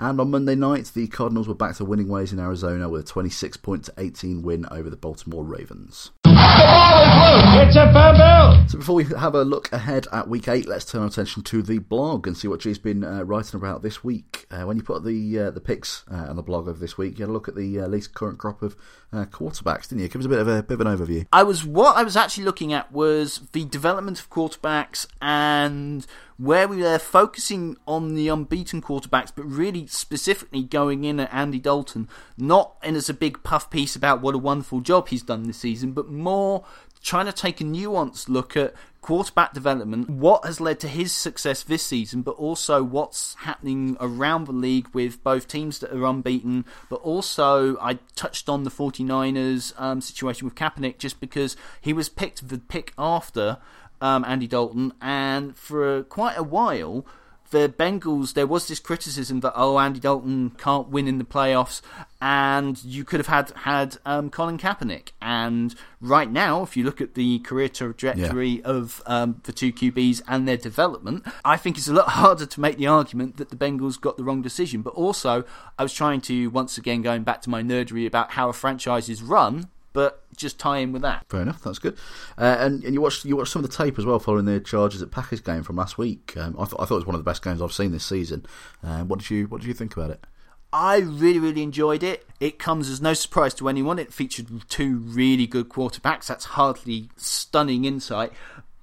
And 0.00 0.20
on 0.20 0.30
Monday 0.30 0.54
night, 0.54 0.92
the 0.94 1.08
Cardinals 1.08 1.48
were 1.48 1.54
back 1.54 1.74
to 1.76 1.84
winning 1.84 2.06
ways 2.06 2.32
in 2.32 2.38
Arizona 2.38 2.88
with 2.88 3.00
a 3.00 3.06
26 3.06 3.56
point 3.56 3.84
to 3.86 3.94
18 3.98 4.42
win 4.42 4.64
over 4.70 4.88
the 4.88 4.96
Baltimore 4.96 5.42
Ravens. 5.42 6.12
It's 6.24 7.76
a 7.76 7.92
fumble. 7.92 8.68
So 8.68 8.78
before 8.78 8.94
we 8.94 9.04
have 9.04 9.34
a 9.34 9.42
look 9.42 9.72
ahead 9.72 10.06
at 10.12 10.28
week 10.28 10.46
eight, 10.46 10.68
let's 10.68 10.84
turn 10.84 11.00
our 11.00 11.08
attention 11.08 11.42
to 11.42 11.62
the 11.62 11.78
blog 11.78 12.28
and 12.28 12.36
see 12.36 12.46
what 12.46 12.60
Gee's 12.60 12.78
been 12.78 13.02
uh, 13.02 13.22
writing 13.24 13.58
about 13.58 13.82
this 13.82 14.04
week. 14.04 14.46
Uh, 14.52 14.62
when 14.62 14.76
you 14.76 14.84
put 14.84 15.04
the 15.04 15.38
uh, 15.38 15.50
the 15.50 15.60
picks 15.60 16.04
uh, 16.10 16.26
on 16.28 16.36
the 16.36 16.42
blog 16.42 16.68
of 16.68 16.78
this 16.78 16.96
week, 16.96 17.18
you 17.18 17.24
had 17.24 17.30
a 17.30 17.32
look 17.32 17.48
at 17.48 17.56
the 17.56 17.80
uh, 17.80 17.88
least 17.88 18.14
current 18.14 18.38
crop 18.38 18.62
of 18.62 18.76
uh, 19.12 19.24
quarterbacks, 19.24 19.88
didn't 19.88 20.02
you? 20.02 20.08
Give 20.08 20.20
us 20.20 20.26
a 20.26 20.28
bit 20.28 20.38
of 20.38 20.46
a 20.46 20.62
bit 20.62 20.80
of 20.80 20.86
an 20.86 20.96
overview. 20.96 21.26
I 21.32 21.42
was 21.42 21.64
what 21.64 21.96
I 21.96 22.04
was 22.04 22.16
actually 22.16 22.44
looking 22.44 22.72
at 22.72 22.92
was 22.92 23.40
the 23.52 23.64
development 23.64 24.20
of 24.20 24.30
quarterbacks 24.30 25.06
and 25.20 26.06
where 26.38 26.68
we 26.68 26.78
were 26.78 26.98
focusing 26.98 27.76
on 27.86 28.14
the 28.14 28.28
unbeaten 28.28 28.80
quarterbacks, 28.80 29.32
but 29.34 29.44
really 29.44 29.86
specifically 29.88 30.62
going 30.62 31.04
in 31.04 31.18
at 31.20 31.32
Andy 31.34 31.58
Dalton, 31.58 32.08
not 32.36 32.76
in 32.82 32.94
as 32.94 33.08
a 33.08 33.14
big 33.14 33.42
puff 33.42 33.68
piece 33.70 33.96
about 33.96 34.22
what 34.22 34.36
a 34.36 34.38
wonderful 34.38 34.80
job 34.80 35.08
he's 35.08 35.22
done 35.22 35.42
this 35.42 35.58
season, 35.58 35.92
but 35.92 36.08
more 36.08 36.64
trying 37.02 37.26
to 37.26 37.32
take 37.32 37.60
a 37.60 37.64
nuanced 37.64 38.28
look 38.28 38.56
at 38.56 38.74
quarterback 39.00 39.52
development, 39.52 40.10
what 40.10 40.44
has 40.44 40.60
led 40.60 40.78
to 40.80 40.88
his 40.88 41.12
success 41.12 41.62
this 41.62 41.82
season, 41.82 42.22
but 42.22 42.32
also 42.32 42.82
what's 42.82 43.34
happening 43.40 43.96
around 44.00 44.46
the 44.46 44.52
league 44.52 44.88
with 44.92 45.22
both 45.22 45.48
teams 45.48 45.78
that 45.78 45.92
are 45.92 46.04
unbeaten, 46.04 46.64
but 46.88 46.96
also 46.96 47.76
I 47.78 47.94
touched 48.14 48.48
on 48.48 48.64
the 48.64 48.70
49ers 48.70 49.72
um, 49.80 50.00
situation 50.00 50.44
with 50.44 50.54
Kaepernick 50.54 50.98
just 50.98 51.20
because 51.20 51.56
he 51.80 51.92
was 51.92 52.08
picked 52.08 52.48
the 52.48 52.58
pick 52.58 52.92
after 52.98 53.58
um, 54.00 54.24
Andy 54.24 54.46
Dalton, 54.46 54.92
and 55.00 55.56
for 55.56 56.02
quite 56.04 56.36
a 56.36 56.42
while 56.42 57.06
the 57.50 57.68
Bengals, 57.68 58.34
there 58.34 58.46
was 58.46 58.68
this 58.68 58.78
criticism 58.78 59.40
that 59.40 59.52
oh, 59.56 59.78
Andy 59.78 60.00
Dalton 60.00 60.50
can't 60.50 60.88
win 60.88 61.08
in 61.08 61.18
the 61.18 61.24
playoffs, 61.24 61.80
and 62.20 62.82
you 62.84 63.04
could 63.04 63.20
have 63.20 63.26
had 63.26 63.50
had 63.62 63.96
um, 64.04 64.30
Colin 64.30 64.58
Kaepernick. 64.58 65.12
And 65.22 65.74
right 66.00 66.30
now, 66.30 66.62
if 66.62 66.76
you 66.76 66.84
look 66.84 67.00
at 67.00 67.14
the 67.14 67.38
career 67.40 67.68
trajectory 67.68 68.48
yeah. 68.48 68.64
of 68.64 69.02
um, 69.06 69.40
the 69.44 69.52
two 69.52 69.72
QBs 69.72 70.22
and 70.28 70.46
their 70.46 70.56
development, 70.56 71.26
I 71.44 71.56
think 71.56 71.78
it's 71.78 71.88
a 71.88 71.94
lot 71.94 72.08
harder 72.10 72.46
to 72.46 72.60
make 72.60 72.76
the 72.76 72.86
argument 72.86 73.38
that 73.38 73.50
the 73.50 73.56
Bengals 73.56 74.00
got 74.00 74.16
the 74.16 74.24
wrong 74.24 74.42
decision. 74.42 74.82
But 74.82 74.94
also, 74.94 75.44
I 75.78 75.82
was 75.82 75.94
trying 75.94 76.20
to 76.22 76.48
once 76.50 76.76
again 76.76 77.02
going 77.02 77.22
back 77.22 77.42
to 77.42 77.50
my 77.50 77.62
nerdery 77.62 78.06
about 78.06 78.32
how 78.32 78.48
a 78.48 78.52
franchise 78.52 79.08
is 79.08 79.22
run 79.22 79.68
but 79.98 80.22
just 80.36 80.60
tie 80.60 80.78
in 80.78 80.92
with 80.92 81.02
that. 81.02 81.26
Fair 81.28 81.42
enough, 81.42 81.60
that's 81.60 81.80
good. 81.80 81.96
Uh, 82.38 82.56
and 82.60 82.84
and 82.84 82.94
you 82.94 83.00
watched 83.00 83.24
you 83.24 83.34
watched 83.34 83.50
some 83.50 83.64
of 83.64 83.68
the 83.68 83.76
tape 83.76 83.98
as 83.98 84.06
well 84.06 84.20
following 84.20 84.44
the 84.44 84.60
Chargers 84.60 85.02
at 85.02 85.10
Packers 85.10 85.40
game 85.40 85.64
from 85.64 85.74
last 85.74 85.98
week. 85.98 86.36
Um, 86.36 86.54
I 86.56 86.66
thought 86.66 86.80
I 86.80 86.84
thought 86.84 86.94
it 86.94 87.02
was 87.02 87.06
one 87.06 87.16
of 87.16 87.20
the 87.20 87.28
best 87.28 87.42
games 87.42 87.60
I've 87.60 87.72
seen 87.72 87.90
this 87.90 88.04
season. 88.04 88.46
Uh, 88.80 89.02
what 89.02 89.18
did 89.18 89.28
you 89.28 89.46
what 89.48 89.60
did 89.60 89.66
you 89.66 89.74
think 89.74 89.96
about 89.96 90.10
it? 90.10 90.24
I 90.72 90.98
really, 90.98 91.40
really 91.40 91.64
enjoyed 91.64 92.04
it. 92.04 92.28
It 92.38 92.60
comes 92.60 92.88
as 92.88 93.02
no 93.02 93.12
surprise 93.12 93.54
to 93.54 93.68
anyone. 93.68 93.98
It 93.98 94.12
featured 94.12 94.46
two 94.68 94.98
really 94.98 95.48
good 95.48 95.68
quarterbacks. 95.68 96.26
That's 96.26 96.44
hardly 96.44 97.10
stunning 97.16 97.84
insight. 97.84 98.32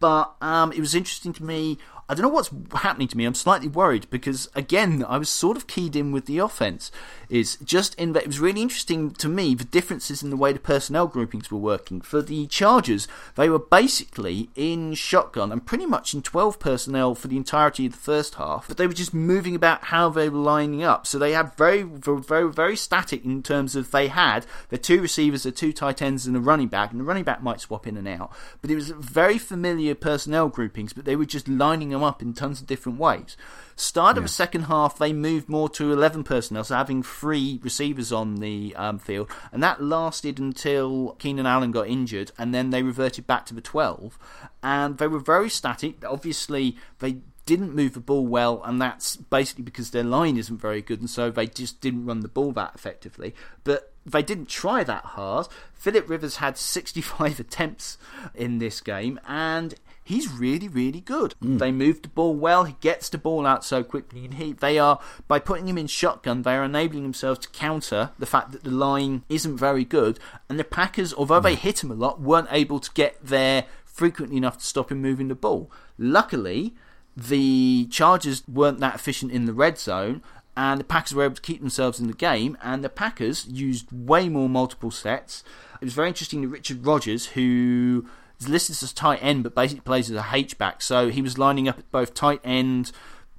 But 0.02 0.34
um, 0.42 0.74
it 0.74 0.82
was 0.82 0.96
interesting 0.96 1.32
to 1.32 1.46
me. 1.46 1.78
I 2.08 2.14
don't 2.14 2.24
know 2.24 2.30
what's 2.30 2.52
happening 2.74 3.08
to 3.08 3.18
me. 3.18 3.26
I'm 3.26 3.34
slightly 3.34 3.68
worried 3.68 4.08
because, 4.12 4.48
again, 4.54 5.04
I 5.08 5.18
was 5.18 5.28
sort 5.28 5.58
of 5.58 5.66
keyed 5.66 5.96
in 5.96 6.12
with 6.12 6.28
the 6.28 6.38
offense. 6.38 6.92
Is 7.28 7.56
just 7.64 7.96
in 7.96 8.16
it 8.16 8.28
was 8.28 8.40
really 8.40 8.62
interesting 8.62 9.10
to 9.12 9.28
me 9.28 9.56
the 9.56 9.64
differences 9.64 10.22
in 10.22 10.30
the 10.30 10.38
way 10.38 10.54
the 10.54 10.60
personnel 10.60 11.08
groupings 11.08 11.50
were 11.50 11.58
working. 11.58 12.02
For 12.02 12.22
the 12.22 12.46
Chargers, 12.46 13.08
they 13.34 13.50
were 13.50 13.58
basically 13.58 14.50
in 14.56 14.94
shotgun 14.94 15.52
and 15.52 15.66
pretty 15.66 15.88
much 15.88 16.14
in 16.14 16.22
12 16.22 16.60
personnel 16.60 17.16
for 17.16 17.28
the 17.28 17.38
entirety 17.38 17.88
of 17.88 17.94
the 17.94 17.98
first 17.98 18.36
half, 18.36 18.68
but 18.68 18.78
they 18.78 18.86
were 18.86 18.94
just 18.94 19.12
moving 19.12 19.56
about 19.56 19.86
how 19.86 20.10
they 20.10 20.30
were 20.30 20.38
lining 20.38 20.84
up. 20.84 21.08
So 21.08 21.18
they 21.18 21.32
had 21.32 21.58
very, 21.58 21.82
very, 21.82 22.52
very 22.52 22.76
static 22.76 23.26
in 23.26 23.42
terms 23.42 23.76
of 23.76 23.90
they 23.90 24.08
had 24.10 24.46
the 24.70 24.78
two 24.78 25.02
receivers, 25.02 25.42
the 25.42 25.52
two 25.52 25.74
tight 25.74 26.04
ends, 26.04 26.28
and 26.28 26.38
a 26.38 26.40
running 26.40 26.68
back, 26.68 26.92
and 26.92 27.00
the 27.00 27.06
running 27.06 27.24
back 27.24 27.42
might 27.42 27.62
swap 27.62 27.88
in 27.88 27.98
and 27.98 28.08
out. 28.08 28.32
But 28.62 28.70
it 28.70 28.76
was 28.76 28.90
very 28.92 29.40
familiar 29.40 29.96
personnel 29.96 30.50
groupings, 30.50 30.94
but 30.94 31.06
they 31.06 31.16
were 31.16 31.26
just 31.26 31.48
lining 31.48 31.95
them 31.96 32.04
up 32.04 32.22
in 32.22 32.34
tons 32.34 32.62
of 32.62 32.68
different 32.68 33.00
ways. 33.00 33.36
Start 33.76 34.18
of 34.18 34.22
yeah. 34.22 34.28
the 34.28 34.34
second 34.34 34.62
half, 34.64 34.98
they 34.98 35.12
moved 35.12 35.50
more 35.50 35.68
to 35.70 35.92
11 35.92 36.24
personnel, 36.24 36.64
so 36.64 36.76
having 36.76 37.04
three 37.04 37.60
receivers 37.62 38.12
on 38.12 38.36
the 38.36 38.74
um, 38.76 39.00
field, 39.00 39.30
and 39.52 39.62
that 39.62 39.84
lasted 39.84 40.40
until 40.40 41.16
Keenan 41.20 41.46
Allen 41.46 41.72
got 41.72 41.88
injured, 41.88 42.32
and 42.38 42.54
then 42.54 42.70
they 42.70 42.84
reverted 42.84 43.28
back 43.28 43.46
to 43.48 43.54
the 43.54 43.62
12. 43.62 44.18
And 44.64 44.98
they 44.98 45.08
were 45.08 45.20
very 45.20 45.50
static. 45.50 46.06
Obviously, 46.06 46.78
they 47.00 47.18
didn't 47.46 47.76
move 47.76 47.94
the 47.94 48.00
ball 48.00 48.26
well, 48.26 48.62
and 48.64 48.82
that's 48.82 49.16
basically 49.16 49.64
because 49.64 49.92
their 49.92 50.04
line 50.04 50.38
isn't 50.38 50.60
very 50.60 50.82
good, 50.82 51.00
and 51.00 51.10
so 51.10 51.30
they 51.30 51.46
just 51.46 51.80
didn't 51.82 52.06
run 52.06 52.22
the 52.22 52.28
ball 52.28 52.52
that 52.54 52.74
effectively. 52.76 53.36
But 53.64 53.94
they 54.06 54.22
didn't 54.22 54.50
try 54.50 54.84
that 54.84 55.04
hard. 55.04 55.48
Philip 55.74 56.10
Rivers 56.10 56.38
had 56.38 56.58
65 56.58 57.40
attempts 57.42 57.98
in 58.34 58.58
this 58.58 58.82
game, 58.82 59.20
and 59.28 59.76
he's 60.06 60.32
really, 60.32 60.70
really 60.70 61.02
good. 61.02 61.34
Mm. 61.44 61.60
They 61.60 61.72
move 61.72 62.02
the 62.02 62.08
ball 62.08 62.36
well. 62.36 62.64
He 62.64 62.76
gets 62.80 63.10
the 63.10 63.18
ball 63.18 63.46
out 63.46 63.66
so 63.66 63.84
quickly, 63.84 64.24
and 64.24 64.36
he 64.36 64.54
they 64.54 64.80
are 64.80 65.02
by 65.28 65.40
putting 65.40 65.68
him 65.68 65.78
in 65.78 65.88
shotgun, 65.88 66.44
they 66.44 66.56
are 66.56 66.64
enabling 66.64 67.04
themselves 67.04 67.40
to 67.40 67.50
counter 67.50 68.12
the 68.18 68.26
fact 68.26 68.54
that 68.54 68.64
the 68.64 68.72
line 68.72 69.24
isn't 69.28 69.58
very 69.58 69.84
good. 69.84 70.20
And 70.48 70.58
the 70.58 70.64
Packers, 70.64 71.14
although 71.14 71.42
mm. 71.42 71.44
they 71.44 71.56
hit 71.56 71.84
him 71.84 71.92
a 71.92 71.96
lot, 71.96 72.22
weren't 72.22 72.48
able 72.52 72.80
to 72.80 72.92
get 72.94 73.18
there 73.22 73.66
frequently 73.84 74.38
enough 74.38 74.60
to 74.60 74.66
stop 74.66 74.92
him 74.92 75.02
moving 75.02 75.28
the 75.28 75.36
ball. 75.36 75.72
Luckily, 75.98 76.76
the 77.18 77.88
Chargers 77.90 78.44
weren't 78.48 78.80
that 78.80 78.96
efficient 78.96 79.32
in 79.32 79.46
the 79.46 79.54
red 79.54 79.80
zone, 79.80 80.22
and 80.56 80.80
the 80.80 80.86
Packers 80.86 81.14
were 81.14 81.24
able 81.24 81.36
to 81.36 81.42
keep 81.42 81.62
themselves 81.62 82.00
in 82.00 82.08
the 82.08 82.14
game, 82.14 82.58
and 82.62 82.84
the 82.84 82.90
Packers 82.90 83.48
used 83.48 83.88
way 83.92 84.30
more 84.30 84.50
multiple 84.50 84.92
sets. 84.92 85.44
It 85.82 85.86
was 85.86 85.94
very 85.94 86.10
interesting 86.10 86.42
that 86.42 86.50
Richard 86.50 86.86
Rodgers, 86.86 87.28
who 87.28 88.06
is 88.40 88.50
listed 88.50 88.82
as 88.82 88.94
tight 88.94 89.20
end 89.22 89.44
but 89.44 89.56
basically 89.56 89.82
plays 89.82 90.10
as 90.10 90.18
a 90.18 90.26
H-back, 90.32 90.82
so 90.82 91.10
he 91.10 91.22
was 91.22 91.38
lining 91.38 91.68
up 91.68 91.80
at 91.80 91.92
both 91.92 92.14
tight 92.14 92.42
end, 92.44 92.92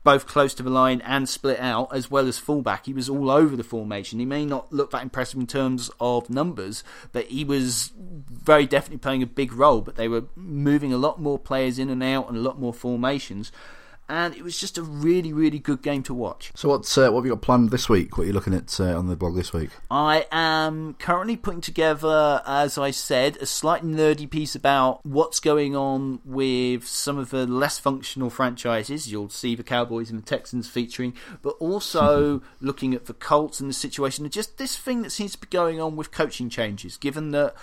both 0.04 0.26
close 0.26 0.54
to 0.54 0.62
the 0.62 0.70
line 0.70 1.00
and 1.00 1.28
split 1.28 1.59
out, 1.59 1.92
as 1.92 2.11
well 2.11 2.28
as 2.28 2.38
fullback. 2.38 2.87
He 2.87 2.92
was 2.92 3.09
all 3.09 3.28
over 3.28 3.56
the 3.56 3.64
formation. 3.64 4.20
He 4.20 4.24
may 4.24 4.46
not 4.46 4.72
look 4.72 4.92
that 4.92 5.02
impressive 5.02 5.40
in 5.40 5.48
terms 5.48 5.90
of 5.98 6.30
numbers, 6.30 6.85
but 7.12 7.26
he 7.26 7.44
was 7.44 7.90
very 7.96 8.66
definitely 8.66 8.98
playing 8.98 9.24
a 9.24 9.26
big 9.26 9.52
role. 9.52 9.80
But 9.80 9.96
they 9.96 10.06
were 10.06 10.24
moving 10.37 10.92
a 10.92 10.96
lot 10.96 11.20
more 11.20 11.40
players 11.40 11.78
in 11.78 11.90
and 11.90 12.04
out 12.04 12.28
and 12.28 12.37
a 12.37 12.40
lot 12.40 12.59
more 12.59 12.72
formations 12.72 13.50
and 14.09 14.35
it 14.35 14.42
was 14.42 14.59
just 14.59 14.79
a 14.79 14.83
really, 14.83 15.33
really 15.33 15.59
good 15.59 15.83
game 15.83 16.03
to 16.05 16.14
watch. 16.14 16.53
So, 16.55 16.69
what's 16.69 16.97
uh, 16.97 17.11
what 17.11 17.21
have 17.21 17.27
you 17.27 17.33
got 17.33 17.42
planned 17.42 17.71
this 17.71 17.88
week? 17.88 18.16
What 18.16 18.25
are 18.25 18.27
you 18.29 18.33
looking 18.33 18.55
at 18.55 18.79
uh, 18.79 18.97
on 18.97 19.09
the 19.09 19.16
blog 19.16 19.35
this 19.35 19.53
week? 19.53 19.71
I 19.90 20.27
am 20.31 20.95
currently 20.95 21.37
putting 21.37 21.61
together, 21.61 22.42
as 22.47 22.79
I 22.79 22.90
said, 22.90 23.37
a 23.38 23.47
slightly 23.47 23.90
nerdy 23.90 24.29
piece 24.29 24.55
about 24.55 25.05
what's 25.05 25.40
going 25.40 25.75
on 25.75 26.21
with 26.25 26.87
some 26.87 27.19
of 27.19 27.31
the 27.31 27.47
less 27.47 27.79
functional 27.79 28.31
franchises. 28.31 29.11
You'll 29.11 29.29
see 29.29 29.55
the 29.55 29.64
Cowboys 29.64 30.11
and 30.11 30.21
the 30.21 30.27
Texans 30.27 30.69
featuring, 30.69 31.14
but 31.42 31.57
also 31.59 32.42
looking 32.61 32.95
at 32.95 33.07
the 33.07 33.14
Colts 33.14 33.61
and 33.61 33.69
the 33.69 33.75
situation, 33.75 34.25
and 34.25 34.33
just 34.33 34.59
this 34.59 34.77
thing 34.77 35.03
that 35.03 35.11
seems 35.11 35.33
to 35.33 35.38
be 35.38 35.49
going 35.49 35.81
on 35.81 35.97
with 35.97 36.12
coaching 36.12 36.49
changes. 36.49 36.97
Given 36.97 37.33
that 37.33 37.55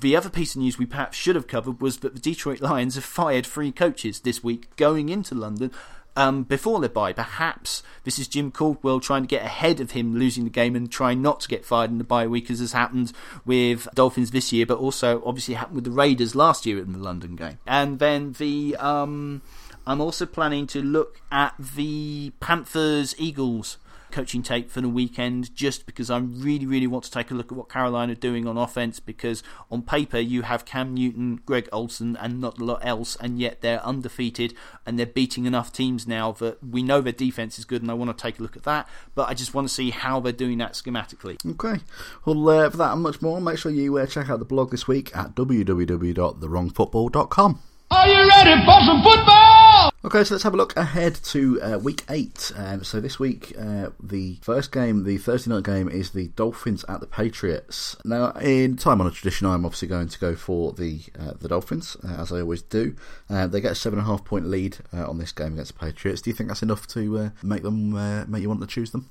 the 0.00 0.16
other 0.16 0.30
piece 0.30 0.54
of 0.54 0.60
news 0.60 0.78
we 0.78 0.86
perhaps 0.86 1.16
should 1.16 1.36
have 1.36 1.46
covered 1.46 1.80
was 1.80 1.98
that 1.98 2.14
the 2.14 2.20
Detroit 2.20 2.60
Lions 2.60 2.94
have 2.94 3.04
fired 3.04 3.46
three 3.46 3.72
coaches 3.72 4.20
this 4.20 4.42
week 4.42 4.74
going 4.76 5.08
into 5.08 5.34
London 5.34 5.70
um, 6.16 6.42
before 6.42 6.80
their 6.80 6.88
bye. 6.88 7.12
Perhaps 7.12 7.82
this 8.04 8.18
is 8.18 8.26
Jim 8.26 8.50
Caldwell 8.50 9.00
trying 9.00 9.22
to 9.22 9.28
get 9.28 9.44
ahead 9.44 9.80
of 9.80 9.92
him 9.92 10.16
losing 10.16 10.44
the 10.44 10.50
game 10.50 10.74
and 10.74 10.90
trying 10.90 11.22
not 11.22 11.40
to 11.40 11.48
get 11.48 11.64
fired 11.64 11.90
in 11.90 11.98
the 11.98 12.04
bye 12.04 12.26
week, 12.26 12.50
as 12.50 12.58
has 12.58 12.72
happened 12.72 13.12
with 13.44 13.86
Dolphins 13.94 14.32
this 14.32 14.52
year, 14.52 14.66
but 14.66 14.78
also 14.78 15.22
obviously 15.24 15.54
happened 15.54 15.76
with 15.76 15.84
the 15.84 15.90
Raiders 15.90 16.34
last 16.34 16.66
year 16.66 16.78
in 16.78 16.92
the 16.92 16.98
London 16.98 17.36
game. 17.36 17.58
And 17.66 17.98
then 17.98 18.32
the. 18.32 18.76
Um, 18.76 19.42
I'm 19.86 20.02
also 20.02 20.26
planning 20.26 20.66
to 20.68 20.82
look 20.82 21.22
at 21.32 21.54
the 21.58 22.32
Panthers 22.40 23.14
Eagles 23.16 23.78
coaching 24.10 24.42
tape 24.42 24.70
for 24.70 24.80
the 24.80 24.88
weekend 24.88 25.54
just 25.54 25.86
because 25.86 26.10
I 26.10 26.18
really, 26.18 26.66
really 26.66 26.86
want 26.86 27.04
to 27.04 27.10
take 27.10 27.30
a 27.30 27.34
look 27.34 27.52
at 27.52 27.58
what 27.58 27.68
Carolina 27.68 28.12
are 28.12 28.16
doing 28.16 28.46
on 28.46 28.56
offense 28.56 29.00
because 29.00 29.42
on 29.70 29.82
paper 29.82 30.18
you 30.18 30.42
have 30.42 30.64
Cam 30.64 30.94
Newton, 30.94 31.40
Greg 31.46 31.68
Olsen, 31.72 32.16
and 32.16 32.40
not 32.40 32.58
a 32.58 32.64
lot 32.64 32.84
else, 32.84 33.16
and 33.16 33.38
yet 33.38 33.60
they're 33.60 33.84
undefeated 33.84 34.54
and 34.86 34.98
they're 34.98 35.06
beating 35.06 35.46
enough 35.46 35.72
teams 35.72 36.06
now 36.06 36.32
that 36.32 36.62
we 36.64 36.82
know 36.82 37.00
their 37.00 37.12
defense 37.12 37.58
is 37.58 37.64
good, 37.64 37.82
and 37.82 37.90
I 37.90 37.94
want 37.94 38.16
to 38.16 38.22
take 38.22 38.38
a 38.38 38.42
look 38.42 38.56
at 38.56 38.62
that. 38.64 38.88
But 39.14 39.28
I 39.28 39.34
just 39.34 39.54
want 39.54 39.68
to 39.68 39.74
see 39.74 39.90
how 39.90 40.20
they're 40.20 40.32
doing 40.32 40.58
that 40.58 40.72
schematically. 40.72 41.38
Okay. 41.52 41.80
Well, 42.24 42.48
uh, 42.48 42.70
for 42.70 42.76
that 42.78 42.92
and 42.92 43.02
much 43.02 43.22
more, 43.22 43.40
make 43.40 43.58
sure 43.58 43.72
you 43.72 43.98
uh, 43.98 44.06
check 44.06 44.30
out 44.30 44.38
the 44.38 44.44
blog 44.44 44.70
this 44.70 44.86
week 44.88 45.14
at 45.16 45.34
www.thewrongfootball.com. 45.34 47.60
Are 47.90 48.06
you 48.08 48.28
ready 48.28 48.64
for 48.64 48.80
some 48.84 49.02
football? 49.02 49.92
Okay, 50.04 50.24
so 50.24 50.34
let's 50.34 50.44
have 50.44 50.54
a 50.54 50.56
look 50.56 50.76
ahead 50.76 51.14
to 51.16 51.60
uh, 51.60 51.78
week 51.78 52.04
eight. 52.08 52.52
Um, 52.56 52.84
so 52.84 53.00
this 53.00 53.18
week, 53.18 53.52
uh, 53.58 53.90
the 54.02 54.36
first 54.42 54.72
game, 54.72 55.04
the 55.04 55.18
Thursday 55.18 55.50
night 55.50 55.64
game, 55.64 55.88
is 55.88 56.10
the 56.10 56.28
Dolphins 56.28 56.84
at 56.88 57.00
the 57.00 57.06
Patriots. 57.06 57.96
Now, 58.04 58.30
in 58.32 58.76
time 58.76 59.00
on 59.00 59.06
a 59.06 59.10
tradition, 59.10 59.46
I'm 59.46 59.64
obviously 59.64 59.88
going 59.88 60.08
to 60.08 60.18
go 60.18 60.36
for 60.36 60.72
the 60.72 61.00
uh, 61.18 61.32
the 61.40 61.48
Dolphins, 61.48 61.96
uh, 62.04 62.16
as 62.20 62.30
I 62.30 62.40
always 62.40 62.62
do. 62.62 62.94
Uh, 63.28 63.46
they 63.46 63.60
get 63.60 63.72
a 63.72 63.74
seven 63.74 63.98
and 63.98 64.06
a 64.06 64.10
half 64.10 64.24
point 64.24 64.46
lead 64.46 64.78
uh, 64.92 65.08
on 65.08 65.18
this 65.18 65.32
game 65.32 65.54
against 65.54 65.72
the 65.72 65.78
Patriots. 65.78 66.20
Do 66.22 66.30
you 66.30 66.34
think 66.34 66.48
that's 66.48 66.62
enough 66.62 66.86
to 66.88 67.32
make 67.42 67.62
them 67.62 68.30
make 68.30 68.42
you 68.42 68.48
want 68.48 68.60
to 68.60 68.66
choose 68.66 68.90
them? 68.90 69.08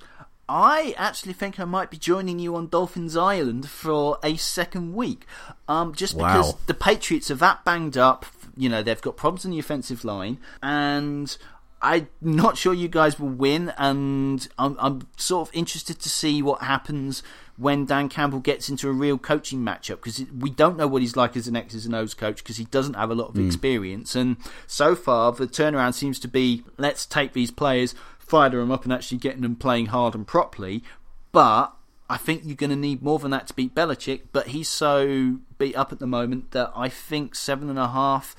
I 0.49 0.95
actually 0.97 1.33
think 1.33 1.59
I 1.59 1.65
might 1.65 1.91
be 1.91 1.97
joining 1.97 2.39
you 2.39 2.55
on 2.55 2.69
Dolphins 2.69 3.17
Island 3.17 3.69
for 3.69 4.17
a 4.23 4.37
second 4.37 4.95
week. 4.95 5.25
Um, 5.67 5.93
just 5.93 6.17
because 6.17 6.55
the 6.67 6.73
Patriots 6.73 7.29
are 7.29 7.35
that 7.35 7.65
banged 7.65 7.97
up, 7.97 8.25
you 8.57 8.69
know, 8.69 8.81
they've 8.81 9.01
got 9.01 9.17
problems 9.17 9.45
in 9.45 9.51
the 9.51 9.59
offensive 9.59 10.03
line, 10.03 10.39
and 10.61 11.37
I'm 11.81 12.09
not 12.21 12.57
sure 12.57 12.73
you 12.73 12.87
guys 12.87 13.19
will 13.19 13.29
win, 13.29 13.71
and 13.77 14.47
I'm, 14.57 14.75
I'm 14.79 15.07
sort 15.17 15.47
of 15.47 15.55
interested 15.55 15.99
to 15.99 16.09
see 16.09 16.41
what 16.41 16.61
happens 16.61 17.21
when 17.57 17.85
Dan 17.85 18.09
Campbell 18.09 18.39
gets 18.39 18.69
into 18.69 18.87
a 18.87 18.91
real 18.91 19.17
coaching 19.17 19.59
matchup 19.61 20.01
because 20.01 20.23
we 20.31 20.49
don't 20.49 20.77
know 20.77 20.87
what 20.87 21.01
he's 21.01 21.15
like 21.15 21.35
as 21.35 21.47
an 21.47 21.55
X's 21.55 21.85
and 21.85 21.95
O's 21.95 22.13
coach 22.13 22.37
because 22.37 22.57
he 22.57 22.65
doesn't 22.65 22.95
have 22.95 23.09
a 23.09 23.15
lot 23.15 23.29
of 23.29 23.35
mm. 23.35 23.45
experience. 23.45 24.15
And 24.15 24.37
so 24.65 24.95
far, 24.95 25.31
the 25.31 25.47
turnaround 25.47 25.93
seems 25.93 26.19
to 26.19 26.27
be 26.27 26.63
let's 26.77 27.05
take 27.05 27.33
these 27.33 27.51
players, 27.51 27.93
fire 28.19 28.49
them 28.49 28.71
up, 28.71 28.83
and 28.83 28.93
actually 28.93 29.17
getting 29.17 29.41
them 29.41 29.55
playing 29.55 29.87
hard 29.87 30.15
and 30.15 30.25
properly. 30.25 30.83
But 31.31 31.76
I 32.09 32.17
think 32.17 32.43
you're 32.45 32.55
going 32.55 32.69
to 32.69 32.75
need 32.75 33.01
more 33.01 33.19
than 33.19 33.31
that 33.31 33.47
to 33.47 33.53
beat 33.53 33.75
Belichick, 33.75 34.23
but 34.31 34.47
he's 34.47 34.69
so 34.69 35.39
beat 35.58 35.75
up 35.75 35.91
at 35.91 35.99
the 35.99 36.08
moment 36.08 36.51
that 36.51 36.71
I 36.75 36.89
think 36.89 37.35
seven 37.35 37.69
and 37.69 37.79
a 37.79 37.89
half. 37.89 38.35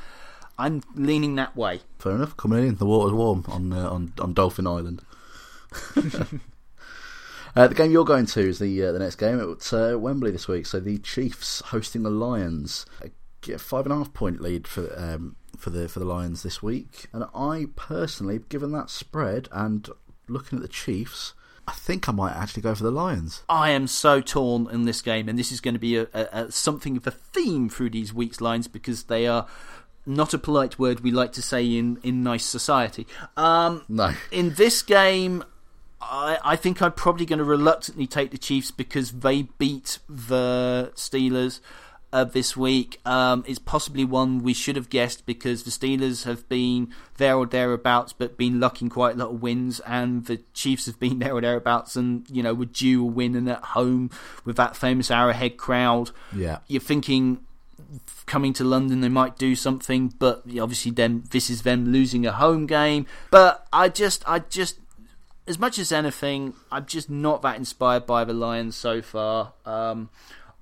I'm 0.58 0.82
leaning 0.94 1.36
that 1.36 1.56
way. 1.56 1.80
Fair 1.98 2.12
enough. 2.12 2.36
Coming 2.36 2.66
in, 2.66 2.76
the 2.76 2.86
water's 2.86 3.12
warm 3.12 3.44
on 3.46 3.72
uh, 3.72 3.90
on 3.90 4.12
on 4.18 4.32
Dolphin 4.34 4.66
Island. 4.66 5.02
Uh, 7.56 7.66
the 7.66 7.74
game 7.74 7.90
you're 7.90 8.04
going 8.04 8.26
to 8.26 8.40
is 8.40 8.60
the 8.60 8.84
uh, 8.84 8.92
the 8.92 9.00
next 9.00 9.16
game 9.16 9.40
at 9.40 9.72
uh, 9.72 9.98
Wembley 9.98 10.30
this 10.30 10.46
week. 10.46 10.64
So 10.64 10.78
the 10.78 10.98
Chiefs 10.98 11.60
hosting 11.66 12.04
the 12.04 12.10
Lions. 12.10 12.86
A 13.02 13.58
five 13.58 13.84
and 13.84 13.92
a 13.92 13.96
half 13.96 14.12
point 14.12 14.40
lead 14.40 14.68
for 14.68 14.92
um, 14.96 15.34
for 15.56 15.70
the 15.70 15.88
for 15.88 15.98
the 15.98 16.04
Lions 16.04 16.44
this 16.44 16.62
week, 16.62 17.06
and 17.12 17.24
I 17.34 17.66
personally, 17.74 18.40
given 18.48 18.70
that 18.72 18.90
spread 18.90 19.48
and 19.50 19.88
looking 20.28 20.58
at 20.58 20.62
the 20.62 20.68
Chiefs, 20.68 21.34
I 21.68 21.72
think 21.72 22.08
I 22.08 22.12
might 22.12 22.32
actually 22.32 22.62
go 22.62 22.74
for 22.74 22.82
the 22.82 22.90
Lions. 22.90 23.42
I 23.46 23.70
am 23.70 23.88
so 23.88 24.22
torn 24.22 24.68
in 24.72 24.84
this 24.84 25.02
game, 25.02 25.28
and 25.28 25.38
this 25.38 25.52
is 25.52 25.60
going 25.60 25.74
to 25.74 25.78
be 25.78 25.98
a, 25.98 26.08
a, 26.14 26.28
a 26.32 26.50
something 26.50 26.96
of 26.96 27.06
a 27.06 27.10
theme 27.10 27.68
through 27.68 27.90
these 27.90 28.14
weeks' 28.14 28.40
lines 28.40 28.66
because 28.66 29.04
they 29.04 29.26
are 29.26 29.46
not 30.06 30.32
a 30.32 30.38
polite 30.38 30.78
word 30.78 31.00
we 31.00 31.10
like 31.10 31.32
to 31.32 31.42
say 31.42 31.76
in, 31.76 31.98
in 32.02 32.22
nice 32.22 32.46
society. 32.46 33.06
Um, 33.36 33.84
no. 33.86 34.14
In 34.32 34.54
this 34.54 34.80
game, 34.80 35.44
I, 36.00 36.38
I 36.42 36.56
think 36.56 36.80
I'm 36.80 36.92
probably 36.92 37.26
going 37.26 37.38
to 37.38 37.44
reluctantly 37.44 38.06
take 38.06 38.30
the 38.30 38.38
Chiefs 38.38 38.70
because 38.70 39.12
they 39.12 39.42
beat 39.42 39.98
the 40.08 40.90
Steelers 40.94 41.60
uh, 42.12 42.24
this 42.24 42.56
week. 42.56 43.00
Um, 43.04 43.44
it's 43.46 43.58
possibly 43.58 44.04
one 44.04 44.42
we 44.42 44.54
should 44.54 44.76
have 44.76 44.88
guessed 44.88 45.26
because 45.26 45.64
the 45.64 45.70
Steelers 45.70 46.24
have 46.24 46.48
been 46.48 46.92
there 47.16 47.36
or 47.36 47.46
thereabouts, 47.46 48.12
but 48.12 48.36
been 48.36 48.60
lucking 48.60 48.88
quite 48.88 49.16
a 49.16 49.18
lot 49.18 49.30
of 49.30 49.42
wins, 49.42 49.80
and 49.80 50.26
the 50.26 50.38
Chiefs 50.54 50.86
have 50.86 50.98
been 50.98 51.18
there 51.20 51.34
or 51.34 51.40
thereabouts, 51.40 51.96
and 51.96 52.28
you 52.30 52.42
know 52.42 52.54
were 52.54 52.64
due 52.64 53.02
a 53.02 53.06
win 53.06 53.34
and 53.34 53.48
at 53.48 53.62
home 53.62 54.10
with 54.44 54.56
that 54.56 54.76
famous 54.76 55.10
Arrowhead 55.10 55.56
crowd. 55.56 56.10
Yeah, 56.32 56.58
you're 56.66 56.80
thinking 56.80 57.40
coming 58.26 58.52
to 58.52 58.64
London 58.64 59.00
they 59.00 59.08
might 59.08 59.38
do 59.38 59.54
something, 59.54 60.12
but 60.18 60.42
obviously 60.60 60.90
then 60.90 61.24
this 61.30 61.48
is 61.48 61.62
them 61.62 61.90
losing 61.90 62.26
a 62.26 62.32
home 62.32 62.66
game. 62.66 63.06
But 63.30 63.66
I 63.72 63.88
just, 63.88 64.28
I 64.28 64.40
just 64.40 64.78
as 65.48 65.58
much 65.58 65.78
as 65.78 65.90
anything, 65.90 66.54
I'm 66.70 66.84
just 66.84 67.08
not 67.08 67.42
that 67.42 67.56
inspired 67.56 68.06
by 68.06 68.24
the 68.24 68.34
Lions 68.34 68.76
so 68.76 69.00
far. 69.00 69.54
Um, 69.64 70.10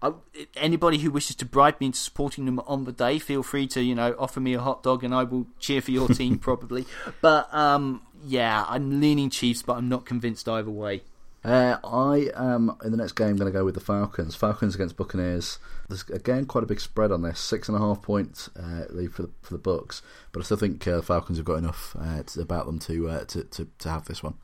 I, 0.02 0.12
anybody 0.56 0.98
who 0.98 1.10
wishes 1.10 1.36
to 1.36 1.46
bribe 1.46 1.80
me 1.80 1.86
into 1.86 1.98
supporting 1.98 2.44
them 2.44 2.60
on 2.60 2.84
the 2.84 2.92
day, 2.92 3.18
feel 3.18 3.42
free 3.42 3.66
to 3.68 3.82
you 3.82 3.94
know 3.94 4.14
offer 4.18 4.40
me 4.40 4.54
a 4.54 4.60
hot 4.60 4.82
dog 4.82 5.04
and 5.04 5.14
I 5.14 5.24
will 5.24 5.46
cheer 5.58 5.80
for 5.80 5.90
your 5.90 6.08
team 6.08 6.38
probably. 6.40 6.86
But 7.20 7.52
um, 7.54 8.02
yeah, 8.24 8.64
I'm 8.68 9.00
leaning 9.00 9.30
Chiefs, 9.30 9.62
but 9.62 9.76
I'm 9.76 9.88
not 9.88 10.04
convinced 10.04 10.48
either 10.48 10.70
way. 10.70 11.02
Uh, 11.44 11.78
I 11.84 12.28
am 12.34 12.76
in 12.84 12.90
the 12.90 12.96
next 12.96 13.12
game 13.12 13.36
going 13.36 13.50
to 13.50 13.56
go 13.56 13.64
with 13.64 13.74
the 13.74 13.80
Falcons. 13.80 14.34
Falcons 14.34 14.74
against 14.74 14.96
Buccaneers. 14.96 15.60
There's 15.88 16.02
again 16.10 16.44
quite 16.44 16.64
a 16.64 16.66
big 16.66 16.80
spread 16.80 17.12
on 17.12 17.22
this, 17.22 17.38
six 17.38 17.68
and 17.68 17.76
a 17.76 17.80
half 17.80 18.02
points 18.02 18.50
uh, 18.56 18.86
lead 18.90 19.14
for 19.14 19.22
the 19.22 19.30
for 19.42 19.54
the 19.54 19.58
Bucks. 19.58 20.02
But 20.32 20.40
I 20.40 20.44
still 20.44 20.56
think 20.56 20.86
uh, 20.88 21.02
Falcons 21.02 21.38
have 21.38 21.46
got 21.46 21.58
enough 21.58 21.94
uh, 21.98 22.24
to, 22.24 22.40
about 22.40 22.66
them 22.66 22.80
to, 22.80 23.08
uh, 23.08 23.24
to 23.26 23.44
to 23.44 23.68
to 23.78 23.88
have 23.88 24.06
this 24.06 24.24
one 24.24 24.34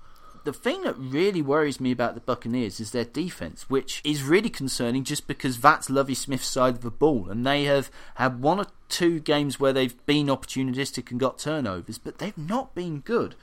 the 0.44 0.52
thing 0.52 0.82
that 0.82 0.98
really 0.98 1.42
worries 1.42 1.80
me 1.80 1.92
about 1.92 2.14
the 2.14 2.20
Buccaneers 2.20 2.80
is 2.80 2.90
their 2.90 3.04
defense, 3.04 3.68
which 3.68 4.00
is 4.04 4.22
really 4.22 4.50
concerning 4.50 5.04
just 5.04 5.26
because 5.26 5.60
that's 5.60 5.90
Lovie 5.90 6.14
Smith's 6.14 6.46
side 6.46 6.74
of 6.74 6.80
the 6.82 6.90
ball, 6.90 7.28
and 7.28 7.46
they 7.46 7.64
have 7.64 7.90
had 8.16 8.40
one 8.40 8.58
or 8.58 8.66
two 8.88 9.20
games 9.20 9.58
where 9.58 9.72
they've 9.72 10.04
been 10.06 10.26
opportunistic 10.26 11.10
and 11.10 11.20
got 11.20 11.38
turnovers, 11.38 11.98
but 11.98 12.18
they've 12.18 12.36
not 12.36 12.74
been 12.74 13.00
good. 13.00 13.34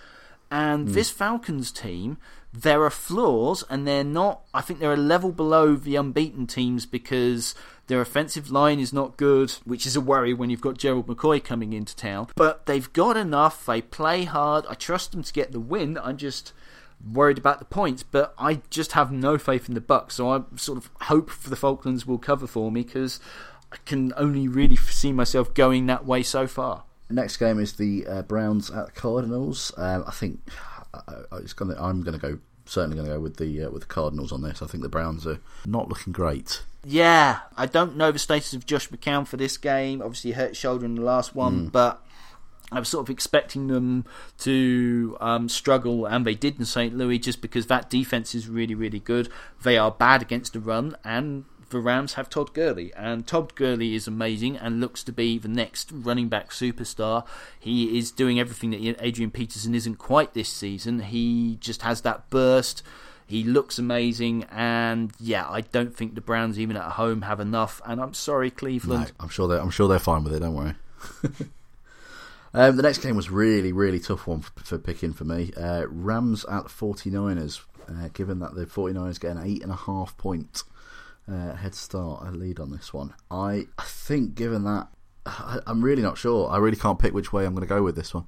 And 0.51 0.87
mm. 0.87 0.93
this 0.93 1.09
Falcons 1.09 1.71
team, 1.71 2.17
there 2.51 2.83
are 2.83 2.89
flaws, 2.89 3.63
and 3.69 3.87
they're 3.87 4.03
not. 4.03 4.41
I 4.53 4.61
think 4.61 4.79
they're 4.79 4.93
a 4.93 4.97
level 4.97 5.31
below 5.31 5.75
the 5.75 5.95
unbeaten 5.95 6.47
teams 6.47 6.85
because 6.85 7.53
their 7.87 8.01
offensive 8.01 8.51
line 8.51 8.79
is 8.79 8.93
not 8.93 9.17
good, 9.17 9.51
which 9.65 9.85
is 9.85 9.95
a 9.95 10.01
worry 10.01 10.33
when 10.33 10.49
you've 10.49 10.61
got 10.61 10.77
Gerald 10.77 11.07
McCoy 11.07 11.43
coming 11.43 11.73
into 11.73 11.95
town. 11.95 12.27
But 12.35 12.65
they've 12.65 12.91
got 12.93 13.17
enough. 13.17 13.65
They 13.65 13.81
play 13.81 14.23
hard. 14.23 14.65
I 14.67 14.73
trust 14.73 15.11
them 15.11 15.23
to 15.23 15.33
get 15.33 15.51
the 15.51 15.59
win. 15.59 15.97
I'm 15.97 16.17
just 16.17 16.53
worried 17.05 17.37
about 17.37 17.59
the 17.59 17.65
points, 17.65 18.03
but 18.03 18.33
I 18.37 18.61
just 18.69 18.93
have 18.93 19.11
no 19.11 19.37
faith 19.37 19.67
in 19.67 19.75
the 19.75 19.81
Bucks. 19.81 20.15
So 20.15 20.31
I 20.31 20.41
sort 20.55 20.77
of 20.77 20.89
hope 21.01 21.29
for 21.29 21.49
the 21.49 21.55
Falcons 21.55 22.05
will 22.05 22.17
cover 22.17 22.47
for 22.47 22.71
me 22.71 22.83
because 22.83 23.19
I 23.71 23.77
can 23.85 24.13
only 24.17 24.47
really 24.47 24.75
see 24.75 25.11
myself 25.11 25.53
going 25.53 25.85
that 25.87 26.05
way 26.05 26.23
so 26.23 26.47
far. 26.47 26.83
Next 27.09 27.37
game 27.37 27.59
is 27.59 27.73
the 27.73 28.05
uh, 28.05 28.21
Browns 28.23 28.69
at 28.69 28.87
the 28.87 28.91
Cardinals. 28.91 29.71
Um, 29.77 30.03
I 30.07 30.11
think 30.11 30.39
it's 31.33 31.53
gonna. 31.53 31.75
I'm 31.79 32.01
going 32.03 32.19
to 32.19 32.21
go. 32.21 32.39
Certainly 32.65 32.97
going 32.97 33.07
to 33.07 33.15
go 33.15 33.19
with 33.19 33.37
the 33.37 33.63
uh, 33.63 33.69
with 33.71 33.81
the 33.83 33.87
Cardinals 33.87 34.31
on 34.31 34.43
this. 34.43 34.61
I 34.61 34.67
think 34.67 34.83
the 34.83 34.89
Browns 34.89 35.25
are 35.25 35.39
not 35.65 35.89
looking 35.89 36.13
great. 36.13 36.63
Yeah, 36.83 37.39
I 37.57 37.65
don't 37.65 37.97
know 37.97 38.11
the 38.11 38.19
status 38.19 38.53
of 38.53 38.65
Josh 38.65 38.89
McCown 38.89 39.27
for 39.27 39.37
this 39.37 39.57
game. 39.57 40.01
Obviously, 40.01 40.33
hurt 40.33 40.55
shoulder 40.55 40.85
in 40.85 40.95
the 40.95 41.01
last 41.01 41.35
one, 41.35 41.67
mm. 41.67 41.71
but 41.71 42.05
I 42.71 42.79
was 42.79 42.89
sort 42.89 43.05
of 43.05 43.09
expecting 43.09 43.67
them 43.67 44.05
to 44.39 45.17
um, 45.19 45.49
struggle, 45.49 46.05
and 46.05 46.25
they 46.25 46.35
did 46.35 46.59
in 46.59 46.65
St. 46.65 46.95
Louis 46.95 47.19
just 47.19 47.41
because 47.41 47.67
that 47.67 47.89
defense 47.89 48.35
is 48.35 48.47
really, 48.47 48.75
really 48.75 48.99
good. 48.99 49.29
They 49.63 49.77
are 49.77 49.91
bad 49.91 50.21
against 50.21 50.53
the 50.53 50.59
run, 50.59 50.95
and 51.03 51.45
the 51.69 51.79
Rams 51.79 52.13
have 52.13 52.29
Todd 52.29 52.53
Gurley, 52.53 52.93
and 52.95 53.25
Todd 53.25 53.55
Gurley 53.55 53.95
is 53.95 54.07
amazing 54.07 54.57
and 54.57 54.79
looks 54.79 55.03
to 55.03 55.11
be 55.11 55.37
the 55.37 55.47
next 55.47 55.91
running 55.91 56.27
back 56.27 56.49
superstar. 56.49 57.25
He 57.59 57.97
is 57.97 58.11
doing 58.11 58.39
everything 58.39 58.71
that 58.71 59.03
Adrian 59.03 59.31
Peterson 59.31 59.75
isn't 59.75 59.95
quite 59.95 60.33
this 60.33 60.49
season. 60.49 60.99
He 60.99 61.57
just 61.59 61.81
has 61.81 62.01
that 62.01 62.29
burst. 62.29 62.83
He 63.25 63.43
looks 63.43 63.77
amazing, 63.77 64.45
and 64.51 65.11
yeah, 65.19 65.47
I 65.47 65.61
don't 65.61 65.95
think 65.95 66.15
the 66.15 66.21
Browns, 66.21 66.59
even 66.59 66.75
at 66.75 66.93
home, 66.93 67.21
have 67.21 67.39
enough. 67.39 67.79
And 67.85 68.01
I'm 68.01 68.15
sorry, 68.15 68.49
Cleveland. 68.49 69.03
No, 69.05 69.11
I'm 69.19 69.29
sure 69.29 69.47
they're 69.47 69.61
I'm 69.61 69.69
sure 69.69 69.87
they're 69.87 69.99
fine 69.99 70.23
with 70.23 70.33
it. 70.33 70.39
Don't 70.39 70.55
worry. 70.55 70.73
Um, 72.53 72.75
the 72.75 72.83
next 72.83 72.99
game 72.99 73.15
was 73.15 73.29
really, 73.29 73.71
really 73.71 73.99
tough 73.99 74.25
one 74.27 74.41
for, 74.41 74.51
for 74.63 74.77
picking 74.79 75.13
for 75.13 75.23
me. 75.23 75.51
Uh, 75.55 75.85
Rams 75.87 76.45
at 76.45 76.65
49ers, 76.65 77.61
uh, 77.87 78.09
given 78.13 78.39
that 78.39 78.55
the 78.55 78.65
49ers 78.65 79.19
get 79.19 79.35
an 79.35 79.43
8.5 79.43 80.17
point 80.17 80.63
uh, 81.31 81.55
head 81.55 81.75
start, 81.75 82.27
a 82.27 82.31
lead 82.31 82.59
on 82.59 82.71
this 82.71 82.93
one. 82.93 83.13
I, 83.29 83.67
I 83.77 83.83
think, 83.83 84.35
given 84.35 84.63
that, 84.63 84.87
I, 85.25 85.59
I'm 85.67 85.83
really 85.83 86.01
not 86.01 86.17
sure. 86.17 86.49
I 86.49 86.57
really 86.57 86.77
can't 86.77 86.99
pick 86.99 87.13
which 87.13 87.31
way 87.31 87.45
I'm 87.45 87.53
going 87.53 87.67
to 87.67 87.73
go 87.73 87.83
with 87.83 87.95
this 87.95 88.13
one. 88.13 88.25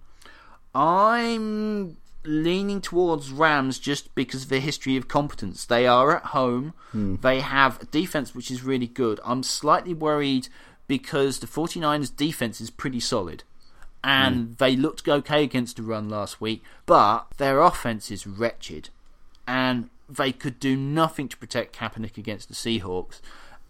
I'm 0.75 1.97
leaning 2.23 2.81
towards 2.81 3.31
Rams 3.31 3.79
just 3.79 4.13
because 4.13 4.43
of 4.43 4.49
the 4.49 4.59
history 4.59 4.95
of 4.97 5.07
competence. 5.07 5.65
They 5.65 5.87
are 5.87 6.15
at 6.15 6.25
home. 6.25 6.73
Hmm. 6.91 7.15
They 7.21 7.39
have 7.39 7.89
defense 7.89 8.35
which 8.35 8.51
is 8.51 8.63
really 8.63 8.87
good. 8.87 9.19
I'm 9.25 9.41
slightly 9.41 9.95
worried 9.95 10.47
because 10.87 11.39
the 11.39 11.47
49ers 11.47 12.15
defense 12.15 12.61
is 12.61 12.69
pretty 12.69 12.99
solid 12.99 13.43
and 14.03 14.49
mm. 14.49 14.57
they 14.57 14.75
looked 14.75 15.07
okay 15.07 15.43
against 15.43 15.77
the 15.77 15.83
run 15.83 16.09
last 16.09 16.41
week, 16.41 16.63
but 16.85 17.27
their 17.37 17.59
offense 17.61 18.11
is 18.11 18.25
wretched, 18.25 18.89
and 19.47 19.89
they 20.09 20.31
could 20.31 20.59
do 20.59 20.75
nothing 20.75 21.27
to 21.29 21.37
protect 21.37 21.75
Kaepernick 21.75 22.17
against 22.17 22.47
the 22.49 22.55
Seahawks. 22.55 23.21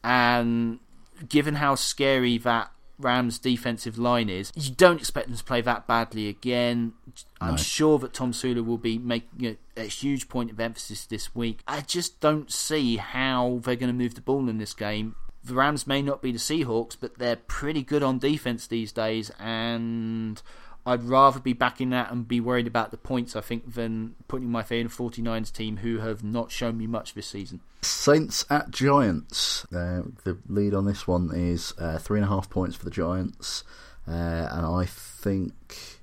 And 0.03 0.79
given 1.27 1.55
how 1.55 1.75
scary 1.75 2.37
that 2.39 2.71
Rams 2.97 3.39
defensive 3.39 3.97
line 3.97 4.29
is, 4.29 4.51
you 4.55 4.71
don't 4.71 4.99
expect 4.99 5.27
them 5.27 5.37
to 5.37 5.43
play 5.43 5.61
that 5.61 5.87
badly 5.87 6.27
again. 6.27 6.93
I'm 7.39 7.57
sure 7.57 7.99
that 7.99 8.13
Tomsula 8.13 8.63
will 8.63 8.77
be 8.77 8.97
making 8.97 9.57
a, 9.75 9.81
a, 9.81 9.85
huge 9.85 10.29
point 10.29 10.51
of 10.51 10.59
emphasis 10.59 11.05
this 11.05 11.33
week. 11.33 11.61
I 11.67 11.81
just 11.81 12.19
don't 12.19 12.51
see 12.51 12.97
how 12.97 13.59
they're 13.63 13.75
going 13.75 13.91
to 13.91 13.97
move 13.97 14.13
the 14.13 14.21
ball 14.21 14.47
in 14.47 14.59
this 14.59 14.73
game 14.73 15.15
the 15.43 15.53
Rams 15.53 15.87
may 15.87 16.01
not 16.01 16.21
be 16.21 16.31
the 16.31 16.37
Seahawks, 16.37 16.95
but 16.99 17.17
they're 17.17 17.35
pretty 17.35 17.83
good 17.83 18.03
on 18.03 18.19
defense 18.19 18.67
these 18.67 18.91
days, 18.91 19.31
and 19.39 20.41
I'd 20.85 21.03
rather 21.03 21.39
be 21.39 21.53
backing 21.53 21.91
that 21.91 22.11
and 22.11 22.27
be 22.27 22.39
worried 22.39 22.67
about 22.67 22.91
the 22.91 22.97
points, 22.97 23.35
I 23.35 23.41
think, 23.41 23.73
than 23.73 24.15
putting 24.27 24.49
my 24.49 24.63
faith 24.63 24.81
in 24.81 24.89
49's 24.89 25.51
team, 25.51 25.77
who 25.77 25.99
have 25.99 26.23
not 26.23 26.51
shown 26.51 26.77
me 26.77 26.87
much 26.87 27.13
this 27.13 27.27
season. 27.27 27.61
Saints 27.81 28.45
at 28.49 28.71
Giants. 28.71 29.65
Uh, 29.65 30.03
the 30.23 30.37
lead 30.47 30.73
on 30.73 30.85
this 30.85 31.07
one 31.07 31.31
is 31.33 31.73
uh, 31.77 31.97
three 31.97 32.19
and 32.19 32.25
a 32.25 32.29
half 32.29 32.49
points 32.49 32.75
for 32.75 32.85
the 32.85 32.91
Giants, 32.91 33.63
uh, 34.07 34.47
and 34.51 34.65
I 34.65 34.85
think 34.85 35.53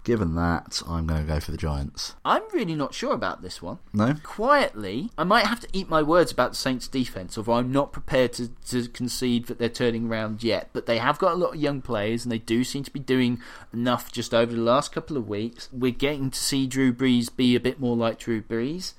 given 0.08 0.36
that, 0.36 0.80
I'm 0.88 1.06
going 1.06 1.26
to 1.26 1.30
go 1.30 1.38
for 1.38 1.50
the 1.50 1.58
Giants. 1.58 2.14
I'm 2.24 2.40
really 2.54 2.74
not 2.74 2.94
sure 2.94 3.12
about 3.12 3.42
this 3.42 3.60
one. 3.60 3.78
No? 3.92 4.14
Quietly, 4.22 5.10
I 5.18 5.24
might 5.24 5.44
have 5.44 5.60
to 5.60 5.68
eat 5.70 5.90
my 5.90 6.00
words 6.00 6.32
about 6.32 6.52
the 6.52 6.56
Saints' 6.56 6.88
defence, 6.88 7.36
although 7.36 7.52
I'm 7.52 7.70
not 7.70 7.92
prepared 7.92 8.32
to, 8.34 8.48
to 8.70 8.88
concede 8.88 9.48
that 9.48 9.58
they're 9.58 9.68
turning 9.68 10.08
around 10.08 10.42
yet. 10.42 10.70
But 10.72 10.86
they 10.86 10.96
have 10.96 11.18
got 11.18 11.32
a 11.32 11.36
lot 11.36 11.56
of 11.56 11.60
young 11.60 11.82
players, 11.82 12.24
and 12.24 12.32
they 12.32 12.38
do 12.38 12.64
seem 12.64 12.84
to 12.84 12.90
be 12.90 13.00
doing 13.00 13.42
enough 13.70 14.10
just 14.10 14.32
over 14.32 14.50
the 14.50 14.62
last 14.62 14.92
couple 14.92 15.18
of 15.18 15.28
weeks. 15.28 15.68
We're 15.70 15.90
getting 15.92 16.30
to 16.30 16.38
see 16.38 16.66
Drew 16.66 16.90
Brees 16.90 17.28
be 17.36 17.54
a 17.54 17.60
bit 17.60 17.78
more 17.78 17.94
like 17.94 18.18
Drew 18.18 18.40
Brees. 18.40 18.94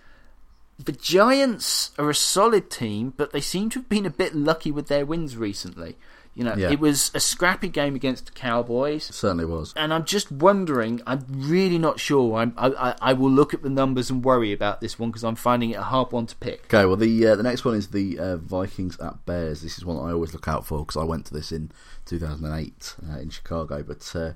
The 0.77 0.91
Giants 0.91 1.89
are 1.97 2.11
a 2.11 2.15
solid 2.15 2.69
team, 2.69 3.15
but 3.17 3.33
they 3.33 3.41
seem 3.41 3.71
to 3.71 3.79
have 3.79 3.89
been 3.89 4.05
a 4.05 4.11
bit 4.11 4.35
lucky 4.35 4.71
with 4.71 4.89
their 4.89 5.07
wins 5.07 5.35
recently. 5.35 5.97
You 6.35 6.45
know, 6.45 6.55
yeah. 6.55 6.71
it 6.71 6.79
was 6.79 7.11
a 7.13 7.19
scrappy 7.19 7.67
game 7.67 7.95
against 7.95 8.27
the 8.27 8.31
Cowboys. 8.31 9.09
It 9.09 9.13
certainly 9.13 9.45
was. 9.45 9.73
And 9.75 9.93
I'm 9.93 10.05
just 10.05 10.31
wondering. 10.31 11.01
I'm 11.05 11.25
really 11.29 11.77
not 11.77 11.99
sure. 11.99 12.37
I'm, 12.37 12.53
I, 12.55 12.95
I 13.01 13.13
will 13.13 13.31
look 13.31 13.53
at 13.53 13.61
the 13.61 13.69
numbers 13.69 14.09
and 14.09 14.23
worry 14.23 14.53
about 14.53 14.79
this 14.79 14.97
one 14.97 15.09
because 15.09 15.23
I'm 15.23 15.35
finding 15.35 15.71
it 15.71 15.77
a 15.77 15.83
hard 15.83 16.11
one 16.11 16.27
to 16.27 16.35
pick. 16.37 16.65
Okay, 16.65 16.85
well 16.85 16.95
the 16.95 17.27
uh, 17.27 17.35
the 17.35 17.43
next 17.43 17.65
one 17.65 17.75
is 17.75 17.89
the 17.89 18.17
uh, 18.19 18.37
Vikings 18.37 18.97
at 18.99 19.25
Bears. 19.25 19.61
This 19.61 19.77
is 19.77 19.85
one 19.85 19.97
I 19.97 20.13
always 20.13 20.33
look 20.33 20.47
out 20.47 20.65
for 20.65 20.79
because 20.79 20.97
I 20.97 21.03
went 21.03 21.25
to 21.25 21.33
this 21.33 21.51
in 21.51 21.71
2008 22.05 22.95
uh, 23.09 23.19
in 23.19 23.29
Chicago. 23.29 23.83
But 23.83 24.15
uh, 24.15 24.33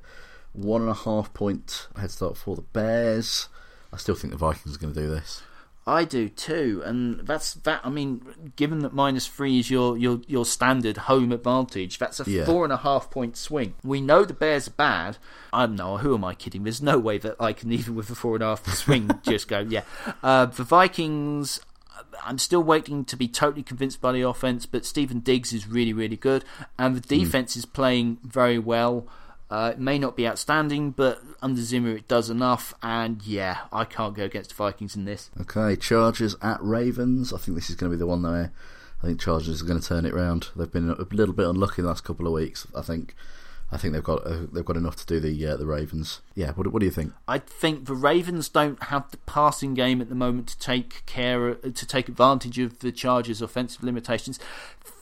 one 0.51 0.81
and 0.81 0.89
a 0.89 0.95
half 0.95 1.33
point 1.33 1.87
head 1.95 2.11
start 2.11 2.37
for 2.37 2.55
the 2.55 2.61
Bears. 2.61 3.49
I 3.93 3.97
still 3.97 4.15
think 4.15 4.31
the 4.31 4.37
Vikings 4.37 4.75
are 4.75 4.79
going 4.79 4.93
to 4.93 4.99
do 4.99 5.09
this. 5.09 5.43
I 5.86 6.05
do 6.05 6.29
too, 6.29 6.81
and 6.86 7.19
that's 7.27 7.55
that. 7.55 7.81
I 7.84 7.89
mean, 7.89 8.53
given 8.55 8.79
that 8.79 8.93
minus 8.93 9.27
three 9.27 9.59
is 9.59 9.69
your 9.69 9.97
your 9.97 10.21
your 10.27 10.45
standard 10.45 10.95
home 10.95 11.31
advantage, 11.34 11.97
that's 11.97 12.21
a 12.21 12.29
Yeah. 12.29 12.45
four 12.45 12.63
and 12.63 12.71
a 12.71 12.77
half 12.77 13.11
point 13.11 13.36
swing. 13.36 13.73
We 13.84 13.99
know 13.99 14.23
the 14.23 14.34
Bears 14.34 14.67
are 14.69 14.71
bad. 14.71 15.17
I 15.51 15.65
don't 15.65 15.75
know. 15.75 15.97
Who 15.97 16.15
am 16.15 16.23
I 16.23 16.36
kidding? 16.36 16.63
There's 16.63 16.81
no 16.81 16.97
way 16.99 17.17
that 17.17 17.36
I 17.39 17.51
can 17.51 17.71
even 17.79 17.95
with 17.95 18.09
a 18.09 18.15
four 18.15 18.36
and 18.36 18.43
a 18.43 18.47
half 18.47 18.65
swing 18.73 19.09
just 19.23 19.47
go. 19.49 19.59
Yeah, 19.59 19.84
uh, 20.23 20.45
the 20.45 20.63
Vikings. 20.63 21.59
I'm 22.25 22.38
still 22.38 22.63
waiting 22.63 23.03
to 23.05 23.17
be 23.17 23.27
totally 23.27 23.63
convinced 23.63 23.99
by 23.99 24.13
the 24.13 24.21
offense, 24.21 24.65
but 24.65 24.84
Stefon 24.84 25.23
Diggs 25.23 25.51
is 25.51 25.67
really, 25.67 25.93
really 25.93 26.15
good, 26.15 26.45
and 26.77 26.95
the 26.95 27.01
defense 27.01 27.57
is 27.57 27.65
playing 27.65 28.19
very 28.23 28.57
well. 28.59 29.05
Uh, 29.54 29.70
it 29.70 29.80
may 29.80 29.99
not 29.99 30.16
be 30.16 30.28
outstanding, 30.28 30.89
but 30.89 31.22
under 31.39 31.62
Zimmer 31.62 31.91
it 31.97 32.08
does 32.08 32.28
enough. 32.28 32.74
And 32.82 33.22
yeah, 33.22 33.60
I 33.72 33.86
can't 33.86 34.16
go 34.16 34.24
against 34.24 34.49
the 34.49 34.56
Vikings 34.56 34.95
in 34.95 35.06
this. 35.06 35.30
Okay, 35.39 35.76
Chargers 35.76 36.36
at 36.41 36.58
Ravens. 36.60 37.32
I 37.32 37.38
think 37.38 37.56
this 37.56 37.70
is 37.70 37.76
going 37.76 37.91
to 37.91 37.95
be 37.95 37.99
the 37.99 38.08
one 38.08 38.24
there. 38.24 38.51
I 39.04 39.06
think 39.06 39.22
Chargers 39.22 39.62
are 39.62 39.66
going 39.66 39.80
to 39.80 39.88
turn 39.88 40.08
it 40.08 40.14
round. 40.16 40.47
They've 40.56 40.72
been 40.72 40.89
a 40.89 40.95
little 41.12 41.36
bit 41.36 41.45
unlucky 41.45 41.84
the 41.84 41.88
last 41.88 42.04
couple 42.04 42.26
of 42.26 42.34
weeks. 42.34 42.66
I 42.76 42.82
think. 42.82 43.14
I 43.72 43.78
think 43.78 43.93
they've 43.93 44.04
got 44.04 44.26
uh, 44.26 44.45
they've 44.51 44.66
got 44.66 44.78
enough 44.78 44.95
to 44.97 45.06
do 45.06 45.20
the 45.20 45.45
uh, 45.47 45.58
the 45.58 45.68
Ravens. 45.68 46.22
Yeah. 46.34 46.54
What, 46.54 46.68
what 46.74 46.80
do 46.80 46.86
you 46.86 46.91
think? 46.91 47.14
I 47.28 47.38
think 47.38 47.86
the 47.86 47.95
Ravens 47.95 48.49
don't 48.49 48.82
have 48.84 49.10
the 49.12 49.18
passing 49.18 49.76
game 49.76 50.01
at 50.01 50.10
the 50.10 50.16
moment 50.16 50.47
to 50.49 50.60
take 50.60 51.06
care 51.06 51.56
to 51.56 51.86
take 51.86 52.08
advantage 52.08 52.58
of 52.58 52.80
the 52.80 52.91
Chargers' 52.91 53.41
offensive 53.41 53.84
limitations. 53.84 54.39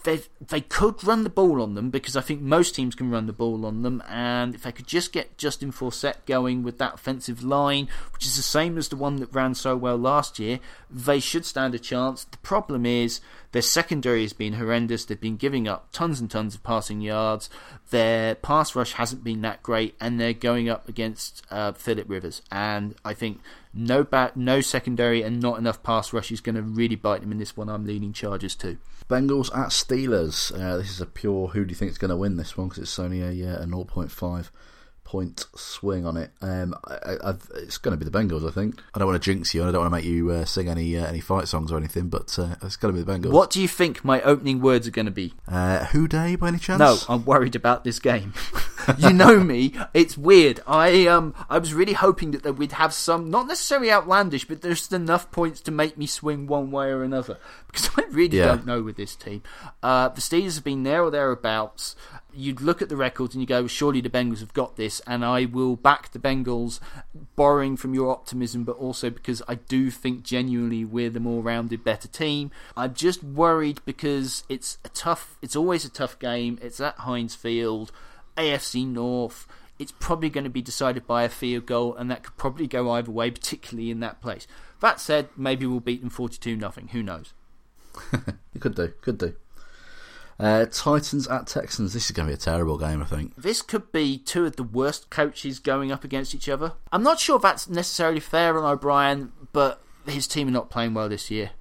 They 0.03 0.21
they 0.39 0.61
could 0.61 1.03
run 1.03 1.23
the 1.23 1.29
ball 1.29 1.61
on 1.61 1.75
them 1.75 1.91
because 1.91 2.15
I 2.17 2.21
think 2.21 2.41
most 2.41 2.73
teams 2.73 2.95
can 2.95 3.11
run 3.11 3.27
the 3.27 3.33
ball 3.33 3.65
on 3.65 3.83
them, 3.83 4.01
and 4.07 4.55
if 4.55 4.63
they 4.63 4.71
could 4.71 4.87
just 4.87 5.13
get 5.13 5.37
Justin 5.37 5.71
Forsett 5.71 6.25
going 6.25 6.63
with 6.63 6.79
that 6.79 6.95
offensive 6.95 7.43
line, 7.43 7.87
which 8.13 8.25
is 8.25 8.35
the 8.35 8.41
same 8.41 8.77
as 8.77 8.89
the 8.89 8.95
one 8.95 9.17
that 9.17 9.33
ran 9.33 9.53
so 9.53 9.75
well 9.77 9.97
last 9.97 10.39
year, 10.39 10.59
they 10.89 11.19
should 11.19 11.45
stand 11.45 11.75
a 11.75 11.79
chance. 11.79 12.23
The 12.23 12.37
problem 12.37 12.85
is 12.85 13.21
their 13.51 13.61
secondary 13.61 14.23
has 14.23 14.33
been 14.33 14.53
horrendous. 14.53 15.05
They've 15.05 15.19
been 15.19 15.37
giving 15.37 15.67
up 15.67 15.89
tons 15.91 16.19
and 16.19 16.31
tons 16.31 16.55
of 16.55 16.63
passing 16.63 17.01
yards. 17.01 17.49
Their 17.89 18.35
pass 18.35 18.75
rush 18.75 18.93
hasn't 18.93 19.23
been 19.23 19.41
that 19.41 19.61
great, 19.61 19.95
and 19.99 20.19
they're 20.19 20.33
going 20.33 20.69
up 20.69 20.89
against 20.89 21.43
uh, 21.51 21.73
Philip 21.73 22.09
Rivers. 22.09 22.41
And 22.51 22.95
I 23.05 23.13
think 23.13 23.39
no 23.73 24.03
bat, 24.03 24.35
no 24.35 24.61
secondary, 24.61 25.21
and 25.21 25.41
not 25.41 25.57
enough 25.57 25.83
pass 25.83 26.13
rush 26.13 26.31
is 26.31 26.41
going 26.41 26.55
to 26.55 26.61
really 26.61 26.95
bite 26.95 27.21
them 27.21 27.31
in 27.31 27.37
this 27.37 27.55
one. 27.55 27.69
I'm 27.69 27.85
leaning 27.85 28.13
Chargers 28.13 28.55
too. 28.55 28.77
Bengals 29.09 29.55
at 29.55 29.69
Steelers. 29.69 30.51
Uh, 30.53 30.77
this 30.77 30.89
is 30.89 31.01
a 31.01 31.05
pure. 31.05 31.49
Who 31.49 31.65
do 31.65 31.69
you 31.69 31.75
think 31.75 31.91
is 31.91 31.97
going 31.97 32.09
to 32.09 32.17
win 32.17 32.37
this 32.37 32.57
one? 32.57 32.67
Because 32.67 32.83
it's 32.83 32.99
only 32.99 33.21
a, 33.21 33.55
uh, 33.59 33.63
a 33.63 33.65
0.5 33.65 34.49
point 35.11 35.45
swing 35.55 36.05
on 36.05 36.15
it. 36.15 36.31
Um, 36.41 36.73
I, 36.85 36.93
I, 36.95 37.29
I've- 37.29 37.45
it's 37.55 37.77
going 37.77 37.97
to 37.97 38.03
be 38.03 38.09
the 38.09 38.17
Bengals. 38.17 38.47
I 38.47 38.51
think. 38.51 38.81
I 38.95 38.99
don't 38.99 39.07
want 39.09 39.21
to 39.21 39.25
jinx 39.33 39.53
you. 39.53 39.59
and 39.61 39.67
I 39.69 39.71
don't 39.73 39.81
want 39.81 39.91
to 39.91 39.97
make 39.97 40.05
you 40.05 40.29
uh, 40.31 40.45
sing 40.45 40.69
any 40.69 40.97
uh, 40.97 41.05
any 41.05 41.19
fight 41.19 41.47
songs 41.49 41.71
or 41.71 41.77
anything. 41.77 42.07
But 42.07 42.37
uh, 42.39 42.55
it's 42.61 42.77
going 42.77 42.95
to 42.95 42.97
be 42.99 43.03
the 43.03 43.11
Bengals. 43.11 43.31
What 43.33 43.49
do 43.51 43.61
you 43.61 43.67
think 43.67 44.05
my 44.05 44.21
opening 44.21 44.61
words 44.61 44.87
are 44.87 44.91
going 44.91 45.05
to 45.07 45.11
be? 45.11 45.33
Uh, 45.47 45.85
Who 45.87 46.07
Dey 46.07 46.35
by 46.37 46.47
any 46.47 46.59
chance? 46.59 46.79
No, 46.79 46.97
I'm 47.09 47.25
worried 47.25 47.55
about 47.55 47.83
this 47.83 47.99
game. 47.99 48.33
you 48.97 49.11
know 49.11 49.39
me; 49.41 49.73
it's 49.93 50.17
weird. 50.17 50.61
I 50.65 51.05
um, 51.07 51.35
I 51.49 51.57
was 51.57 51.73
really 51.73 51.93
hoping 51.93 52.31
that 52.31 52.53
we'd 52.53 52.71
have 52.73 52.93
some, 52.93 53.29
not 53.29 53.47
necessarily 53.47 53.91
outlandish, 53.91 54.45
but 54.47 54.61
there's 54.61 54.91
enough 54.93 55.29
points 55.31 55.59
to 55.61 55.71
make 55.71 55.97
me 55.97 56.05
swing 56.07 56.47
one 56.47 56.71
way 56.71 56.87
or 56.87 57.03
another. 57.03 57.37
Because 57.71 57.89
I 57.97 58.01
really 58.11 58.37
Yeah. 58.37 58.47
don't 58.47 58.65
know 58.65 58.81
with 58.83 58.97
this 58.97 59.15
team. 59.15 59.43
Uh, 59.81 60.09
the 60.09 60.19
Steelers 60.19 60.55
have 60.55 60.63
been 60.65 60.83
there 60.83 61.03
or 61.03 61.09
thereabouts. 61.09 61.95
You'd 62.33 62.61
look 62.61 62.81
at 62.81 62.89
the 62.89 62.95
records 62.95 63.35
and 63.35 63.41
you 63.41 63.47
go, 63.47 63.67
surely 63.67 64.01
the 64.01 64.09
Bengals 64.09 64.39
have 64.39 64.53
got 64.53 64.75
this, 64.75 65.01
and 65.05 65.25
I 65.25 65.45
will 65.45 65.75
back 65.75 66.11
the 66.11 66.19
Bengals, 66.19 66.79
borrowing 67.35 67.77
from 67.77 67.93
your 67.93 68.09
optimism, 68.09 68.63
but 68.63 68.77
also 68.77 69.09
because 69.09 69.41
I 69.47 69.55
do 69.55 69.91
think 69.91 70.23
genuinely 70.23 70.85
we're 70.85 71.09
the 71.09 71.19
more 71.19 71.41
rounded, 71.41 71.83
better 71.83 72.07
team. 72.07 72.51
I'm 72.77 72.93
just 72.93 73.23
worried 73.23 73.81
because 73.85 74.43
it's 74.49 74.77
a 74.85 74.89
tough, 74.89 75.37
it's 75.41 75.55
always 75.55 75.85
a 75.85 75.89
tough 75.89 76.19
game. 76.19 76.57
It's 76.61 76.79
at 76.79 76.95
Heinz 76.99 77.35
Field, 77.35 77.91
AFC 78.37 78.87
North. 78.87 79.47
It's 79.77 79.93
probably 79.99 80.29
going 80.29 80.43
to 80.43 80.49
be 80.49 80.61
decided 80.61 81.07
by 81.07 81.23
a 81.23 81.29
field 81.29 81.65
goal, 81.65 81.95
and 81.95 82.09
that 82.11 82.23
could 82.23 82.37
probably 82.37 82.67
go 82.67 82.91
either 82.91 83.11
way, 83.11 83.31
particularly 83.31 83.89
in 83.89 83.99
that 84.01 84.21
place. 84.21 84.45
That 84.79 84.99
said, 84.99 85.29
maybe 85.35 85.65
we'll 85.65 85.79
beat 85.79 86.01
them 86.01 86.09
42 86.09 86.55
nothing. 86.55 86.89
Who 86.89 87.01
knows? 87.01 87.33
You 88.13 88.59
could 88.59 88.75
do. 88.75 88.89
Could 89.01 89.17
do. 89.17 89.35
Uh, 90.41 90.65
Titans 90.65 91.27
at 91.27 91.45
Texans. 91.45 91.93
This 91.93 92.05
is 92.05 92.11
going 92.11 92.27
to 92.27 92.31
be 92.31 92.33
a 92.33 92.37
terrible 92.37 92.79
game. 92.79 92.99
I 92.99 93.05
think. 93.05 93.35
This 93.35 93.61
could 93.61 93.91
be 93.91 94.17
two 94.17 94.45
of 94.47 94.55
the 94.55 94.63
worst 94.63 95.11
coaches 95.11 95.59
going 95.59 95.91
up 95.91 96.03
against 96.03 96.33
each 96.33 96.49
other. 96.49 96.73
I'm 96.91 97.03
not 97.03 97.19
sure 97.19 97.37
that's 97.37 97.69
necessarily 97.69 98.19
fair 98.19 98.57
on 98.57 98.65
O'Brien, 98.65 99.31
but 99.53 99.83
his 100.07 100.27
team 100.27 100.47
are 100.47 100.51
not 100.51 100.71
playing 100.71 100.95
well 100.95 101.09
this 101.09 101.29
year. 101.29 101.51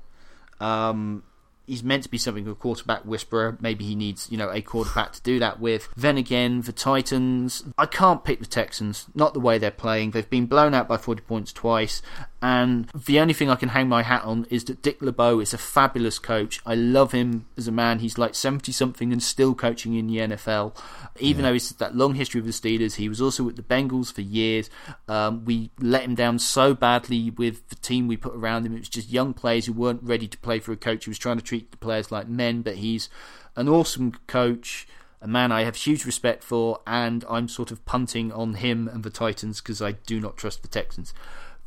Um, 0.60 1.24
he's 1.66 1.84
meant 1.84 2.02
to 2.04 2.08
be 2.08 2.18
something 2.18 2.46
of 2.46 2.52
a 2.52 2.54
quarterback 2.56 3.04
whisperer. 3.04 3.58
Maybe 3.60 3.84
he 3.84 3.94
needs, 3.94 4.28
you 4.30 4.38
know, 4.38 4.50
a 4.50 4.62
quarterback 4.62 5.12
to 5.12 5.22
do 5.22 5.38
that 5.38 5.60
with. 5.60 5.88
Then 5.96 6.16
again, 6.16 6.62
the 6.62 6.72
Titans, 6.72 7.62
I 7.76 7.86
can't 7.86 8.24
pick 8.24 8.40
the 8.40 8.46
Texans. 8.46 9.06
Not 9.14 9.34
the 9.34 9.40
way 9.40 9.58
they're 9.58 9.70
playing. 9.70 10.12
They've 10.12 10.28
been 10.28 10.46
blown 10.46 10.74
out 10.74 10.88
by 10.88 10.96
40 10.96 11.20
points 11.22 11.52
twice. 11.52 12.02
And 12.42 12.90
the 12.94 13.20
only 13.20 13.34
thing 13.34 13.50
I 13.50 13.54
can 13.54 13.70
hang 13.70 13.88
my 13.88 14.02
hat 14.02 14.24
on 14.24 14.46
is 14.48 14.64
that 14.64 14.80
Dick 14.80 15.02
LeBeau 15.02 15.40
is 15.40 15.52
a 15.52 15.58
fabulous 15.58 16.18
coach. 16.18 16.60
I 16.64 16.74
love 16.74 17.12
him 17.12 17.46
as 17.58 17.68
a 17.68 17.72
man. 17.72 17.98
He's 17.98 18.16
like 18.16 18.34
70 18.34 18.72
something 18.72 19.12
and 19.12 19.22
still 19.22 19.54
coaching 19.54 19.94
in 19.94 20.06
the 20.06 20.16
NFL. 20.18 20.74
Even 21.18 21.44
though 21.44 21.52
he's 21.52 21.68
that 21.70 21.94
long 21.94 22.14
history 22.14 22.40
with 22.40 22.60
the 22.60 22.78
Steelers, 22.78 22.94
he 22.94 23.10
was 23.10 23.20
also 23.20 23.42
with 23.42 23.56
the 23.56 23.62
Bengals 23.62 24.12
for 24.12 24.22
years. 24.22 24.70
Um, 25.06 25.44
we 25.44 25.70
let 25.80 26.04
him 26.04 26.14
down 26.14 26.38
so 26.38 26.72
badly 26.72 27.30
with 27.30 27.68
the 27.68 27.76
team 27.76 28.08
we 28.08 28.16
put 28.16 28.34
around 28.34 28.64
him. 28.64 28.74
It 28.74 28.80
was 28.80 28.88
just 28.88 29.10
young 29.10 29.34
players 29.34 29.66
who 29.66 29.74
weren't 29.74 30.02
ready 30.02 30.26
to 30.26 30.38
play 30.38 30.60
for 30.60 30.72
a 30.72 30.76
coach 30.76 31.04
who 31.04 31.10
was 31.10 31.18
trying 31.18 31.36
to 31.36 31.44
treat 31.44 31.70
the 31.70 31.76
players 31.76 32.10
like 32.10 32.26
men. 32.26 32.62
But 32.62 32.76
he's 32.76 33.10
an 33.54 33.68
awesome 33.68 34.12
coach 34.26 34.86
a 35.22 35.28
man 35.28 35.52
I 35.52 35.64
have 35.64 35.76
huge 35.76 36.06
respect 36.06 36.42
for, 36.42 36.80
and 36.86 37.24
I'm 37.28 37.46
sort 37.48 37.70
of 37.70 37.84
punting 37.84 38.32
on 38.32 38.54
him 38.54 38.88
and 38.88 39.04
the 39.04 39.10
Titans 39.10 39.60
because 39.60 39.82
I 39.82 39.92
do 39.92 40.18
not 40.18 40.38
trust 40.38 40.62
the 40.62 40.68
Texans. 40.68 41.12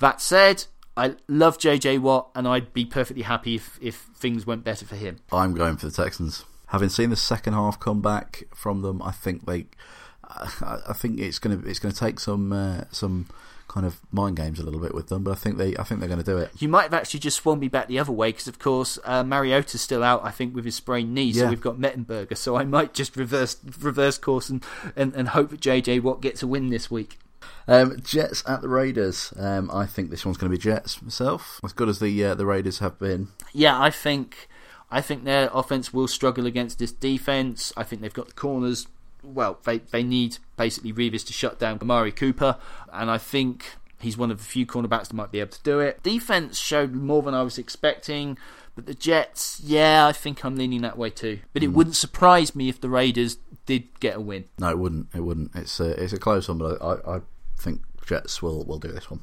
That 0.03 0.19
said, 0.19 0.65
I 0.97 1.15
love 1.29 1.57
JJ 1.57 1.99
Watt, 1.99 2.29
and 2.35 2.45
I'd 2.45 2.73
be 2.73 2.83
perfectly 2.83 3.23
happy 3.23 3.55
if, 3.55 3.79
if 3.81 3.95
things 4.17 4.45
went 4.45 4.65
better 4.65 4.85
for 4.85 4.97
him. 4.97 5.19
I'm 5.31 5.53
going 5.53 5.77
for 5.77 5.85
the 5.85 5.93
Texans. 5.93 6.43
Having 6.67 6.89
seen 6.89 7.09
the 7.09 7.15
second 7.15 7.53
half 7.53 7.79
come 7.79 8.01
back 8.01 8.43
from 8.53 8.81
them, 8.81 9.01
I 9.01 9.11
think 9.11 9.45
they. 9.45 9.67
I 10.27 10.79
I 10.89 10.93
think 10.93 11.21
it's 11.21 11.39
going 11.39 11.57
to 11.61 11.69
it's 11.69 11.79
going 11.79 11.93
to 11.93 11.97
take 11.97 12.19
some 12.19 12.51
uh, 12.51 12.81
some 12.91 13.27
kind 13.69 13.85
of 13.85 14.01
mind 14.11 14.35
games 14.35 14.59
a 14.59 14.63
little 14.63 14.81
bit 14.81 14.93
with 14.93 15.07
them, 15.07 15.23
but 15.23 15.31
I 15.31 15.35
think 15.35 15.57
they 15.57 15.77
I 15.77 15.83
think 15.83 16.01
they're 16.01 16.09
going 16.09 16.19
to 16.21 16.25
do 16.25 16.37
it. 16.37 16.51
You 16.59 16.67
might 16.67 16.83
have 16.83 16.93
actually 16.93 17.21
just 17.21 17.37
swung 17.37 17.61
me 17.61 17.69
back 17.69 17.87
the 17.87 17.97
other 17.99 18.11
way 18.11 18.33
because, 18.33 18.49
of 18.49 18.59
course, 18.59 18.99
uh, 19.05 19.23
Mariota's 19.23 19.79
still 19.79 20.03
out. 20.03 20.25
I 20.25 20.31
think 20.31 20.53
with 20.53 20.65
his 20.65 20.75
sprained 20.75 21.13
knee, 21.13 21.31
so 21.31 21.43
Yeah. 21.45 21.49
we've 21.49 21.61
got 21.61 21.77
Mettenberger. 21.77 22.35
So 22.35 22.57
I 22.57 22.65
might 22.65 22.93
just 22.93 23.15
reverse 23.15 23.55
reverse 23.79 24.17
course 24.17 24.49
and, 24.49 24.65
and, 24.97 25.15
and 25.15 25.29
hope 25.29 25.51
that 25.51 25.61
JJ 25.61 26.01
Watt 26.01 26.19
gets 26.19 26.43
a 26.43 26.47
win 26.47 26.71
this 26.71 26.91
week. 26.91 27.19
Um, 27.67 27.99
Jets 28.01 28.43
at 28.47 28.61
the 28.61 28.69
Raiders. 28.69 29.33
Um, 29.37 29.69
I 29.71 29.85
think 29.85 30.09
this 30.09 30.25
one's 30.25 30.37
going 30.37 30.51
to 30.51 30.57
be 30.57 30.61
Jets 30.61 31.01
myself. 31.01 31.59
As 31.63 31.73
good 31.73 31.89
as 31.89 31.99
the 31.99 32.23
uh, 32.23 32.35
the 32.35 32.45
Raiders 32.45 32.79
have 32.79 32.99
been, 32.99 33.29
Yeah, 33.53 33.79
I 33.79 33.89
think 33.89 34.47
I 34.91 35.01
think 35.01 35.23
their 35.23 35.49
offense 35.53 35.93
will 35.93 36.07
struggle 36.07 36.45
against 36.45 36.79
this 36.79 36.91
defense. 36.91 37.73
I 37.77 37.83
think 37.83 38.01
they've 38.01 38.13
got 38.13 38.27
the 38.27 38.33
corners. 38.33 38.87
Well, 39.23 39.59
they 39.63 39.79
they 39.79 40.03
need 40.03 40.37
basically 40.57 40.91
Revis 40.91 41.25
to 41.27 41.33
shut 41.33 41.57
down 41.59 41.79
Amari 41.81 42.11
Cooper, 42.11 42.57
and 42.91 43.09
I 43.09 43.17
think 43.17 43.75
he's 43.99 44.17
one 44.17 44.31
of 44.31 44.37
the 44.37 44.43
few 44.43 44.65
cornerbacks 44.65 45.07
that 45.07 45.13
might 45.13 45.31
be 45.31 45.39
able 45.39 45.51
to 45.51 45.63
do 45.63 45.79
it. 45.79 46.03
Defense 46.03 46.59
showed 46.59 46.93
more 46.93 47.21
than 47.21 47.33
I 47.33 47.41
was 47.41 47.57
expecting, 47.57 48.37
but 48.75 48.85
the 48.85 48.93
Jets, 48.93 49.61
yeah, 49.63 50.05
I 50.05 50.11
think 50.11 50.43
I'm 50.43 50.57
leaning 50.57 50.81
that 50.81 50.97
way 50.97 51.09
too. 51.09 51.39
But 51.53 51.63
it 51.63 51.69
wouldn't 51.69 51.95
surprise 51.95 52.53
me 52.53 52.67
if 52.67 52.81
the 52.81 52.89
Raiders 52.89 53.37
did 53.65 53.97
get 54.01 54.17
a 54.17 54.19
win. 54.19 54.45
no, 54.59 54.69
it 54.69 54.77
wouldn't. 54.77 55.07
It 55.15 55.21
wouldn't. 55.21 55.51
It's 55.55 55.79
a 55.79 55.91
it's 56.03 56.11
a 56.11 56.19
close 56.19 56.49
one, 56.49 56.57
but 56.57 56.81
I, 56.81 57.15
I 57.15 57.21
think 57.63 57.81
Jets 58.05 58.41
will 58.41 58.63
will 58.65 58.79
do 58.79 58.91
this 58.91 59.09
one. 59.09 59.21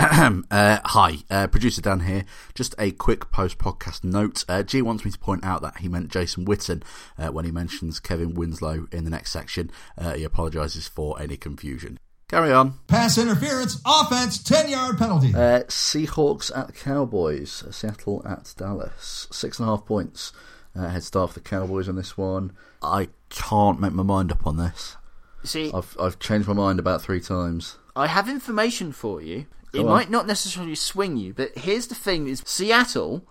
uh, 0.50 0.78
hi, 0.84 1.18
uh, 1.30 1.46
producer 1.46 1.82
Dan 1.82 2.00
here. 2.00 2.24
Just 2.54 2.74
a 2.78 2.90
quick 2.90 3.30
post 3.30 3.58
podcast 3.58 4.02
note. 4.02 4.44
Uh, 4.48 4.62
Gee 4.62 4.82
wants 4.82 5.04
me 5.04 5.10
to 5.10 5.18
point 5.18 5.44
out 5.44 5.60
that 5.62 5.78
he 5.78 5.88
meant 5.88 6.10
Jason 6.10 6.46
Witten 6.46 6.82
uh, 7.18 7.28
when 7.28 7.44
he 7.44 7.50
mentions 7.50 8.00
Kevin 8.00 8.34
Winslow 8.34 8.86
in 8.92 9.04
the 9.04 9.10
next 9.10 9.30
section. 9.30 9.70
Uh, 9.98 10.14
he 10.14 10.24
apologises 10.24 10.88
for 10.88 11.20
any 11.20 11.36
confusion. 11.36 11.98
Carry 12.28 12.52
on. 12.52 12.78
Pass 12.86 13.18
interference, 13.18 13.80
offense, 13.84 14.42
10 14.42 14.70
yard 14.70 14.96
penalty. 14.96 15.34
Uh, 15.34 15.64
Seahawks 15.64 16.56
at 16.56 16.74
Cowboys. 16.74 17.64
Seattle 17.70 18.22
at 18.24 18.54
Dallas. 18.56 19.26
Six 19.30 19.58
and 19.58 19.68
a 19.68 19.72
half 19.72 19.84
points. 19.84 20.32
Uh, 20.74 20.88
head 20.88 21.02
start 21.02 21.30
for 21.30 21.40
the 21.40 21.48
Cowboys 21.48 21.88
on 21.88 21.96
this 21.96 22.16
one. 22.16 22.52
I 22.82 23.08
can't 23.28 23.80
make 23.80 23.92
my 23.92 24.04
mind 24.04 24.32
up 24.32 24.46
on 24.46 24.56
this. 24.56 24.96
See, 25.44 25.70
I've 25.72 25.96
I've 26.00 26.18
changed 26.18 26.48
my 26.48 26.54
mind 26.54 26.78
about 26.78 27.02
three 27.02 27.20
times. 27.20 27.78
I 27.96 28.06
have 28.06 28.28
information 28.28 28.92
for 28.92 29.20
you. 29.20 29.46
it 29.72 29.80
on. 29.80 29.86
might 29.86 30.10
not 30.10 30.26
necessarily 30.26 30.74
swing 30.74 31.16
you, 31.16 31.32
but 31.32 31.56
here's 31.56 31.86
the 31.86 31.94
thing: 31.94 32.28
is 32.28 32.42
Seattle 32.44 33.26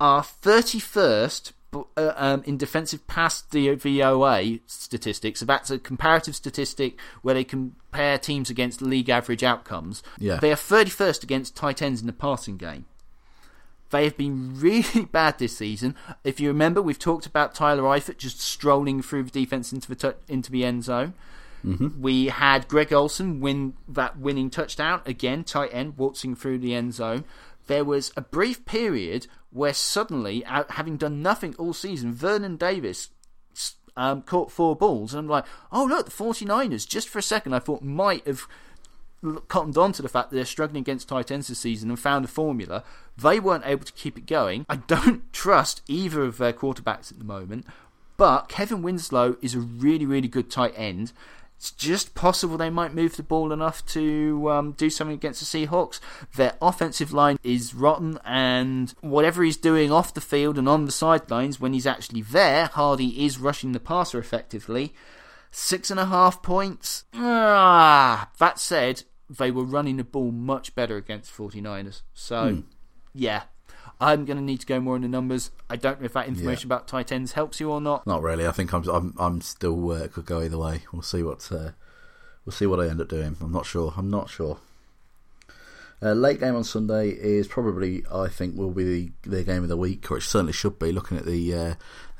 are 0.00 0.22
31st 0.22 1.52
uh, 1.74 2.12
um, 2.16 2.42
in 2.46 2.56
defensive 2.56 3.06
pass 3.06 3.42
DVOA 3.50 4.60
statistics. 4.66 5.40
So 5.40 5.46
that's 5.46 5.70
a 5.70 5.78
comparative 5.78 6.36
statistic 6.36 6.98
where 7.22 7.34
they 7.34 7.44
compare 7.44 8.18
teams 8.18 8.50
against 8.50 8.82
league 8.82 9.08
average 9.08 9.42
outcomes. 9.42 10.02
Yeah. 10.18 10.36
They 10.36 10.52
are 10.52 10.56
31st 10.56 11.22
against 11.22 11.56
tight 11.56 11.82
ends 11.82 12.00
in 12.00 12.06
the 12.06 12.12
passing 12.12 12.56
game. 12.56 12.86
They 13.90 14.04
have 14.04 14.16
been 14.16 14.54
really 14.60 15.06
bad 15.06 15.38
this 15.38 15.56
season. 15.56 15.94
If 16.22 16.40
you 16.40 16.48
remember, 16.48 16.82
we've 16.82 16.98
talked 16.98 17.26
about 17.26 17.54
Tyler 17.54 17.82
Eifert 17.82 18.18
just 18.18 18.40
strolling 18.40 19.02
through 19.02 19.24
the 19.24 19.30
defense 19.30 19.72
into 19.72 19.88
the 19.88 19.96
tu- 19.96 20.14
into 20.28 20.50
the 20.50 20.64
end 20.64 20.84
zone. 20.84 21.14
Mm-hmm. 21.64 22.02
We 22.02 22.26
had 22.26 22.68
Greg 22.68 22.92
Olsen 22.92 23.40
win 23.40 23.74
that 23.88 24.18
winning 24.18 24.50
touchdown 24.50 25.00
again, 25.06 25.44
tight 25.44 25.70
end 25.72 25.96
waltzing 25.96 26.36
through 26.36 26.58
the 26.58 26.74
end 26.74 26.94
zone. 26.94 27.24
There 27.66 27.84
was 27.84 28.12
a 28.16 28.20
brief 28.20 28.64
period 28.66 29.26
where 29.50 29.72
suddenly, 29.72 30.44
having 30.46 30.96
done 30.96 31.22
nothing 31.22 31.54
all 31.58 31.72
season, 31.72 32.12
Vernon 32.12 32.56
Davis 32.56 33.10
um, 33.96 34.22
caught 34.22 34.50
four 34.50 34.76
balls, 34.76 35.14
and 35.14 35.20
I'm 35.20 35.28
like, 35.28 35.44
oh 35.72 35.84
look, 35.84 36.06
the 36.06 36.12
49ers. 36.12 36.86
Just 36.86 37.08
for 37.08 37.18
a 37.18 37.22
second, 37.22 37.54
I 37.54 37.60
thought 37.60 37.82
might 37.82 38.26
have 38.26 38.46
cottoned 39.48 39.78
on 39.78 39.92
to 39.92 40.02
the 40.02 40.08
fact 40.08 40.30
that 40.30 40.36
they're 40.36 40.44
struggling 40.44 40.82
against 40.82 41.08
tight 41.08 41.30
ends 41.30 41.48
this 41.48 41.60
season 41.60 41.88
and 41.88 41.98
found 41.98 42.24
a 42.24 42.28
formula. 42.28 42.84
They 43.16 43.40
weren't 43.40 43.66
able 43.66 43.84
to 43.84 43.92
keep 43.92 44.18
it 44.18 44.26
going. 44.26 44.66
I 44.68 44.76
don't 44.76 45.32
trust 45.32 45.82
either 45.88 46.24
of 46.24 46.38
their 46.38 46.52
quarterbacks 46.52 47.10
at 47.10 47.18
the 47.18 47.24
moment, 47.24 47.66
but 48.16 48.48
Kevin 48.48 48.82
Winslow 48.82 49.36
is 49.40 49.54
a 49.54 49.60
really, 49.60 50.06
really 50.06 50.28
good 50.28 50.50
tight 50.50 50.74
end. 50.76 51.12
It's 51.56 51.70
just 51.70 52.14
possible 52.14 52.56
they 52.58 52.68
might 52.70 52.94
move 52.94 53.16
the 53.16 53.22
ball 53.22 53.52
enough 53.52 53.84
to 53.86 54.50
um, 54.50 54.72
do 54.72 54.90
something 54.90 55.14
against 55.14 55.40
the 55.40 55.66
Seahawks. 55.66 55.98
Their 56.36 56.56
offensive 56.60 57.12
line 57.12 57.38
is 57.42 57.74
rotten, 57.74 58.18
and 58.24 58.92
whatever 59.00 59.42
he's 59.42 59.56
doing 59.56 59.90
off 59.90 60.12
the 60.12 60.20
field 60.20 60.58
and 60.58 60.68
on 60.68 60.84
the 60.84 60.92
sidelines, 60.92 61.60
when 61.60 61.72
he's 61.72 61.86
actually 61.86 62.22
there, 62.22 62.66
Hardy 62.66 63.24
is 63.24 63.38
rushing 63.38 63.72
the 63.72 63.80
passer 63.80 64.18
effectively. 64.18 64.94
Six 65.50 65.90
and 65.90 66.00
a 66.00 66.06
half 66.06 66.42
points. 66.42 67.04
Ah, 67.14 68.30
that 68.38 68.58
said, 68.58 69.04
they 69.30 69.50
were 69.50 69.64
running 69.64 69.96
the 69.96 70.04
ball 70.04 70.32
much 70.32 70.74
better 70.74 70.96
against 70.96 71.34
49ers. 71.34 72.02
So, 72.12 72.64
yeah, 73.14 73.44
I'm 74.00 74.24
going 74.24 74.36
to 74.36 74.42
need 74.42 74.60
to 74.60 74.66
go 74.66 74.80
more 74.80 74.96
in 74.96 75.02
the 75.02 75.08
numbers. 75.08 75.50
I 75.70 75.76
don't 75.76 76.00
know 76.00 76.06
if 76.06 76.12
that 76.14 76.26
information 76.26 76.68
about 76.68 76.88
tight 76.88 77.12
ends 77.12 77.32
helps 77.32 77.60
you 77.60 77.70
or 77.70 77.80
not. 77.80 78.06
Not 78.06 78.22
really. 78.22 78.46
I 78.46 78.52
think 78.52 78.72
I'm 78.72 78.86
I'm 78.88 79.14
I'm 79.18 79.40
still 79.40 79.90
uh, 79.92 80.08
could 80.08 80.26
go 80.26 80.40
either 80.40 80.58
way. 80.58 80.82
We'll 80.92 81.02
see 81.02 81.22
what 81.22 81.50
uh, 81.52 81.70
we'll 82.44 82.52
see 82.52 82.66
what 82.66 82.80
I 82.80 82.88
end 82.88 83.00
up 83.00 83.08
doing. 83.08 83.36
I'm 83.40 83.52
not 83.52 83.66
sure. 83.66 83.94
I'm 83.96 84.10
not 84.10 84.28
sure. 84.28 84.58
Uh, 86.02 86.12
late 86.12 86.40
game 86.40 86.54
on 86.54 86.64
Sunday 86.64 87.10
is 87.10 87.48
probably, 87.48 88.04
I 88.12 88.28
think, 88.28 88.56
will 88.56 88.72
be 88.72 88.84
the, 88.84 89.30
the 89.30 89.42
game 89.42 89.62
of 89.62 89.70
the 89.70 89.76
week, 89.76 90.10
or 90.10 90.18
it 90.18 90.22
certainly 90.22 90.52
should 90.52 90.78
be. 90.78 90.92
Looking 90.92 91.16
at 91.16 91.24
the, 91.24 91.54
uh, 91.54 91.74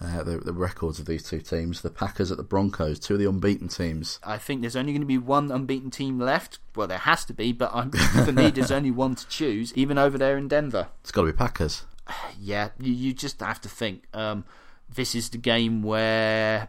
uh, 0.05 0.23
the 0.23 0.39
the 0.39 0.53
records 0.53 0.99
of 0.99 1.07
these 1.07 1.23
two 1.23 1.41
teams, 1.41 1.83
the 1.83 1.91
Packers 1.91 2.31
at 2.31 2.37
the 2.37 2.43
Broncos, 2.43 2.99
two 2.99 3.15
of 3.15 3.21
the 3.21 3.29
unbeaten 3.29 3.69
teams. 3.69 4.19
I 4.23 4.39
think 4.39 4.61
there's 4.61 4.77
only 4.77 4.93
going 4.93 5.03
to 5.03 5.07
be 5.07 5.19
one 5.19 5.51
unbeaten 5.51 5.91
team 5.91 6.19
left. 6.19 6.59
Well, 6.77 6.87
there 6.87 6.99
has 6.99 7.25
to 7.27 7.33
be, 7.33 7.53
but 7.53 7.71
I'm, 7.75 7.91
for 7.91 8.33
me, 8.33 8.51
there's 8.51 8.71
only 8.71 8.91
one 8.93 9.15
to 9.15 9.29
choose, 9.29 9.73
even 9.75 9.99
over 9.99 10.19
there 10.19 10.37
in 10.37 10.49
Denver. 10.49 10.89
It's 11.03 11.13
got 11.13 11.23
to 11.23 11.33
be 11.33 11.37
Packers. 11.37 11.85
Yeah, 12.39 12.71
you, 12.79 12.93
you 12.93 13.13
just 13.15 13.41
have 13.41 13.61
to 13.63 13.69
think. 13.69 14.05
Um, 14.13 14.45
this 14.93 15.15
is 15.15 15.31
the 15.31 15.39
game 15.39 15.83
where 15.83 16.69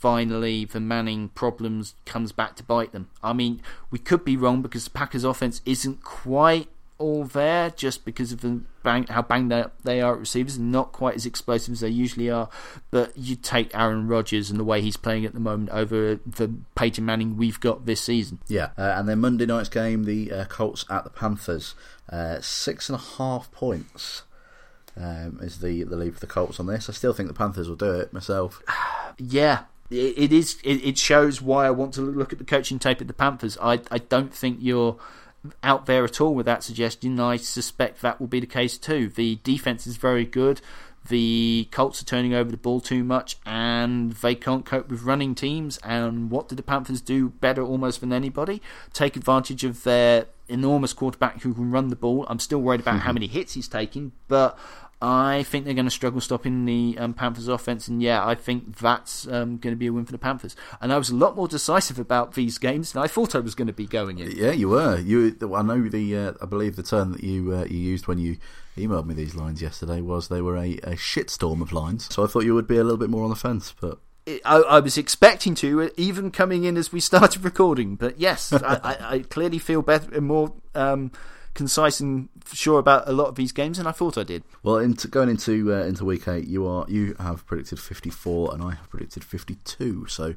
finally 0.00 0.64
the 0.64 0.80
Manning 0.80 1.28
problems 1.30 1.94
comes 2.06 2.32
back 2.32 2.56
to 2.56 2.62
bite 2.62 2.92
them. 2.92 3.10
I 3.22 3.32
mean, 3.32 3.60
we 3.90 3.98
could 3.98 4.24
be 4.24 4.36
wrong 4.36 4.62
because 4.62 4.84
the 4.84 4.90
Packers' 4.90 5.24
offense 5.24 5.60
isn't 5.66 6.02
quite 6.04 6.68
all 7.00 7.24
there 7.24 7.70
just 7.70 8.04
because 8.04 8.30
of 8.30 8.42
the 8.42 8.60
bang, 8.82 9.06
how 9.06 9.22
banged 9.22 9.52
up 9.52 9.72
they 9.82 10.00
are 10.00 10.12
at 10.12 10.20
receivers, 10.20 10.58
not 10.58 10.92
quite 10.92 11.16
as 11.16 11.26
explosive 11.26 11.72
as 11.72 11.80
they 11.80 11.88
usually 11.88 12.30
are. 12.30 12.48
But 12.90 13.16
you 13.16 13.34
take 13.34 13.74
Aaron 13.74 14.06
Rodgers 14.06 14.50
and 14.50 14.60
the 14.60 14.64
way 14.64 14.82
he's 14.82 14.98
playing 14.98 15.24
at 15.24 15.32
the 15.32 15.40
moment 15.40 15.70
over 15.70 16.20
the 16.26 16.54
Peyton 16.74 17.04
Manning 17.04 17.36
we've 17.36 17.58
got 17.58 17.86
this 17.86 18.02
season. 18.02 18.38
Yeah, 18.46 18.70
uh, 18.78 18.94
and 18.96 19.08
then 19.08 19.20
Monday 19.20 19.46
night's 19.46 19.70
game, 19.70 20.04
the 20.04 20.30
uh, 20.30 20.44
Colts 20.44 20.84
at 20.90 21.04
the 21.04 21.10
Panthers, 21.10 21.74
uh, 22.10 22.40
six 22.40 22.88
and 22.88 22.96
a 22.96 23.02
half 23.16 23.50
points. 23.50 24.22
Um, 24.96 25.38
is 25.40 25.60
the 25.60 25.84
the 25.84 25.96
lead 25.96 26.14
for 26.14 26.20
the 26.20 26.26
Colts 26.26 26.60
on 26.60 26.66
this? 26.66 26.90
I 26.90 26.92
still 26.92 27.14
think 27.14 27.28
the 27.28 27.34
Panthers 27.34 27.68
will 27.68 27.76
do 27.76 27.92
it 27.92 28.12
myself. 28.12 28.62
Yeah, 29.22 29.64
it, 29.90 30.32
is. 30.32 30.56
It 30.64 30.96
shows 30.96 31.42
why 31.42 31.66
I 31.66 31.70
want 31.70 31.92
to 31.94 32.00
look 32.00 32.32
at 32.32 32.38
the 32.38 32.44
coaching 32.44 32.78
tape 32.78 33.02
at 33.02 33.06
the 33.06 33.12
Panthers. 33.12 33.58
I 33.60 33.80
I 33.90 33.98
don't 33.98 34.32
think 34.32 34.58
you're 34.62 34.96
out 35.62 35.86
there 35.86 36.04
at 36.04 36.20
all 36.20 36.34
with 36.34 36.46
that 36.46 36.62
suggestion. 36.62 37.18
I 37.18 37.36
suspect 37.36 38.02
that 38.02 38.20
will 38.20 38.26
be 38.26 38.40
the 38.40 38.46
case 38.46 38.78
too. 38.78 39.08
The 39.08 39.38
defense 39.42 39.86
is 39.86 39.96
very 39.96 40.24
good. 40.24 40.60
The 41.08 41.66
Colts 41.70 42.02
are 42.02 42.04
turning 42.04 42.34
over 42.34 42.50
the 42.50 42.58
ball 42.58 42.80
too 42.80 43.02
much, 43.02 43.38
and 43.46 44.12
they 44.12 44.34
can't 44.34 44.66
cope 44.66 44.90
with 44.90 45.02
running 45.02 45.34
teams. 45.34 45.78
And 45.78 46.30
what 46.30 46.48
did 46.48 46.58
the 46.58 46.62
Panthers 46.62 47.00
do 47.00 47.30
better 47.30 47.62
almost 47.62 48.00
than 48.00 48.12
anybody? 48.12 48.60
Take 48.92 49.16
advantage 49.16 49.64
of 49.64 49.82
their 49.82 50.26
enormous 50.48 50.92
quarterback 50.92 51.40
who 51.40 51.54
can 51.54 51.70
run 51.70 51.88
the 51.88 51.96
ball. 51.96 52.26
I'm 52.28 52.38
still 52.38 52.60
worried 52.60 52.80
about 52.80 53.00
how 53.00 53.08
mm-hmm. 53.08 53.14
many 53.14 53.26
hits 53.28 53.54
he's 53.54 53.68
taking, 53.68 54.12
but 54.28 54.58
I 55.02 55.44
think 55.44 55.64
they're 55.64 55.74
going 55.74 55.86
to 55.86 55.90
struggle 55.90 56.20
stopping 56.20 56.66
the 56.66 56.96
um, 56.98 57.14
Panthers' 57.14 57.48
offense, 57.48 57.88
and 57.88 58.02
yeah, 58.02 58.26
I 58.26 58.34
think 58.34 58.76
that's 58.76 59.26
um, 59.28 59.56
going 59.56 59.72
to 59.72 59.76
be 59.76 59.86
a 59.86 59.92
win 59.92 60.04
for 60.04 60.12
the 60.12 60.18
Panthers. 60.18 60.54
And 60.80 60.92
I 60.92 60.98
was 60.98 61.08
a 61.08 61.14
lot 61.14 61.36
more 61.36 61.48
decisive 61.48 61.98
about 61.98 62.34
these 62.34 62.58
games 62.58 62.92
than 62.92 63.02
I 63.02 63.06
thought 63.06 63.34
I 63.34 63.38
was 63.38 63.54
going 63.54 63.68
to 63.68 63.72
be 63.72 63.86
going 63.86 64.18
in. 64.18 64.30
Yeah, 64.32 64.52
you 64.52 64.68
were. 64.68 64.98
You, 64.98 65.36
I 65.54 65.62
know 65.62 65.88
the. 65.88 66.16
Uh, 66.16 66.32
I 66.42 66.46
believe 66.46 66.76
the 66.76 66.82
term 66.82 67.12
that 67.12 67.24
you 67.24 67.54
uh, 67.54 67.64
you 67.64 67.78
used 67.78 68.08
when 68.08 68.18
you 68.18 68.36
emailed 68.76 69.06
me 69.06 69.14
these 69.14 69.34
lines 69.34 69.62
yesterday 69.62 70.02
was 70.02 70.28
they 70.28 70.42
were 70.42 70.56
a, 70.56 70.74
a 70.82 70.96
shitstorm 70.96 71.62
of 71.62 71.72
lines. 71.72 72.12
So 72.12 72.22
I 72.22 72.26
thought 72.26 72.44
you 72.44 72.54
would 72.54 72.68
be 72.68 72.76
a 72.76 72.84
little 72.84 72.98
bit 72.98 73.10
more 73.10 73.24
on 73.24 73.30
the 73.30 73.36
fence, 73.36 73.74
but 73.80 73.98
I, 74.44 74.56
I 74.56 74.80
was 74.80 74.98
expecting 74.98 75.54
to, 75.56 75.90
even 75.96 76.30
coming 76.30 76.64
in 76.64 76.76
as 76.76 76.92
we 76.92 77.00
started 77.00 77.44
recording. 77.44 77.96
But 77.96 78.20
yes, 78.20 78.52
I, 78.52 78.58
I, 78.82 79.14
I 79.14 79.18
clearly 79.20 79.58
feel 79.58 79.82
better 79.82 80.14
and 80.14 80.26
more 80.26 80.52
um, 80.74 81.10
concise 81.54 82.00
and 82.00 82.28
sure 82.52 82.78
about 82.78 83.08
a 83.08 83.12
lot 83.12 83.28
of 83.28 83.34
these 83.34 83.52
games 83.52 83.78
than 83.78 83.86
I 83.86 83.92
thought 83.92 84.18
I 84.18 84.22
did. 84.22 84.42
Well, 84.62 84.78
into, 84.78 85.08
going 85.08 85.28
into 85.28 85.72
uh, 85.74 85.84
into 85.84 86.04
week 86.04 86.28
eight, 86.28 86.46
you 86.46 86.66
are 86.66 86.84
you 86.88 87.14
have 87.18 87.46
predicted 87.46 87.78
fifty 87.78 88.10
four, 88.10 88.52
and 88.52 88.62
I 88.62 88.70
have 88.70 88.88
predicted 88.90 89.24
fifty 89.24 89.56
two. 89.64 90.06
So, 90.06 90.34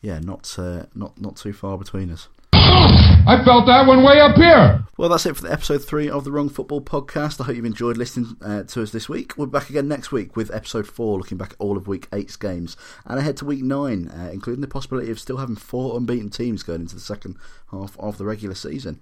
yeah, 0.00 0.18
not 0.18 0.54
uh, 0.58 0.84
not 0.94 1.20
not 1.20 1.36
too 1.36 1.52
far 1.52 1.78
between 1.78 2.10
us. 2.10 2.28
I 2.58 3.42
felt 3.44 3.66
that 3.66 3.86
one 3.86 4.02
way 4.02 4.20
up 4.20 4.36
here. 4.36 4.84
Well, 4.96 5.08
that's 5.08 5.26
it 5.26 5.36
for 5.36 5.42
the 5.42 5.52
episode 5.52 5.84
three 5.84 6.08
of 6.08 6.24
the 6.24 6.32
Wrong 6.32 6.48
Football 6.48 6.80
Podcast. 6.80 7.40
I 7.40 7.44
hope 7.44 7.56
you've 7.56 7.64
enjoyed 7.64 7.96
listening 7.96 8.36
uh, 8.40 8.62
to 8.64 8.82
us 8.82 8.92
this 8.92 9.08
week. 9.08 9.36
We're 9.36 9.46
back 9.46 9.68
again 9.68 9.88
next 9.88 10.10
week 10.10 10.36
with 10.36 10.54
episode 10.54 10.86
four, 10.86 11.18
looking 11.18 11.36
back 11.36 11.52
at 11.52 11.56
all 11.58 11.76
of 11.76 11.86
week 11.86 12.08
eight's 12.12 12.36
games, 12.36 12.76
and 13.04 13.18
ahead 13.18 13.36
to 13.38 13.44
week 13.44 13.62
nine, 13.62 14.08
uh, 14.08 14.30
including 14.32 14.62
the 14.62 14.68
possibility 14.68 15.10
of 15.10 15.20
still 15.20 15.36
having 15.36 15.56
four 15.56 15.96
unbeaten 15.96 16.30
teams 16.30 16.62
going 16.62 16.82
into 16.82 16.94
the 16.94 17.00
second 17.00 17.36
half 17.70 17.98
of 17.98 18.16
the 18.16 18.24
regular 18.24 18.54
season. 18.54 19.00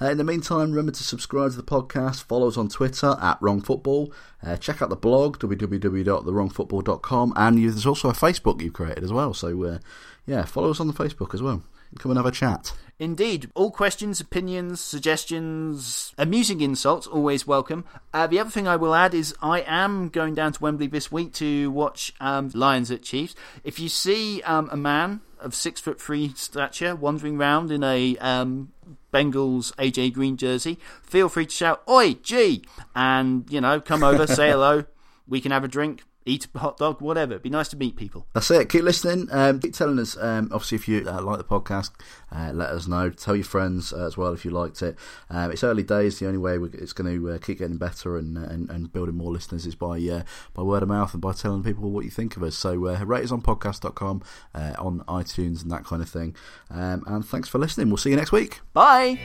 Uh, 0.00 0.10
in 0.10 0.18
the 0.18 0.24
meantime, 0.24 0.70
remember 0.70 0.92
to 0.92 1.02
subscribe 1.02 1.50
to 1.50 1.56
the 1.56 1.62
podcast, 1.62 2.22
follow 2.22 2.46
us 2.46 2.56
on 2.56 2.68
Twitter 2.68 3.16
at 3.20 3.36
Wrong 3.40 3.60
Football, 3.60 4.12
uh, 4.44 4.56
check 4.56 4.80
out 4.80 4.90
the 4.90 4.96
blog 4.96 5.38
www.thewrongfootball.com, 5.38 7.32
and 7.34 7.58
you, 7.58 7.70
there's 7.70 7.86
also 7.86 8.08
a 8.08 8.14
Facebook 8.14 8.62
you've 8.62 8.74
created 8.74 9.02
as 9.02 9.12
well. 9.12 9.34
So, 9.34 9.64
uh, 9.64 9.78
yeah, 10.26 10.44
follow 10.44 10.70
us 10.70 10.78
on 10.78 10.86
the 10.86 10.92
Facebook 10.92 11.34
as 11.34 11.42
well. 11.42 11.64
Come 11.98 12.12
and 12.12 12.18
have 12.18 12.26
a 12.26 12.30
chat. 12.30 12.72
Indeed, 13.00 13.50
all 13.54 13.70
questions, 13.70 14.20
opinions, 14.20 14.80
suggestions, 14.80 16.12
amusing 16.18 16.60
insults, 16.60 17.06
always 17.06 17.46
welcome. 17.46 17.84
Uh, 18.12 18.26
the 18.26 18.40
other 18.40 18.50
thing 18.50 18.66
I 18.66 18.76
will 18.76 18.94
add 18.94 19.14
is 19.14 19.34
I 19.40 19.60
am 19.60 20.08
going 20.08 20.34
down 20.34 20.52
to 20.52 20.62
Wembley 20.62 20.88
this 20.88 21.10
week 21.10 21.32
to 21.34 21.70
watch 21.70 22.12
um, 22.20 22.50
Lions 22.54 22.90
at 22.90 23.02
Chiefs. 23.02 23.36
If 23.62 23.78
you 23.78 23.88
see 23.88 24.42
um, 24.42 24.68
a 24.72 24.76
man 24.76 25.20
of 25.38 25.54
six 25.54 25.80
foot 25.80 26.00
three 26.00 26.32
stature 26.34 26.96
wandering 26.96 27.38
round 27.38 27.70
in 27.70 27.84
a 27.84 28.16
um, 28.18 28.72
Bengals 29.12 29.72
AJ 29.76 30.12
Green 30.14 30.36
jersey, 30.36 30.78
feel 31.02 31.28
free 31.28 31.46
to 31.46 31.54
shout 31.54 31.82
"Oi, 31.88 32.14
Gee!" 32.22 32.64
and 32.94 33.44
you 33.50 33.60
know, 33.60 33.80
come 33.80 34.02
over, 34.02 34.26
say 34.26 34.50
hello. 34.50 34.84
We 35.26 35.40
can 35.40 35.52
have 35.52 35.64
a 35.64 35.68
drink, 35.68 36.04
eat 36.26 36.46
a 36.54 36.58
hot 36.58 36.76
dog, 36.78 37.00
whatever. 37.00 37.32
It'd 37.32 37.42
be 37.42 37.50
nice 37.50 37.68
to 37.68 37.76
meet 37.76 37.96
people. 37.96 38.26
That's 38.34 38.50
it. 38.50 38.68
Keep 38.68 38.82
listening. 38.82 39.28
Um, 39.30 39.60
keep 39.60 39.74
telling 39.74 39.98
us. 39.98 40.16
Um, 40.16 40.50
obviously, 40.52 40.76
if 40.76 40.88
you 40.88 41.08
uh, 41.08 41.22
like 41.22 41.38
the 41.38 41.44
podcast, 41.44 41.90
uh, 42.30 42.52
let 42.52 42.70
us 42.70 42.86
know. 42.86 43.10
Tell 43.10 43.34
your 43.34 43.44
friends 43.44 43.92
uh, 43.92 44.06
as 44.06 44.16
well 44.16 44.32
if 44.32 44.44
you 44.44 44.50
liked 44.50 44.82
it. 44.82 44.96
Um, 45.30 45.50
it's 45.50 45.64
early 45.64 45.82
days. 45.82 46.18
The 46.18 46.26
only 46.26 46.38
way 46.38 46.56
it's 46.74 46.92
going 46.92 47.14
to 47.14 47.30
uh, 47.30 47.38
keep 47.38 47.58
getting 47.58 47.78
better 47.78 48.16
and, 48.16 48.36
and, 48.36 48.70
and 48.70 48.92
building 48.92 49.16
more 49.16 49.32
listeners 49.32 49.66
is 49.66 49.74
by 49.74 49.98
uh, 49.98 50.22
by 50.54 50.62
word 50.62 50.82
of 50.82 50.88
mouth 50.88 51.12
and 51.12 51.22
by 51.22 51.32
telling 51.32 51.62
people 51.62 51.90
what 51.90 52.04
you 52.04 52.10
think 52.10 52.36
of 52.36 52.42
us. 52.42 52.56
So 52.56 52.86
uh, 52.86 53.02
rate 53.04 53.24
us 53.24 53.32
on 53.32 53.42
podcast.com, 53.42 54.22
uh, 54.54 54.74
on 54.78 55.00
iTunes 55.08 55.62
and 55.62 55.70
that 55.70 55.84
kind 55.84 56.02
of 56.02 56.08
thing. 56.08 56.36
Um, 56.70 57.04
and 57.06 57.24
thanks 57.24 57.48
for 57.48 57.58
listening. 57.58 57.88
We'll 57.88 57.96
see 57.96 58.10
you 58.10 58.16
next 58.16 58.32
week. 58.32 58.60
Bye. 58.72 59.18